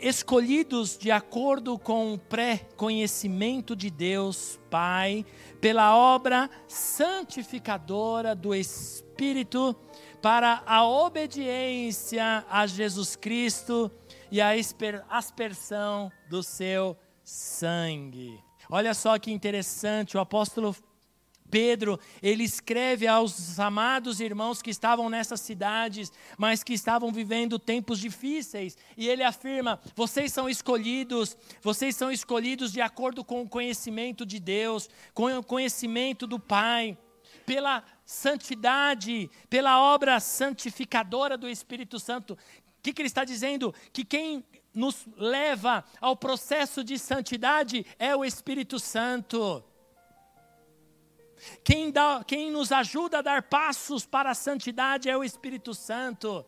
escolhidos 0.01 0.97
de 0.97 1.11
acordo 1.11 1.79
com 1.79 2.13
o 2.13 2.19
pré-conhecimento 2.19 3.75
de 3.75 3.91
Deus 3.91 4.61
Pai, 4.71 5.25
pela 5.61 5.97
obra 5.97 6.49
santificadora 6.69 8.37
do 8.37 8.55
Espírito, 8.55 9.75
para 10.23 10.63
a 10.67 10.87
obediência 10.87 12.45
a 12.49 12.67
Jesus 12.67 13.17
Cristo 13.17 13.91
e 14.31 14.41
a 14.41 14.51
aspersão 15.09 16.13
do 16.29 16.43
seu 16.43 16.97
sangue. 17.25 18.39
Olha 18.71 18.95
só 18.95 19.19
que 19.19 19.33
interessante, 19.33 20.17
o 20.17 20.21
apóstolo 20.21 20.77
Pedro, 21.51 21.99
ele 22.23 22.45
escreve 22.45 23.07
aos 23.07 23.59
amados 23.59 24.21
irmãos 24.21 24.61
que 24.61 24.71
estavam 24.71 25.09
nessas 25.09 25.41
cidades, 25.41 26.13
mas 26.37 26.63
que 26.63 26.75
estavam 26.75 27.13
vivendo 27.13 27.59
tempos 27.59 27.99
difíceis, 27.99 28.77
e 28.97 29.09
ele 29.09 29.23
afirma: 29.23 29.81
vocês 29.95 30.33
são 30.33 30.49
escolhidos, 30.49 31.37
vocês 31.63 31.97
são 31.97 32.11
escolhidos 32.11 32.73
de 32.73 32.81
acordo 32.81 33.25
com 33.25 33.43
o 33.43 33.49
conhecimento 33.49 34.27
de 34.27 34.39
Deus, 34.39 34.89
com 35.15 35.27
o 35.39 35.43
conhecimento 35.43 36.27
do 36.27 36.39
Pai, 36.39 36.97
pela 37.45 37.85
santidade, 38.05 39.31
pela 39.49 39.81
obra 39.81 40.21
santificadora 40.21 41.37
do 41.37 41.49
Espírito 41.49 41.99
Santo. 41.99 42.35
O 42.35 42.39
que, 42.83 42.93
que 42.93 43.03
ele 43.03 43.09
está 43.09 43.25
dizendo? 43.25 43.75
Que 43.93 44.05
quem 44.05 44.45
nos 44.75 45.07
leva 45.17 45.83
ao 46.01 46.15
processo 46.15 46.85
de 46.85 46.99
santidade 46.99 47.85
é 47.99 48.15
o 48.15 48.25
Espírito 48.25 48.79
Santo. 48.79 49.65
Quem, 51.63 51.91
dá, 51.91 52.23
quem 52.27 52.51
nos 52.51 52.73
ajuda 52.73 53.19
a 53.19 53.23
dar 53.23 53.43
passos 53.43 54.07
para 54.07 54.31
a 54.31 54.35
santidade 54.35 55.09
é 55.09 55.17
o 55.17 55.25
Espírito 55.25 55.75
Santo. 55.75 56.45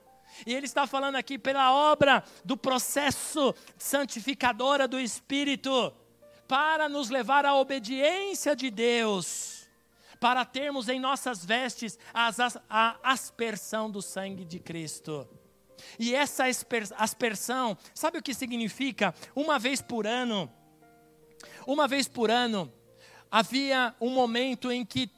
E 0.47 0.55
ele 0.55 0.67
está 0.67 0.87
falando 0.87 1.17
aqui 1.17 1.39
pela 1.39 1.73
obra 1.73 2.23
do 2.45 2.57
processo 2.57 3.55
santificadora 3.77 4.87
do 4.87 5.01
Espírito, 5.01 5.93
para 6.47 6.89
nos 6.89 7.11
levar 7.11 7.45
à 7.45 7.55
obediência 7.55 8.57
de 8.57 8.71
Deus, 8.71 9.69
para 10.19 10.45
termos 10.45 10.89
em 10.89 10.99
nossas 10.99 11.45
vestes 11.45 11.99
a 12.15 12.97
aspersão 13.03 13.91
do 13.91 14.01
sangue 14.01 14.45
de 14.45 14.59
Cristo. 14.59 15.29
E 15.99 16.15
essa 16.15 16.45
aspersão, 16.97 17.77
sabe 17.95 18.19
o 18.19 18.23
que 18.23 18.35
significa? 18.35 19.15
Uma 19.35 19.59
vez 19.59 19.81
por 19.81 20.07
ano, 20.07 20.51
uma 21.67 21.87
vez 21.87 22.09
por 22.09 22.31
ano, 22.31 22.73
havia 23.31 23.95
um 24.01 24.11
momento 24.11 24.71
em 24.71 24.85
que 24.85 25.11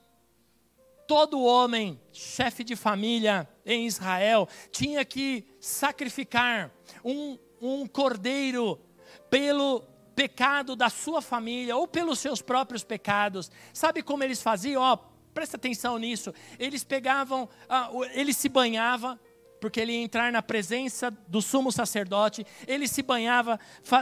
todo 1.06 1.42
homem, 1.42 2.00
chefe 2.12 2.62
de 2.62 2.76
família 2.76 3.48
em 3.66 3.86
Israel, 3.86 4.48
tinha 4.70 5.04
que 5.04 5.44
sacrificar 5.58 6.70
um, 7.04 7.36
um 7.60 7.86
cordeiro 7.86 8.80
pelo 9.28 9.82
pecado 10.14 10.76
da 10.76 10.88
sua 10.88 11.20
família 11.20 11.76
ou 11.76 11.88
pelos 11.88 12.18
seus 12.18 12.40
próprios 12.40 12.84
pecados. 12.84 13.50
Sabe 13.72 14.02
como 14.02 14.22
eles 14.22 14.40
faziam? 14.40 14.82
Ó, 14.82 14.96
presta 15.34 15.56
atenção 15.56 15.98
nisso. 15.98 16.32
Eles 16.58 16.84
pegavam, 16.84 17.44
uh, 17.44 18.04
ele 18.12 18.32
se 18.32 18.48
banhava, 18.48 19.18
porque 19.60 19.80
ele 19.80 19.92
ia 19.92 20.02
entrar 20.02 20.32
na 20.32 20.42
presença 20.42 21.10
do 21.28 21.42
sumo 21.42 21.70
sacerdote, 21.70 22.46
ele 22.66 22.88
se 22.88 23.02
banhava, 23.02 23.58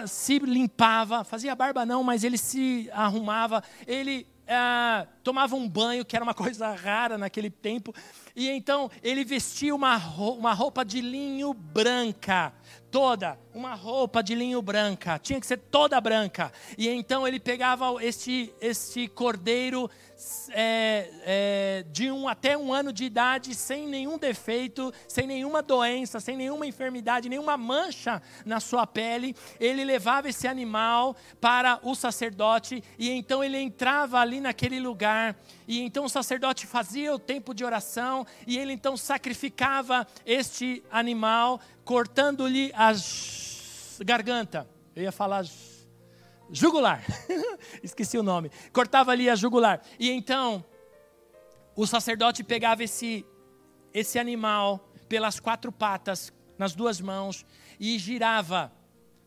se 0.06 0.38
limpava, 0.38 1.24
fazia 1.24 1.54
barba 1.54 1.84
não, 1.84 2.02
mas 2.02 2.24
ele 2.24 2.38
se 2.38 2.88
arrumava, 2.92 3.62
ele 3.86 4.26
ah, 4.48 5.06
tomava 5.28 5.54
um 5.56 5.68
banho, 5.68 6.06
que 6.06 6.16
era 6.16 6.24
uma 6.24 6.32
coisa 6.32 6.70
rara 6.70 7.18
naquele 7.18 7.50
tempo, 7.50 7.94
e 8.34 8.48
então 8.48 8.90
ele 9.02 9.26
vestia 9.26 9.74
uma 9.74 9.94
roupa, 9.94 10.38
uma 10.38 10.54
roupa 10.54 10.82
de 10.82 11.02
linho 11.02 11.52
branca, 11.52 12.50
toda, 12.90 13.38
uma 13.52 13.74
roupa 13.74 14.22
de 14.22 14.34
linho 14.34 14.62
branca, 14.62 15.18
tinha 15.18 15.38
que 15.38 15.46
ser 15.46 15.58
toda 15.58 16.00
branca, 16.00 16.50
e 16.78 16.88
então 16.88 17.28
ele 17.28 17.38
pegava 17.38 18.02
este, 18.02 18.54
este 18.58 19.06
cordeiro 19.06 19.90
é, 20.50 21.10
é, 21.24 21.84
de 21.92 22.10
um 22.10 22.26
até 22.26 22.56
um 22.56 22.72
ano 22.72 22.92
de 22.92 23.04
idade, 23.04 23.54
sem 23.54 23.86
nenhum 23.86 24.16
defeito, 24.18 24.92
sem 25.06 25.26
nenhuma 25.26 25.60
doença, 25.62 26.18
sem 26.20 26.36
nenhuma 26.36 26.66
enfermidade, 26.66 27.28
nenhuma 27.28 27.56
mancha 27.56 28.22
na 28.46 28.60
sua 28.60 28.86
pele, 28.86 29.36
ele 29.60 29.84
levava 29.84 30.28
esse 30.28 30.48
animal 30.48 31.14
para 31.40 31.78
o 31.82 31.94
sacerdote 31.94 32.82
e 32.98 33.10
então 33.10 33.44
ele 33.44 33.58
entrava 33.58 34.18
ali 34.18 34.40
naquele 34.40 34.80
lugar 34.80 35.17
e 35.66 35.80
então 35.80 36.04
o 36.04 36.08
sacerdote 36.08 36.66
fazia 36.66 37.14
o 37.14 37.18
tempo 37.18 37.54
de 37.54 37.64
oração 37.64 38.26
e 38.46 38.58
ele 38.58 38.72
então 38.72 38.96
sacrificava 38.96 40.06
este 40.24 40.82
animal, 40.90 41.60
cortando-lhe 41.84 42.72
a 42.74 42.92
garganta. 44.04 44.68
Eu 44.94 45.02
ia 45.02 45.12
falar 45.12 45.44
jugular. 46.50 47.04
Esqueci 47.82 48.18
o 48.18 48.22
nome. 48.22 48.50
Cortava 48.72 49.12
ali 49.12 49.28
a 49.28 49.34
jugular. 49.34 49.80
E 49.98 50.10
então, 50.10 50.64
o 51.76 51.86
sacerdote 51.86 52.42
pegava 52.42 52.82
esse, 52.82 53.24
esse 53.92 54.18
animal 54.18 54.90
pelas 55.08 55.38
quatro 55.38 55.70
patas, 55.70 56.32
nas 56.56 56.74
duas 56.74 57.00
mãos, 57.00 57.46
e 57.78 57.98
girava 57.98 58.72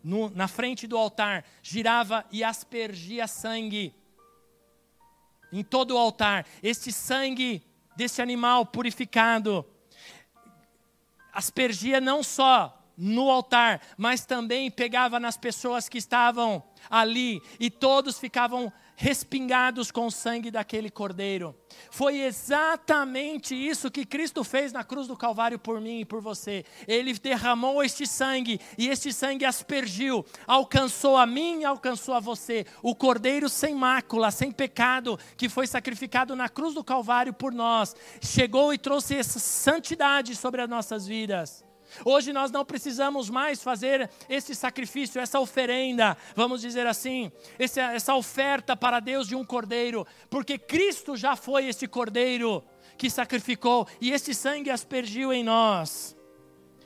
no, 0.03 0.29
na 0.31 0.47
frente 0.47 0.87
do 0.87 0.97
altar, 0.97 1.45
girava 1.61 2.25
e 2.31 2.43
aspergia 2.43 3.27
sangue 3.27 3.95
em 5.51 5.63
todo 5.63 5.95
o 5.95 5.97
altar. 5.97 6.45
Este 6.61 6.91
sangue 6.91 7.63
desse 7.95 8.21
animal 8.21 8.65
purificado 8.65 9.65
aspergia 11.33 12.01
não 12.01 12.23
só 12.23 12.77
no 12.97 13.31
altar, 13.31 13.81
mas 13.97 14.25
também 14.25 14.69
pegava 14.69 15.19
nas 15.19 15.37
pessoas 15.37 15.89
que 15.89 15.97
estavam 15.97 16.63
ali 16.89 17.41
e 17.59 17.69
todos 17.69 18.19
ficavam 18.19 18.71
respingados 19.01 19.89
com 19.89 20.05
o 20.05 20.11
sangue 20.11 20.51
daquele 20.51 20.91
cordeiro. 20.91 21.55
Foi 21.89 22.19
exatamente 22.19 23.55
isso 23.55 23.89
que 23.89 24.05
Cristo 24.05 24.43
fez 24.43 24.71
na 24.71 24.83
cruz 24.83 25.07
do 25.07 25.17
Calvário 25.17 25.57
por 25.57 25.81
mim 25.81 26.01
e 26.01 26.05
por 26.05 26.21
você. 26.21 26.63
Ele 26.87 27.11
derramou 27.13 27.83
este 27.83 28.05
sangue 28.05 28.61
e 28.77 28.89
este 28.89 29.11
sangue 29.11 29.43
aspergiu, 29.43 30.23
alcançou 30.45 31.17
a 31.17 31.25
mim 31.25 31.61
e 31.61 31.65
alcançou 31.65 32.13
a 32.13 32.19
você. 32.19 32.63
O 32.83 32.93
cordeiro 32.93 33.49
sem 33.49 33.73
mácula, 33.73 34.29
sem 34.29 34.51
pecado, 34.51 35.17
que 35.35 35.49
foi 35.49 35.65
sacrificado 35.65 36.35
na 36.35 36.47
cruz 36.47 36.75
do 36.75 36.83
Calvário 36.83 37.33
por 37.33 37.51
nós, 37.51 37.95
chegou 38.21 38.71
e 38.71 38.77
trouxe 38.77 39.15
essa 39.15 39.39
santidade 39.39 40.35
sobre 40.35 40.61
as 40.61 40.69
nossas 40.69 41.07
vidas. 41.07 41.70
Hoje 42.05 42.31
nós 42.31 42.51
não 42.51 42.63
precisamos 42.63 43.29
mais 43.29 43.61
fazer 43.61 44.09
esse 44.29 44.55
sacrifício, 44.55 45.19
essa 45.19 45.39
oferenda, 45.39 46.17
vamos 46.35 46.61
dizer 46.61 46.87
assim, 46.87 47.31
essa, 47.59 48.15
oferta 48.15 48.75
para 48.75 48.99
Deus 48.99 49.27
de 49.27 49.35
um 49.35 49.43
cordeiro, 49.43 50.05
porque 50.29 50.57
Cristo 50.57 51.15
já 51.15 51.35
foi 51.35 51.67
esse 51.67 51.87
cordeiro 51.87 52.63
que 52.97 53.09
sacrificou 53.09 53.87
e 53.99 54.11
esse 54.11 54.33
sangue 54.33 54.69
aspergiu 54.69 55.33
em 55.33 55.43
nós. 55.43 56.15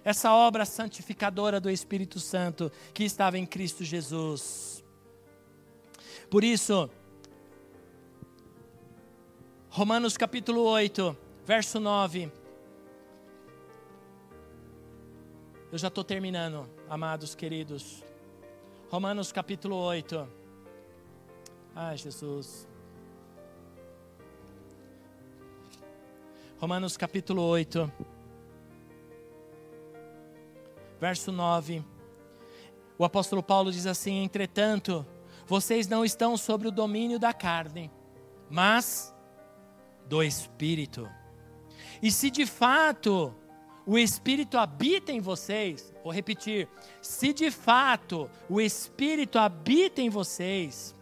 Essa 0.04 0.32
obra 0.32 0.66
santificadora 0.66 1.60
do 1.60 1.70
Espírito 1.70 2.20
Santo 2.20 2.72
que 2.94 3.04
estava 3.04 3.38
em 3.40 3.46
Cristo 3.46 3.84
Jesus. 3.84 4.84
Por 6.30 6.44
isso, 6.44 6.90
Romanos 9.70 10.16
capítulo 10.16 10.62
8, 10.62 11.18
verso 11.46 11.80
9 11.80 12.45
Eu 15.76 15.80
já 15.80 15.90
estou 15.90 16.06
terminando, 16.06 16.70
amados 16.90 17.36
queridos. 17.36 18.02
Romanos 18.90 19.34
capítulo 19.34 19.76
8. 19.76 20.26
Ai, 21.76 21.98
Jesus. 21.98 22.66
Romanos 26.58 26.96
capítulo 26.96 27.42
8. 27.42 27.92
Verso 30.98 31.34
9. 31.34 31.84
O 32.98 33.04
apóstolo 33.04 33.44
Paulo 33.44 33.70
diz 33.70 33.86
assim: 33.86 34.24
Entretanto, 34.24 35.06
vocês 35.46 35.90
não 35.90 36.06
estão 36.06 36.38
sobre 36.38 36.70
o 36.70 36.72
domínio 36.72 37.20
da 37.20 37.34
carne, 37.34 37.92
mas 38.50 39.14
do 40.08 40.24
espírito. 40.24 41.06
E 42.02 42.10
se 42.10 42.32
de 42.32 42.46
fato 42.46 43.36
o 43.86 43.98
Espírito 43.98 44.58
habita 44.58 45.12
em 45.12 45.20
vocês, 45.20 45.94
vou 46.04 46.12
repetir, 46.12 46.68
se 47.02 47.34
de 47.34 47.52
fato 47.52 48.30
o 48.50 48.60
Espírito 48.60 49.38
habita 49.38 50.02
em 50.02 50.10
vocês, 50.10 50.96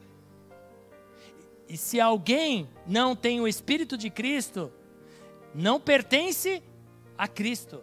e 1.68 1.78
se 1.78 2.00
alguém 2.00 2.70
não 2.86 3.16
tem 3.16 3.40
o 3.40 3.48
Espírito 3.48 3.98
de 3.98 4.10
Cristo, 4.10 4.72
não 5.56 5.80
pertence 5.80 6.62
a 7.18 7.28
Cristo. 7.28 7.82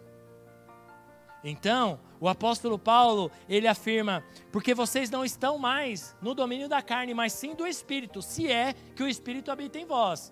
Então, 1.43 1.99
o 2.19 2.29
apóstolo 2.29 2.77
Paulo, 2.77 3.31
ele 3.49 3.67
afirma: 3.67 4.23
porque 4.51 4.73
vocês 4.73 5.09
não 5.09 5.25
estão 5.25 5.57
mais 5.57 6.15
no 6.21 6.35
domínio 6.35 6.69
da 6.69 6.81
carne, 6.81 7.13
mas 7.13 7.33
sim 7.33 7.55
do 7.55 7.65
Espírito, 7.65 8.21
se 8.21 8.49
é 8.49 8.73
que 8.95 9.03
o 9.03 9.07
Espírito 9.07 9.51
habita 9.51 9.79
em 9.79 9.85
vós. 9.85 10.31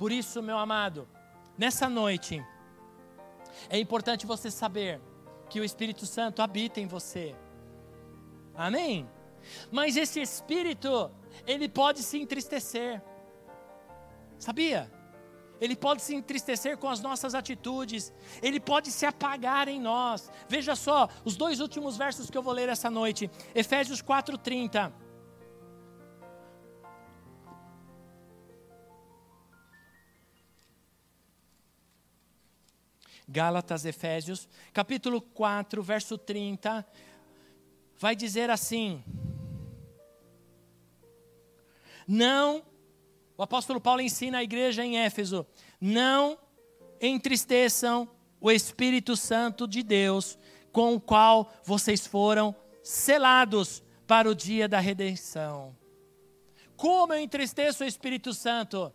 Por 0.00 0.10
isso, 0.10 0.42
meu 0.42 0.56
amado, 0.56 1.06
nessa 1.58 1.86
noite, 1.86 2.42
é 3.68 3.78
importante 3.78 4.24
você 4.24 4.50
saber 4.50 4.98
que 5.50 5.60
o 5.60 5.64
Espírito 5.64 6.06
Santo 6.06 6.40
habita 6.40 6.80
em 6.80 6.86
você. 6.86 7.36
Amém? 8.54 9.06
Mas 9.70 9.98
esse 9.98 10.18
Espírito, 10.18 11.10
ele 11.46 11.68
pode 11.68 12.02
se 12.02 12.16
entristecer. 12.18 13.02
Sabia? 14.38 14.90
Ele 15.60 15.76
pode 15.76 16.00
se 16.00 16.14
entristecer 16.14 16.78
com 16.78 16.88
as 16.88 17.02
nossas 17.02 17.34
atitudes, 17.34 18.10
ele 18.42 18.58
pode 18.58 18.90
se 18.90 19.04
apagar 19.04 19.68
em 19.68 19.78
nós. 19.78 20.30
Veja 20.48 20.74
só, 20.74 21.10
os 21.26 21.36
dois 21.36 21.60
últimos 21.60 21.98
versos 21.98 22.30
que 22.30 22.38
eu 22.38 22.42
vou 22.42 22.54
ler 22.54 22.70
essa 22.70 22.88
noite, 22.88 23.30
Efésios 23.54 24.00
4:30. 24.00 25.09
Gálatas, 33.30 33.84
Efésios, 33.84 34.48
capítulo 34.72 35.22
4, 35.22 35.80
verso 35.84 36.18
30, 36.18 36.84
vai 37.96 38.16
dizer 38.16 38.50
assim: 38.50 39.04
Não, 42.08 42.64
o 43.38 43.42
apóstolo 43.42 43.80
Paulo 43.80 44.00
ensina 44.00 44.38
a 44.38 44.42
igreja 44.42 44.84
em 44.84 44.98
Éfeso, 44.98 45.46
não 45.80 46.36
entristeçam 47.00 48.10
o 48.40 48.50
Espírito 48.50 49.16
Santo 49.16 49.68
de 49.68 49.84
Deus, 49.84 50.36
com 50.72 50.94
o 50.94 51.00
qual 51.00 51.52
vocês 51.64 52.04
foram 52.06 52.54
selados 52.82 53.80
para 54.08 54.28
o 54.28 54.34
dia 54.34 54.66
da 54.66 54.80
redenção. 54.80 55.76
Como 56.76 57.12
eu 57.12 57.20
entristeço 57.20 57.84
o 57.84 57.86
Espírito 57.86 58.34
Santo? 58.34 58.92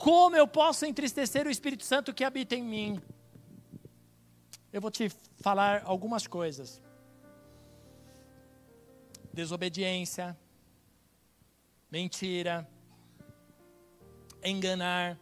Como 0.00 0.34
eu 0.34 0.48
posso 0.48 0.86
entristecer 0.86 1.46
o 1.46 1.50
Espírito 1.50 1.84
Santo 1.84 2.14
que 2.14 2.24
habita 2.24 2.56
em 2.56 2.62
mim? 2.62 3.02
Eu 4.72 4.80
vou 4.80 4.90
te 4.90 5.10
falar 5.42 5.82
algumas 5.84 6.26
coisas. 6.26 6.80
Desobediência, 9.30 10.34
mentira, 11.90 12.66
enganar, 14.42 15.18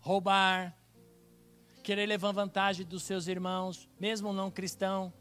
roubar, 0.00 0.74
querer 1.82 2.06
levar 2.06 2.32
vantagem 2.32 2.86
dos 2.86 3.02
seus 3.02 3.26
irmãos, 3.26 3.86
mesmo 4.00 4.32
não 4.32 4.50
cristão. 4.50 5.12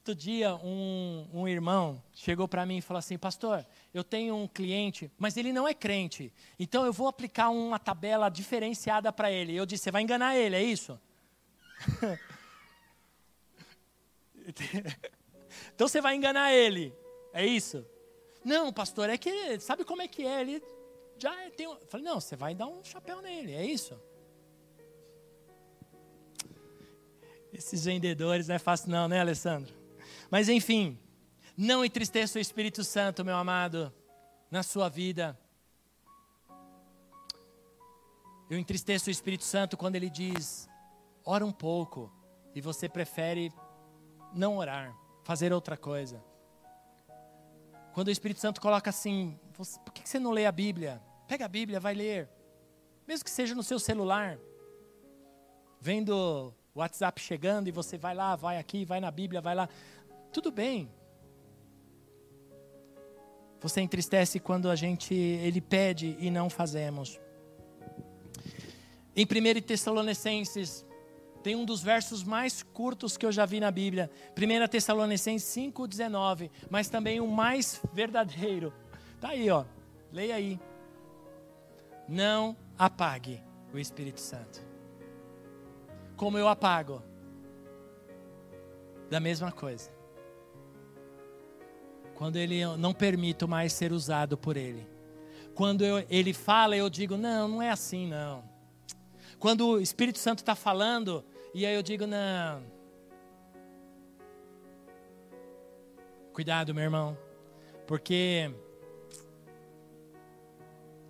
Outro 0.00 0.14
dia, 0.14 0.54
um, 0.56 1.28
um 1.32 1.48
irmão 1.48 2.02
chegou 2.12 2.46
para 2.46 2.66
mim 2.66 2.76
e 2.78 2.82
falou 2.82 2.98
assim: 2.98 3.16
Pastor, 3.16 3.64
eu 3.94 4.02
tenho 4.02 4.34
um 4.34 4.48
cliente, 4.48 5.10
mas 5.18 5.36
ele 5.36 5.52
não 5.52 5.68
é 5.68 5.74
crente, 5.74 6.32
então 6.58 6.86
eu 6.86 6.92
vou 6.92 7.08
aplicar 7.08 7.50
uma 7.50 7.78
tabela 7.78 8.30
diferenciada 8.30 9.12
para 9.12 9.30
ele. 9.30 9.54
Eu 9.54 9.66
disse: 9.66 9.84
Você 9.84 9.90
vai 9.90 10.02
enganar 10.02 10.34
ele, 10.36 10.56
é 10.56 10.62
isso? 10.62 10.98
então 15.74 15.86
você 15.86 16.00
vai 16.00 16.14
enganar 16.14 16.52
ele, 16.52 16.94
é 17.34 17.44
isso? 17.44 17.84
Não, 18.44 18.72
pastor, 18.72 19.10
é 19.10 19.18
que 19.18 19.60
sabe 19.60 19.84
como 19.84 20.00
é 20.02 20.08
que 20.08 20.24
é? 20.26 20.40
Ele 20.40 20.62
já 21.18 21.34
tem. 21.50 21.68
Falei: 21.88 22.06
Não, 22.06 22.18
você 22.18 22.34
vai 22.34 22.54
dar 22.54 22.66
um 22.66 22.82
chapéu 22.82 23.20
nele, 23.20 23.52
é 23.52 23.64
isso? 23.66 24.00
Esses 27.52 27.84
vendedores 27.84 28.48
não 28.48 28.54
é 28.54 28.58
fácil, 28.58 28.90
não, 28.90 29.06
né, 29.06 29.20
Alessandro? 29.20 29.74
Mas 30.30 30.48
enfim, 30.48 30.98
não 31.56 31.84
entristeça 31.84 32.38
o 32.38 32.42
Espírito 32.42 32.82
Santo, 32.82 33.24
meu 33.24 33.36
amado, 33.36 33.92
na 34.50 34.62
sua 34.62 34.88
vida. 34.88 35.38
Eu 38.48 38.58
entristeço 38.58 39.08
o 39.08 39.10
Espírito 39.10 39.44
Santo 39.44 39.76
quando 39.76 39.96
ele 39.96 40.10
diz: 40.10 40.68
ora 41.24 41.44
um 41.44 41.52
pouco, 41.52 42.12
e 42.54 42.60
você 42.60 42.88
prefere 42.88 43.52
não 44.34 44.58
orar, 44.58 44.94
fazer 45.24 45.52
outra 45.52 45.76
coisa. 45.76 46.22
Quando 47.92 48.08
o 48.08 48.10
Espírito 48.10 48.40
Santo 48.40 48.60
coloca 48.60 48.90
assim: 48.90 49.38
por 49.84 49.92
que 49.92 50.08
você 50.08 50.18
não 50.18 50.30
lê 50.30 50.46
a 50.46 50.52
Bíblia? 50.52 51.02
Pega 51.26 51.44
a 51.44 51.48
Bíblia, 51.48 51.80
vai 51.80 51.94
ler. 51.94 52.28
Mesmo 53.06 53.24
que 53.24 53.30
seja 53.30 53.54
no 53.54 53.62
seu 53.62 53.78
celular, 53.78 54.38
vendo 55.80 56.54
o 56.74 56.78
WhatsApp 56.78 57.20
chegando 57.20 57.68
e 57.68 57.72
você 57.72 57.98
vai 57.98 58.14
lá, 58.14 58.36
vai 58.36 58.58
aqui, 58.58 58.84
vai 58.84 59.00
na 59.00 59.10
Bíblia, 59.10 59.40
vai 59.40 59.54
lá. 59.54 59.68
Tudo 60.32 60.50
bem. 60.50 60.90
Você 63.62 63.80
entristece 63.80 64.40
quando 64.40 64.68
a 64.68 64.74
gente 64.74 65.14
ele 65.14 65.60
pede 65.60 66.16
e 66.18 66.30
não 66.30 66.50
fazemos. 66.50 67.20
Em 69.14 69.24
1 69.24 69.60
Tessalonicenses, 69.62 70.84
tem 71.44 71.54
um 71.54 71.64
dos 71.64 71.80
versos 71.80 72.24
mais 72.24 72.62
curtos 72.62 73.16
que 73.16 73.24
eu 73.24 73.30
já 73.30 73.46
vi 73.46 73.60
na 73.60 73.70
Bíblia. 73.70 74.10
1 74.36 74.68
Tessalonicenses 74.68 75.48
5,19. 75.54 76.50
Mas 76.68 76.88
também 76.88 77.20
o 77.20 77.28
mais 77.28 77.80
verdadeiro. 77.92 78.72
Está 79.14 79.28
aí, 79.28 79.48
ó. 79.48 79.64
Leia 80.10 80.34
aí. 80.34 80.58
Não 82.08 82.56
apague 82.76 83.40
o 83.72 83.78
Espírito 83.78 84.20
Santo. 84.20 84.60
Como 86.16 86.36
eu 86.36 86.48
apago? 86.48 87.00
Da 89.08 89.20
mesma 89.20 89.52
coisa 89.52 90.01
quando 92.14 92.36
ele 92.36 92.64
não 92.76 92.92
permito 92.92 93.48
mais 93.48 93.72
ser 93.72 93.92
usado 93.92 94.36
por 94.36 94.56
ele. 94.56 94.86
Quando 95.54 95.84
eu, 95.84 96.04
ele 96.08 96.32
fala, 96.32 96.76
eu 96.76 96.88
digo: 96.88 97.16
não, 97.16 97.48
não 97.48 97.62
é 97.62 97.70
assim, 97.70 98.06
não. 98.06 98.42
Quando 99.38 99.66
o 99.66 99.80
Espírito 99.80 100.18
Santo 100.18 100.38
está 100.38 100.54
falando, 100.54 101.24
e 101.54 101.66
aí 101.66 101.74
eu 101.74 101.82
digo: 101.82 102.06
não. 102.06 102.62
Cuidado, 106.32 106.74
meu 106.74 106.84
irmão, 106.84 107.18
porque 107.86 108.50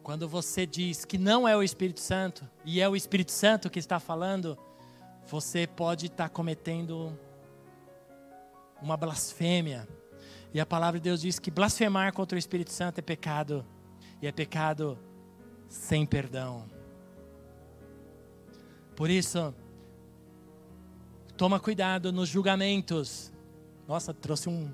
quando 0.02 0.28
você 0.28 0.66
diz 0.66 1.04
que 1.04 1.16
não 1.16 1.46
é 1.46 1.56
o 1.56 1.62
Espírito 1.62 2.00
Santo, 2.00 2.48
e 2.64 2.80
é 2.80 2.88
o 2.88 2.96
Espírito 2.96 3.30
Santo 3.30 3.70
que 3.70 3.78
está 3.78 4.00
falando, 4.00 4.58
você 5.26 5.66
pode 5.66 6.06
estar 6.06 6.28
cometendo 6.28 7.16
uma 8.80 8.96
blasfêmia. 8.96 9.86
E 10.54 10.60
a 10.60 10.66
palavra 10.66 11.00
de 11.00 11.04
Deus 11.04 11.20
diz 11.20 11.38
que 11.38 11.50
blasfemar 11.50 12.12
contra 12.12 12.36
o 12.36 12.38
Espírito 12.38 12.70
Santo 12.70 12.98
é 12.98 13.02
pecado, 13.02 13.64
e 14.20 14.26
é 14.26 14.32
pecado 14.32 14.98
sem 15.68 16.04
perdão. 16.04 16.66
Por 18.94 19.08
isso, 19.08 19.54
toma 21.36 21.58
cuidado 21.58 22.12
nos 22.12 22.28
julgamentos. 22.28 23.32
Nossa, 23.88 24.12
trouxe 24.12 24.48
um, 24.48 24.72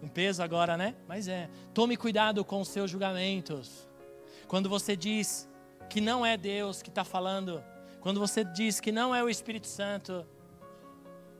um 0.00 0.08
peso 0.08 0.42
agora, 0.42 0.76
né? 0.76 0.94
Mas 1.08 1.26
é. 1.26 1.50
Tome 1.74 1.96
cuidado 1.96 2.44
com 2.44 2.60
os 2.60 2.68
seus 2.68 2.90
julgamentos. 2.90 3.88
Quando 4.46 4.68
você 4.68 4.96
diz 4.96 5.48
que 5.90 6.00
não 6.00 6.24
é 6.24 6.36
Deus 6.36 6.80
que 6.80 6.88
está 6.88 7.04
falando, 7.04 7.62
quando 8.00 8.20
você 8.20 8.44
diz 8.44 8.80
que 8.80 8.92
não 8.92 9.14
é 9.14 9.22
o 9.22 9.28
Espírito 9.28 9.66
Santo, 9.66 10.24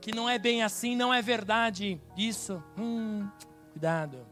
que 0.01 0.13
não 0.13 0.29
é 0.29 0.37
bem 0.37 0.61
assim, 0.61 0.95
não 0.95 1.13
é 1.13 1.21
verdade 1.21 1.99
isso, 2.17 2.61
hum, 2.77 3.27
cuidado. 3.73 4.25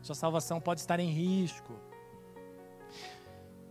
Sua 0.00 0.14
salvação 0.14 0.58
pode 0.58 0.80
estar 0.80 0.98
em 0.98 1.10
risco. 1.10 1.78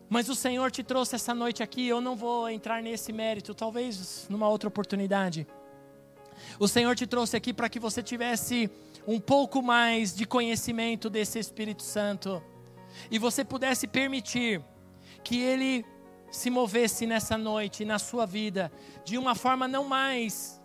Mas 0.07 0.29
o 0.29 0.35
Senhor 0.35 0.71
te 0.71 0.83
trouxe 0.83 1.15
essa 1.15 1.33
noite 1.33 1.63
aqui, 1.63 1.87
eu 1.87 1.99
não 1.99 2.15
vou 2.15 2.47
entrar 2.47 2.81
nesse 2.81 3.11
mérito, 3.11 3.55
talvez 3.55 4.27
numa 4.29 4.47
outra 4.47 4.69
oportunidade. 4.69 5.47
O 6.59 6.67
Senhor 6.67 6.95
te 6.95 7.07
trouxe 7.07 7.35
aqui 7.35 7.51
para 7.51 7.67
que 7.67 7.79
você 7.79 8.03
tivesse 8.03 8.69
um 9.07 9.19
pouco 9.19 9.61
mais 9.63 10.15
de 10.15 10.25
conhecimento 10.25 11.09
desse 11.09 11.39
Espírito 11.39 11.81
Santo 11.81 12.41
e 13.09 13.17
você 13.17 13.43
pudesse 13.43 13.87
permitir 13.87 14.61
que 15.23 15.41
Ele 15.41 15.83
se 16.29 16.49
movesse 16.51 17.07
nessa 17.07 17.35
noite, 17.37 17.83
na 17.83 17.97
sua 17.97 18.25
vida, 18.27 18.71
de 19.03 19.17
uma 19.17 19.33
forma 19.33 19.67
não 19.67 19.85
mais 19.85 20.61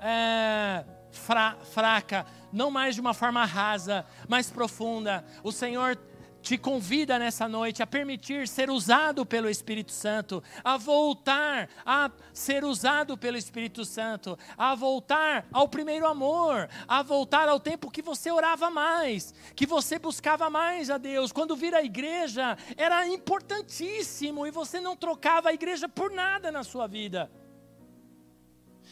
é, 0.00 0.84
fra 1.10 1.56
fraca, 1.62 2.26
não 2.52 2.70
mais 2.70 2.94
de 2.94 3.00
uma 3.00 3.14
forma 3.14 3.44
rasa, 3.44 4.04
mais 4.28 4.50
profunda. 4.50 5.24
O 5.42 5.52
Senhor 5.52 5.98
te 6.42 6.56
convida 6.56 7.18
nessa 7.18 7.46
noite 7.46 7.82
a 7.82 7.86
permitir 7.86 8.48
ser 8.48 8.70
usado 8.70 9.24
pelo 9.26 9.48
Espírito 9.48 9.92
Santo, 9.92 10.42
a 10.64 10.76
voltar 10.76 11.68
a 11.84 12.10
ser 12.32 12.64
usado 12.64 13.16
pelo 13.16 13.36
Espírito 13.36 13.84
Santo, 13.84 14.38
a 14.56 14.74
voltar 14.74 15.46
ao 15.52 15.68
primeiro 15.68 16.06
amor, 16.06 16.68
a 16.88 17.02
voltar 17.02 17.48
ao 17.48 17.60
tempo 17.60 17.90
que 17.90 18.02
você 18.02 18.30
orava 18.30 18.70
mais, 18.70 19.34
que 19.54 19.66
você 19.66 19.98
buscava 19.98 20.48
mais 20.48 20.90
a 20.90 20.98
Deus. 20.98 21.32
Quando 21.32 21.56
vir 21.56 21.74
a 21.74 21.82
igreja, 21.82 22.56
era 22.76 23.06
importantíssimo 23.06 24.46
e 24.46 24.50
você 24.50 24.80
não 24.80 24.96
trocava 24.96 25.50
a 25.50 25.54
igreja 25.54 25.88
por 25.88 26.10
nada 26.10 26.50
na 26.50 26.64
sua 26.64 26.86
vida. 26.86 27.30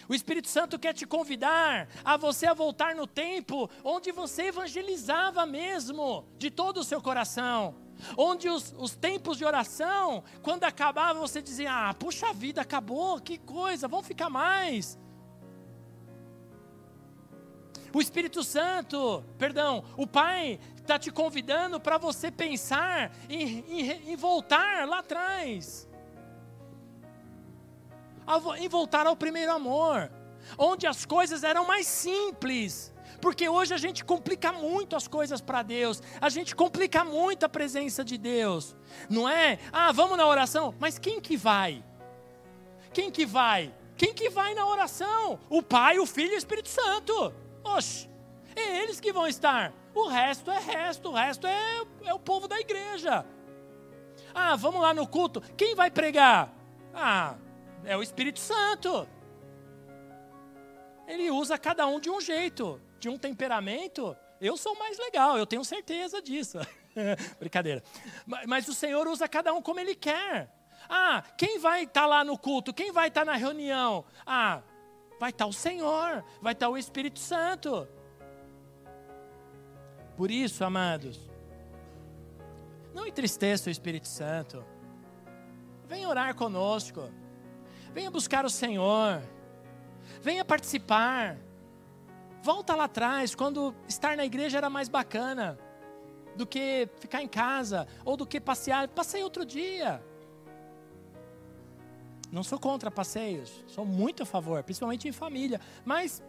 O 0.08 0.14
Espírito 0.14 0.48
Santo 0.48 0.78
quer 0.78 0.94
te 0.94 1.06
convidar 1.06 1.86
a 2.02 2.16
você 2.16 2.46
a 2.46 2.54
voltar 2.54 2.94
no 2.94 3.06
tempo 3.06 3.68
onde 3.84 4.10
você 4.10 4.44
evangelizava 4.44 5.44
mesmo, 5.44 6.24
de 6.38 6.50
todo 6.50 6.78
o 6.78 6.84
seu 6.84 7.02
coração. 7.02 7.74
Onde 8.16 8.48
os, 8.48 8.74
os 8.78 8.94
tempos 8.94 9.36
de 9.36 9.44
oração, 9.44 10.22
quando 10.40 10.64
acabava, 10.64 11.18
você 11.18 11.42
dizia: 11.42 11.90
Ah, 11.90 11.92
puxa 11.92 12.32
vida, 12.32 12.62
acabou, 12.62 13.20
que 13.20 13.36
coisa, 13.38 13.88
vamos 13.88 14.06
ficar 14.06 14.30
mais. 14.30 14.98
O 17.92 18.00
Espírito 18.00 18.44
Santo, 18.44 19.24
perdão, 19.36 19.84
o 19.96 20.06
Pai 20.06 20.60
está 20.76 20.98
te 20.98 21.10
convidando 21.10 21.80
para 21.80 21.98
você 21.98 22.30
pensar 22.30 23.12
em, 23.28 23.64
em, 23.68 24.12
em 24.12 24.16
voltar 24.16 24.86
lá 24.86 25.00
atrás 25.00 25.87
em 28.58 28.68
voltar 28.68 29.06
ao 29.06 29.16
primeiro 29.16 29.52
amor, 29.52 30.10
onde 30.56 30.86
as 30.86 31.04
coisas 31.04 31.42
eram 31.42 31.66
mais 31.66 31.86
simples. 31.86 32.92
Porque 33.20 33.48
hoje 33.48 33.74
a 33.74 33.78
gente 33.78 34.04
complica 34.04 34.52
muito 34.52 34.94
as 34.94 35.08
coisas 35.08 35.40
para 35.40 35.62
Deus, 35.62 36.02
a 36.20 36.28
gente 36.28 36.54
complica 36.54 37.04
muito 37.04 37.44
a 37.44 37.48
presença 37.48 38.04
de 38.04 38.16
Deus, 38.16 38.76
não 39.08 39.28
é? 39.28 39.58
Ah, 39.72 39.90
vamos 39.90 40.16
na 40.16 40.26
oração, 40.26 40.74
mas 40.78 40.98
quem 40.98 41.20
que 41.20 41.36
vai? 41.36 41.82
Quem 42.92 43.10
que 43.10 43.26
vai? 43.26 43.74
Quem 43.96 44.14
que 44.14 44.30
vai 44.30 44.54
na 44.54 44.64
oração? 44.66 45.40
O 45.50 45.60
Pai, 45.62 45.98
o 45.98 46.06
Filho 46.06 46.32
e 46.32 46.36
o 46.36 46.38
Espírito 46.38 46.68
Santo. 46.68 47.34
Oxe, 47.64 48.08
é 48.54 48.82
eles 48.82 49.00
que 49.00 49.12
vão 49.12 49.26
estar. 49.26 49.72
O 49.92 50.06
resto 50.06 50.50
é 50.52 50.58
resto, 50.60 51.08
o 51.08 51.12
resto 51.12 51.46
é, 51.46 51.82
é 52.04 52.14
o 52.14 52.18
povo 52.18 52.46
da 52.46 52.60
igreja. 52.60 53.26
Ah, 54.32 54.54
vamos 54.54 54.80
lá 54.80 54.94
no 54.94 55.06
culto. 55.06 55.40
Quem 55.56 55.74
vai 55.74 55.90
pregar? 55.90 56.54
Ah, 56.94 57.34
é 57.84 57.96
o 57.96 58.02
Espírito 58.02 58.40
Santo. 58.40 59.08
Ele 61.06 61.30
usa 61.30 61.56
cada 61.56 61.86
um 61.86 61.98
de 61.98 62.10
um 62.10 62.20
jeito, 62.20 62.80
de 62.98 63.08
um 63.08 63.16
temperamento. 63.16 64.16
Eu 64.40 64.56
sou 64.56 64.74
mais 64.76 64.98
legal, 64.98 65.38
eu 65.38 65.46
tenho 65.46 65.64
certeza 65.64 66.20
disso. 66.20 66.58
Brincadeira. 67.40 67.82
Mas, 68.26 68.46
mas, 68.46 68.68
o 68.68 68.74
Senhor 68.74 69.06
usa 69.08 69.26
cada 69.26 69.52
um 69.54 69.62
como 69.62 69.80
Ele 69.80 69.94
quer. 69.94 70.52
Ah, 70.88 71.22
quem 71.36 71.58
vai 71.58 71.84
estar 71.84 72.02
tá 72.02 72.06
lá 72.06 72.24
no 72.24 72.38
culto? 72.38 72.72
Quem 72.72 72.92
vai 72.92 73.08
estar 73.08 73.22
tá 73.22 73.32
na 73.32 73.36
reunião? 73.36 74.04
Ah, 74.26 74.62
vai 75.18 75.30
estar 75.30 75.44
tá 75.44 75.48
o 75.48 75.52
Senhor, 75.52 76.24
vai 76.40 76.52
estar 76.52 76.66
tá 76.66 76.70
o 76.70 76.78
Espírito 76.78 77.18
Santo. 77.18 77.88
Por 80.16 80.30
isso, 80.30 80.64
amados, 80.64 81.30
não 82.92 83.06
entristeça 83.06 83.68
o 83.68 83.72
Espírito 83.72 84.08
Santo. 84.08 84.64
Vem 85.86 86.06
orar 86.06 86.34
conosco. 86.34 87.08
Venha 87.98 88.12
buscar 88.12 88.44
o 88.44 88.48
Senhor. 88.48 89.20
Venha 90.22 90.44
participar. 90.44 91.36
Volta 92.40 92.76
lá 92.76 92.84
atrás, 92.84 93.34
quando 93.34 93.74
estar 93.88 94.16
na 94.16 94.24
igreja 94.24 94.56
era 94.56 94.70
mais 94.70 94.88
bacana 94.88 95.58
do 96.36 96.46
que 96.46 96.88
ficar 97.00 97.24
em 97.24 97.26
casa 97.26 97.88
ou 98.04 98.16
do 98.16 98.24
que 98.24 98.40
passear. 98.40 98.86
Passei 98.86 99.24
outro 99.24 99.44
dia. 99.44 100.00
Não 102.30 102.44
sou 102.44 102.56
contra 102.56 102.88
passeios, 102.88 103.64
sou 103.66 103.84
muito 103.84 104.22
a 104.22 104.26
favor, 104.26 104.62
principalmente 104.62 105.08
em 105.08 105.12
família. 105.12 105.60
Mas 105.84 106.22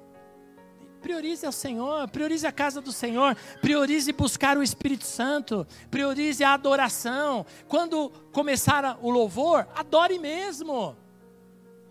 priorize 1.03 1.45
o 1.45 1.51
Senhor, 1.51 2.09
priorize 2.09 2.47
a 2.47 2.51
casa 2.51 2.81
do 2.81 2.91
Senhor, 2.91 3.37
priorize 3.61 4.11
buscar 4.11 4.57
o 4.57 4.63
Espírito 4.63 5.05
Santo, 5.05 5.67
priorize 5.91 6.43
a 6.43 6.55
adoração. 6.55 7.45
Quando 7.67 8.09
começar 8.31 8.97
o 9.03 9.11
louvor, 9.11 9.67
adore 9.75 10.17
mesmo. 10.17 10.97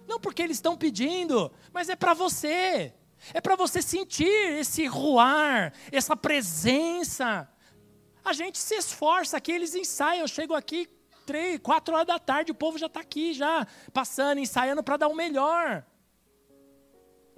Não 0.09 0.19
porque 0.19 0.43
eles 0.43 0.57
estão 0.57 0.75
pedindo, 0.75 1.53
mas 1.71 1.91
é 1.91 1.95
para 1.95 2.15
você. 2.15 2.95
É 3.35 3.41
para 3.41 3.55
você 3.57 3.83
sentir 3.83 4.59
esse 4.59 4.87
ruar, 4.87 5.75
essa 5.93 6.17
presença. 6.17 7.47
A 8.25 8.33
gente 8.33 8.59
se 8.59 8.75
esforça 8.75 9.37
aqui, 9.37 9.53
eles 9.53 9.75
ensaiam. 9.75 10.23
Eu 10.23 10.29
chego 10.29 10.55
aqui 10.55 10.89
três, 11.27 11.61
quatro 11.61 11.95
horas 11.95 12.07
da 12.07 12.19
tarde, 12.19 12.53
o 12.53 12.55
povo 12.55 12.79
já 12.79 12.87
está 12.87 13.01
aqui, 13.01 13.35
já 13.35 13.67
passando, 13.93 14.39
ensaiando 14.39 14.83
para 14.83 14.97
dar 14.97 15.09
o 15.09 15.15
melhor. 15.15 15.85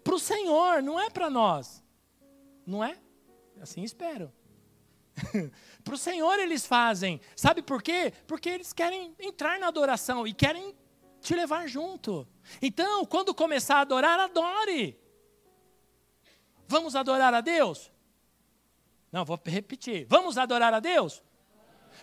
Para 0.04 0.14
o 0.14 0.18
Senhor, 0.20 0.80
não 0.80 0.98
é 1.00 1.10
para 1.10 1.28
nós. 1.28 1.82
Não 2.64 2.84
é? 2.84 2.96
Assim 3.60 3.82
espero. 3.82 4.32
para 5.82 5.94
o 5.94 5.98
Senhor 5.98 6.38
eles 6.38 6.64
fazem. 6.64 7.20
Sabe 7.34 7.62
por 7.62 7.82
quê? 7.82 8.12
Porque 8.28 8.48
eles 8.48 8.72
querem 8.72 9.12
entrar 9.18 9.58
na 9.58 9.66
adoração 9.66 10.24
e 10.24 10.32
querem 10.32 10.76
te 11.20 11.34
levar 11.34 11.68
junto. 11.68 12.26
Então, 12.60 13.04
quando 13.04 13.34
começar 13.34 13.76
a 13.76 13.80
adorar, 13.80 14.18
adore. 14.18 14.98
Vamos 16.66 16.96
adorar 16.96 17.34
a 17.34 17.40
Deus? 17.40 17.92
Não, 19.12 19.24
vou 19.24 19.38
repetir. 19.44 20.06
Vamos 20.08 20.38
adorar 20.38 20.72
a 20.72 20.80
Deus? 20.80 21.22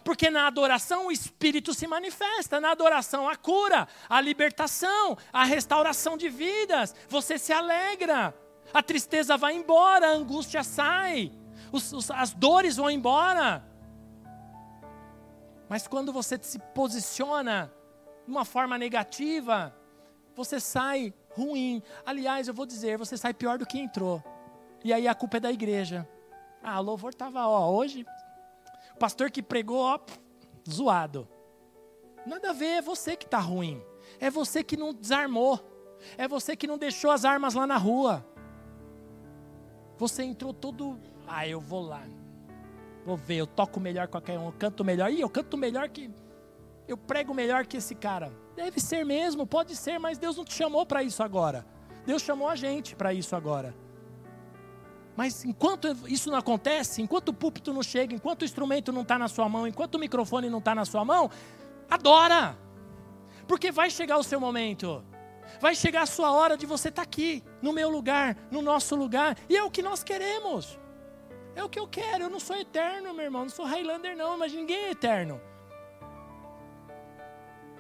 Porque 0.04 0.30
na 0.30 0.48
adoração 0.48 1.08
o 1.08 1.12
Espírito 1.12 1.74
se 1.74 1.88
manifesta, 1.88 2.60
na 2.60 2.72
adoração 2.72 3.28
a 3.28 3.36
cura, 3.36 3.88
a 4.08 4.22
libertação, 4.22 5.18
a 5.32 5.44
restauração 5.44 6.18
de 6.18 6.30
vidas. 6.30 6.94
Você 7.10 7.38
se 7.38 7.52
alegra, 7.52 8.34
a 8.74 8.84
tristeza 8.84 9.38
vai 9.38 9.54
embora, 9.54 10.08
a 10.08 10.14
angústia 10.14 10.64
sai, 10.64 11.32
os, 11.72 11.92
os, 11.94 12.12
as 12.12 12.34
dores 12.34 12.78
vão 12.78 12.90
embora. 12.90 13.66
Mas 15.70 15.88
quando 15.88 16.14
você 16.14 16.38
se 16.42 16.60
posiciona 16.60 17.74
de 18.28 18.32
uma 18.32 18.44
forma 18.44 18.78
negativa, 18.78 19.74
você 20.36 20.60
sai 20.60 21.14
ruim. 21.30 21.82
Aliás, 22.06 22.50
eu 22.50 22.54
vou 22.54 22.66
dizer, 22.66 22.98
você 22.98 23.16
sai 23.16 23.34
pior 23.34 23.58
do 23.58 23.66
que 23.66 23.80
entrou. 23.80 24.22
E 24.84 24.92
aí 24.92 25.08
a 25.08 25.16
culpa 25.16 25.38
é 25.38 25.40
da 25.40 25.52
igreja. 25.52 26.08
Ah, 26.62 26.80
o 26.82 26.84
louvor 26.84 27.12
estava, 27.12 27.48
ó, 27.48 27.72
hoje, 27.72 28.06
o 28.94 28.98
pastor 28.98 29.32
que 29.32 29.42
pregou, 29.42 29.80
ó, 29.80 29.98
zoado. 30.70 31.26
Nada 32.26 32.50
a 32.50 32.54
ver, 32.54 32.66
é 32.66 32.82
você 32.82 33.16
que 33.16 33.24
está 33.26 33.40
ruim. 33.40 33.82
É 34.20 34.30
você 34.30 34.62
que 34.62 34.76
não 34.76 34.94
desarmou. 34.94 35.60
É 36.18 36.28
você 36.28 36.54
que 36.54 36.68
não 36.68 36.78
deixou 36.78 37.10
as 37.10 37.24
armas 37.24 37.54
lá 37.54 37.66
na 37.66 37.78
rua. 37.78 38.26
Você 39.98 40.24
entrou 40.24 40.54
todo. 40.54 41.00
Ah, 41.26 41.48
eu 41.48 41.62
vou 41.62 41.82
lá. 41.82 42.04
Vou 43.06 43.16
ver, 43.16 43.38
eu 43.38 43.48
toco 43.48 43.80
melhor 43.80 44.08
que 44.08 44.12
qualquer 44.12 44.38
um, 44.38 44.48
eu 44.48 44.52
canto 44.52 44.84
melhor. 44.84 45.10
Ih, 45.10 45.22
eu 45.22 45.30
canto 45.30 45.56
melhor 45.56 45.88
que. 45.88 46.12
Eu 46.88 46.98
prego 46.98 47.34
melhor 47.34 47.66
que 47.66 47.78
esse 47.78 47.94
cara. 47.94 48.32
Deve 48.56 48.80
ser 48.80 49.06
mesmo, 49.06 49.46
pode 49.46 49.76
ser, 49.76 50.00
mas 50.00 50.18
Deus 50.18 50.38
não 50.38 50.46
te 50.46 50.54
chamou 50.54 50.86
para 50.86 51.04
isso 51.04 51.22
agora. 51.22 51.66
Deus 52.06 52.22
chamou 52.22 52.48
a 52.48 52.56
gente 52.56 52.96
para 52.96 53.14
isso 53.14 53.36
agora. 53.36 53.76
Mas 55.16 55.44
enquanto 55.44 55.88
isso 56.08 56.30
não 56.30 56.38
acontece, 56.38 57.02
enquanto 57.02 57.30
o 57.30 57.34
púlpito 57.34 57.74
não 57.74 57.84
chega, 57.84 58.14
enquanto 58.14 58.44
o 58.44 58.46
instrumento 58.46 58.92
não 58.94 59.02
está 59.02 59.18
na 59.18 59.28
sua 59.28 59.50
mão, 59.50 59.68
enquanto 59.68 59.96
o 59.96 60.00
microfone 60.00 60.50
não 60.50 60.60
está 60.60 60.74
na 60.74 60.86
sua 60.86 61.04
mão, 61.04 61.30
adora. 61.90 62.58
Porque 63.48 63.72
vai 63.72 63.90
chegar 63.90 64.18
o 64.18 64.24
seu 64.24 64.40
momento. 64.40 65.04
Vai 65.60 65.74
chegar 65.74 66.04
a 66.04 66.06
sua 66.06 66.32
hora 66.32 66.56
de 66.56 66.66
você 66.66 66.90
estar 66.90 67.02
tá 67.02 67.08
aqui, 67.08 67.44
no 67.62 67.74
meu 67.74 67.90
lugar, 67.90 68.38
no 68.52 68.62
nosso 68.62 68.96
lugar. 68.96 69.36
E 69.50 69.58
é 69.58 69.64
o 69.64 69.72
que 69.72 69.82
nós 69.82 70.04
queremos. 70.04 70.80
É 71.56 71.64
o 71.64 71.70
que 71.70 71.80
eu 71.80 71.88
quero. 71.88 72.26
Eu 72.26 72.30
não 72.30 72.40
sou 72.40 72.56
eterno, 72.56 73.14
meu 73.14 73.26
irmão. 73.26 73.42
Não 73.42 73.50
sou 73.50 73.66
Highlander, 73.66 74.16
não. 74.16 74.38
Mas 74.38 74.54
ninguém 74.54 74.86
é 74.86 74.92
eterno. 74.92 75.42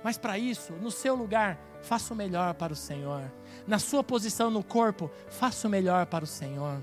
Mas 0.03 0.17
para 0.17 0.37
isso, 0.37 0.73
no 0.73 0.91
seu 0.91 1.15
lugar, 1.15 1.59
faça 1.81 2.13
o 2.13 2.17
melhor 2.17 2.53
para 2.53 2.73
o 2.73 2.75
Senhor. 2.75 3.31
Na 3.65 3.79
sua 3.79 4.03
posição 4.03 4.49
no 4.49 4.63
corpo, 4.63 5.11
faça 5.29 5.67
o 5.67 5.71
melhor 5.71 6.05
para 6.05 6.23
o 6.23 6.27
Senhor 6.27 6.81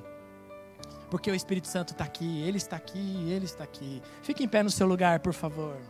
porque 1.14 1.30
o 1.30 1.34
Espírito 1.34 1.68
Santo 1.68 1.92
está 1.92 2.02
aqui, 2.02 2.42
ele 2.42 2.56
está 2.56 2.74
aqui, 2.74 3.30
ele 3.30 3.44
está 3.44 3.62
aqui. 3.62 4.02
Fique 4.20 4.42
em 4.42 4.48
pé 4.48 4.64
no 4.64 4.70
seu 4.70 4.84
lugar, 4.84 5.20
por 5.20 5.32
favor. 5.32 5.80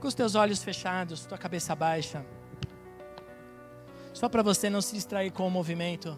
Com 0.00 0.06
os 0.06 0.14
teus 0.14 0.36
olhos 0.36 0.62
fechados, 0.62 1.26
tua 1.26 1.36
cabeça 1.36 1.74
baixa. 1.74 2.24
Só 4.12 4.28
para 4.28 4.44
você 4.44 4.70
não 4.70 4.80
se 4.80 4.94
distrair 4.94 5.32
com 5.32 5.44
o 5.44 5.50
movimento. 5.50 6.16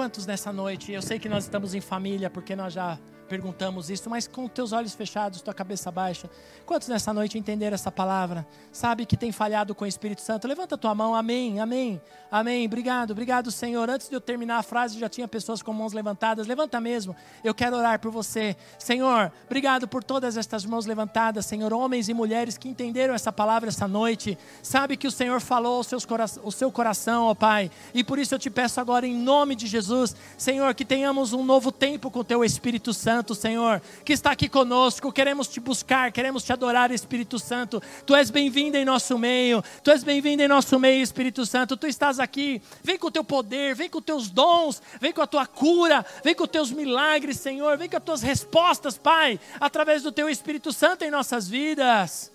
Quantos 0.00 0.24
nessa 0.24 0.50
noite? 0.50 0.92
Eu 0.92 1.02
sei 1.02 1.18
que 1.18 1.28
nós 1.28 1.44
estamos 1.44 1.74
em 1.74 1.80
família, 1.82 2.30
porque 2.30 2.56
nós 2.56 2.72
já 2.72 2.98
perguntamos 3.30 3.88
isso, 3.88 4.10
mas 4.10 4.26
com 4.26 4.48
teus 4.48 4.72
olhos 4.72 4.92
fechados, 4.92 5.40
tua 5.40 5.54
cabeça 5.54 5.88
baixa. 5.88 6.28
Quantos 6.66 6.88
nessa 6.88 7.14
noite 7.14 7.38
entenderam 7.38 7.76
essa 7.76 7.90
palavra? 7.90 8.44
Sabe 8.72 9.06
que 9.06 9.16
tem 9.16 9.30
falhado 9.30 9.72
com 9.72 9.84
o 9.84 9.86
Espírito 9.86 10.20
Santo? 10.20 10.48
Levanta 10.48 10.76
tua 10.76 10.96
mão, 10.96 11.14
amém, 11.14 11.60
amém, 11.60 12.02
amém. 12.28 12.66
Obrigado, 12.66 13.12
obrigado, 13.12 13.52
Senhor. 13.52 13.88
Antes 13.88 14.08
de 14.08 14.16
eu 14.16 14.20
terminar 14.20 14.58
a 14.58 14.62
frase, 14.64 14.98
já 14.98 15.08
tinha 15.08 15.28
pessoas 15.28 15.62
com 15.62 15.72
mãos 15.72 15.92
levantadas. 15.92 16.48
Levanta 16.48 16.80
mesmo, 16.80 17.14
eu 17.44 17.54
quero 17.54 17.76
orar 17.76 18.00
por 18.00 18.10
você. 18.10 18.56
Senhor, 18.76 19.30
obrigado 19.46 19.86
por 19.86 20.02
todas 20.02 20.36
estas 20.36 20.64
mãos 20.64 20.84
levantadas, 20.84 21.46
Senhor, 21.46 21.72
homens 21.72 22.08
e 22.08 22.14
mulheres 22.14 22.58
que 22.58 22.68
entenderam 22.68 23.14
essa 23.14 23.30
palavra 23.30 23.68
essa 23.68 23.86
noite. 23.86 24.36
Sabe 24.60 24.96
que 24.96 25.06
o 25.06 25.12
Senhor 25.12 25.40
falou 25.40 25.76
ao 25.76 25.84
seus 25.84 26.04
cora 26.04 26.24
o 26.42 26.50
seu 26.50 26.72
coração, 26.72 27.26
ó 27.26 27.34
Pai, 27.34 27.70
e 27.94 28.02
por 28.02 28.18
isso 28.18 28.34
eu 28.34 28.40
te 28.40 28.50
peço 28.50 28.80
agora, 28.80 29.06
em 29.06 29.14
nome 29.14 29.54
de 29.54 29.68
Jesus, 29.68 30.16
Senhor, 30.36 30.74
que 30.74 30.84
tenhamos 30.84 31.32
um 31.32 31.44
novo 31.44 31.70
tempo 31.70 32.10
com 32.10 32.18
o 32.18 32.24
teu 32.24 32.44
Espírito 32.44 32.92
Santo. 32.92 33.19
Santo, 33.20 33.34
Senhor, 33.34 33.82
que 34.02 34.14
está 34.14 34.30
aqui 34.30 34.48
conosco. 34.48 35.12
Queremos 35.12 35.46
te 35.46 35.60
buscar, 35.60 36.10
queremos 36.10 36.42
te 36.42 36.54
adorar, 36.54 36.90
Espírito 36.90 37.38
Santo. 37.38 37.82
Tu 38.06 38.14
és 38.14 38.30
bem-vindo 38.30 38.78
em 38.78 38.84
nosso 38.84 39.18
meio. 39.18 39.62
Tu 39.84 39.90
és 39.90 40.02
bem-vindo 40.02 40.42
em 40.42 40.48
nosso 40.48 40.78
meio, 40.78 41.02
Espírito 41.02 41.44
Santo. 41.44 41.76
Tu 41.76 41.86
estás 41.86 42.18
aqui. 42.18 42.62
Vem 42.82 42.96
com 42.96 43.08
o 43.08 43.10
teu 43.10 43.22
poder, 43.22 43.74
vem 43.74 43.90
com 43.90 43.98
os 43.98 44.04
teus 44.04 44.30
dons, 44.30 44.80
vem 44.98 45.12
com 45.12 45.20
a 45.20 45.26
tua 45.26 45.44
cura, 45.46 46.04
vem 46.24 46.34
com 46.34 46.44
os 46.44 46.50
teus 46.50 46.72
milagres, 46.72 47.36
Senhor. 47.36 47.76
Vem 47.76 47.90
com 47.90 47.98
as 47.98 48.02
tuas 48.02 48.22
respostas, 48.22 48.96
Pai, 48.96 49.38
através 49.60 50.02
do 50.02 50.10
teu 50.10 50.26
Espírito 50.26 50.72
Santo 50.72 51.04
em 51.04 51.10
nossas 51.10 51.46
vidas. 51.46 52.32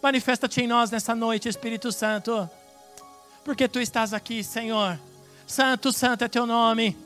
Manifesta-te 0.00 0.60
em 0.60 0.68
nós 0.68 0.88
nessa 0.92 1.16
noite, 1.16 1.48
Espírito 1.48 1.90
Santo. 1.90 2.48
Porque 3.42 3.66
tu 3.66 3.80
estás 3.80 4.14
aqui, 4.14 4.44
Senhor. 4.44 4.96
Santo, 5.48 5.92
santo 5.92 6.22
é 6.22 6.28
teu 6.28 6.46
nome. 6.46 6.96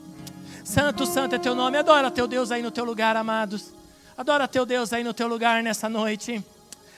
Santo, 0.63 1.05
santo 1.05 1.35
é 1.35 1.39
teu 1.39 1.53
nome. 1.53 1.77
Adora 1.77 2.09
teu 2.09 2.27
Deus 2.27 2.51
aí 2.51 2.61
no 2.61 2.71
teu 2.71 2.85
lugar, 2.85 3.17
amados. 3.17 3.73
Adora 4.17 4.47
teu 4.47 4.65
Deus 4.65 4.93
aí 4.93 5.03
no 5.03 5.13
teu 5.13 5.27
lugar 5.27 5.61
nessa 5.61 5.89
noite. 5.89 6.43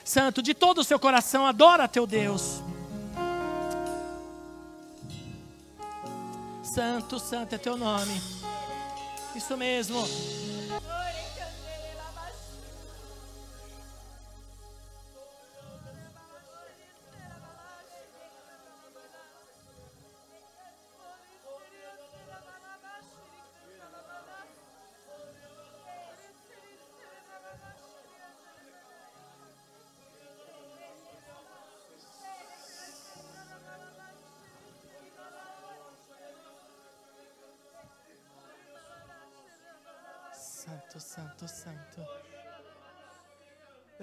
Santo, 0.04 0.40
de 0.40 0.54
todo 0.54 0.78
o 0.78 0.84
seu 0.84 0.98
coração, 0.98 1.46
adora 1.46 1.88
teu 1.88 2.06
Deus. 2.06 2.62
Santo, 6.62 7.18
santo 7.18 7.54
é 7.54 7.58
teu 7.58 7.76
nome. 7.76 8.20
Isso 9.34 9.56
mesmo. 9.56 10.06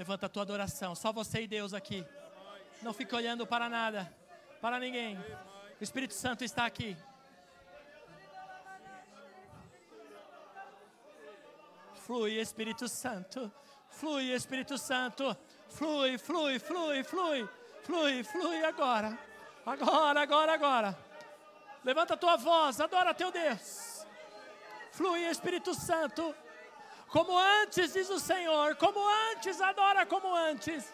Levanta 0.04 0.26
a 0.26 0.30
tua 0.30 0.42
adoração, 0.42 0.94
só 0.96 1.14
você 1.14 1.44
e 1.44 1.48
Deus 1.48 1.74
aqui. 1.74 2.06
Não 2.82 2.92
fique 2.92 3.16
olhando 3.16 3.48
para 3.48 3.70
nada, 3.70 4.14
para 4.60 4.78
ninguém. 4.78 5.18
O 5.80 5.82
Espírito 5.82 6.14
Santo 6.14 6.44
está 6.44 6.66
aqui. 6.66 6.98
Flui, 12.06 12.34
Espírito 12.34 12.90
Santo. 12.90 13.50
Flui, 13.92 14.34
Espírito 14.34 14.78
Santo. 14.78 15.38
Flui, 15.70 16.18
flui, 16.18 16.60
flui, 16.60 17.02
flui. 17.06 17.50
Flui, 17.84 18.24
flui 18.26 18.62
agora. 18.66 19.18
Agora, 19.66 20.22
agora, 20.22 20.54
agora. 20.54 21.00
Levanta 21.82 22.16
a 22.16 22.18
tua 22.18 22.36
voz, 22.36 22.82
adora 22.82 23.14
teu 23.14 23.32
Deus. 23.32 24.06
Flui, 24.92 25.22
Espírito 25.30 25.74
Santo. 25.74 26.36
Como 27.14 27.38
antes, 27.38 27.94
diz 27.94 28.10
o 28.10 28.20
Senhor, 28.20 28.76
como 28.76 29.00
antes, 29.32 29.62
adora 29.62 30.04
como 30.04 30.36
antes. 30.36 30.92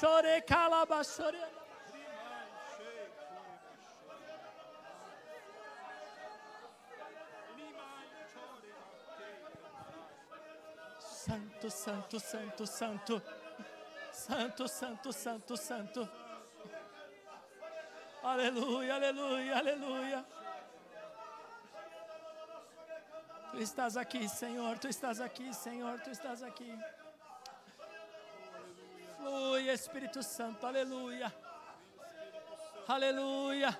Chore 0.00 0.42
calabachore. 0.42 1.38
Santo, 10.98 11.70
santo, 11.70 12.18
santo, 12.18 12.66
santo. 12.66 13.22
Santo, 14.10 14.66
santo, 14.66 15.12
santo, 15.12 15.56
santo. 15.56 16.08
Aleluia, 18.24 18.96
aleluia, 18.96 19.58
aleluia. 19.58 20.26
Tu 23.56 23.62
estás 23.62 23.96
aqui, 23.96 24.28
Senhor, 24.28 24.78
tu 24.78 24.86
estás 24.86 25.18
aqui, 25.18 25.50
Senhor, 25.54 25.98
tu 26.02 26.10
estás 26.10 26.42
aqui. 26.42 26.78
Flui, 29.16 29.70
Espírito 29.70 30.22
Santo, 30.22 30.66
aleluia. 30.66 31.34
Aleluia. 32.86 33.70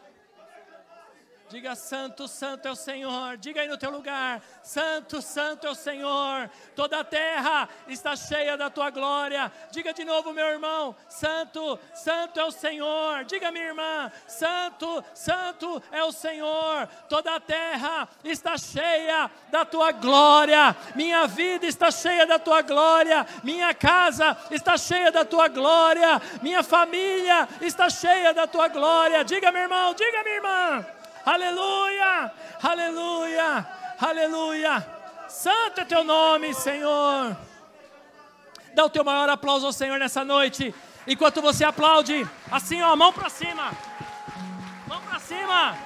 Diga 1.48 1.76
santo, 1.76 2.26
santo 2.26 2.66
é 2.66 2.70
o 2.72 2.74
Senhor. 2.74 3.36
Diga 3.36 3.60
aí 3.60 3.68
no 3.68 3.78
teu 3.78 3.90
lugar: 3.90 4.42
Santo, 4.64 5.22
santo 5.22 5.64
é 5.66 5.70
o 5.70 5.76
Senhor. 5.76 6.50
Toda 6.74 6.98
a 6.98 7.04
terra 7.04 7.68
está 7.86 8.16
cheia 8.16 8.56
da 8.56 8.68
tua 8.68 8.90
glória. 8.90 9.50
Diga 9.70 9.92
de 9.94 10.04
novo, 10.04 10.32
meu 10.32 10.46
irmão: 10.46 10.96
Santo, 11.08 11.78
santo 11.94 12.40
é 12.40 12.44
o 12.44 12.50
Senhor. 12.50 13.24
Diga, 13.26 13.52
minha 13.52 13.66
irmã: 13.66 14.10
Santo, 14.26 15.04
santo 15.14 15.80
é 15.92 16.02
o 16.02 16.10
Senhor. 16.10 16.88
Toda 17.08 17.36
a 17.36 17.40
terra 17.40 18.08
está 18.24 18.58
cheia 18.58 19.30
da 19.48 19.64
tua 19.64 19.92
glória. 19.92 20.74
Minha 20.96 21.28
vida 21.28 21.64
está 21.64 21.92
cheia 21.92 22.26
da 22.26 22.40
tua 22.40 22.62
glória. 22.62 23.24
Minha 23.44 23.72
casa 23.72 24.36
está 24.50 24.76
cheia 24.76 25.12
da 25.12 25.24
tua 25.24 25.46
glória. 25.46 26.20
Minha 26.42 26.64
família 26.64 27.48
está 27.60 27.88
cheia 27.88 28.34
da 28.34 28.48
tua 28.48 28.66
glória. 28.66 29.24
Diga, 29.24 29.52
meu 29.52 29.62
irmão, 29.62 29.94
diga, 29.94 30.24
minha 30.24 30.34
irmã. 30.34 30.86
Aleluia, 31.26 32.32
aleluia, 32.62 33.66
aleluia. 34.00 34.86
Santo 35.28 35.80
é 35.80 35.84
teu 35.84 36.04
nome, 36.04 36.54
Senhor. 36.54 37.36
Dá 38.72 38.84
o 38.84 38.90
teu 38.90 39.02
maior 39.02 39.28
aplauso 39.28 39.66
ao 39.66 39.72
Senhor 39.72 39.98
nessa 39.98 40.24
noite. 40.24 40.72
Enquanto 41.04 41.42
você 41.42 41.64
aplaude, 41.64 42.24
assim, 42.48 42.80
ó, 42.80 42.94
mão 42.94 43.12
para 43.12 43.28
cima. 43.28 43.72
Mão 44.86 45.00
para 45.00 45.18
cima. 45.18 45.76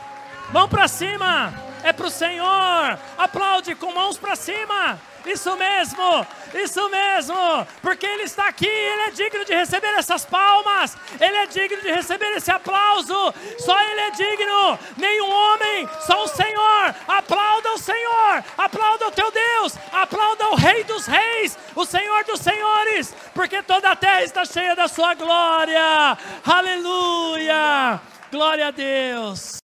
Mão 0.53 0.69
para 0.69 0.87
cima. 0.87 1.70
É 1.83 1.93
para 1.93 2.07
o 2.07 2.11
Senhor. 2.11 2.99
Aplaude 3.17 3.75
com 3.75 3.93
mãos 3.93 4.17
para 4.17 4.37
cima. 4.37 4.99
Isso 5.27 5.55
mesmo, 5.57 6.27
isso 6.55 6.89
mesmo, 6.89 7.67
porque 7.83 8.07
Ele 8.07 8.23
está 8.23 8.49
aqui, 8.49 8.67
Ele 8.67 9.03
é 9.03 9.11
digno 9.11 9.45
de 9.45 9.55
receber 9.55 9.89
essas 9.99 10.25
palmas, 10.25 10.97
Ele 11.21 11.37
é 11.37 11.47
digno 11.47 11.81
de 11.83 11.91
receber 11.91 12.37
esse 12.37 12.51
aplauso, 12.51 13.35
só 13.59 13.79
Ele 13.81 14.01
é 14.01 14.11
digno, 14.13 14.79
nenhum 14.97 15.31
homem, 15.31 15.89
só 16.07 16.25
o 16.25 16.29
Senhor. 16.29 16.95
Aplauda 17.07 17.73
o 17.73 17.79
Senhor, 17.79 18.45
aplauda 18.57 19.09
o 19.09 19.13
teu 19.13 19.31
Deus, 19.31 19.77
aplauda 19.93 20.49
o 20.49 20.55
Rei 20.55 20.85
dos 20.85 21.07
Reis, 21.07 21.59
o 21.75 21.85
Senhor 21.85 22.25
dos 22.25 22.41
Senhores, 22.41 23.15
porque 23.35 23.63
toda 23.63 23.91
a 23.91 23.97
terra 23.97 24.23
está 24.23 24.45
cheia 24.45 24.75
da 24.75 24.89
Sua 24.89 25.15
glória. 25.15 26.17
Aleluia, 26.47 28.01
glória 28.33 28.69
a 28.69 28.71
Deus. 28.71 29.61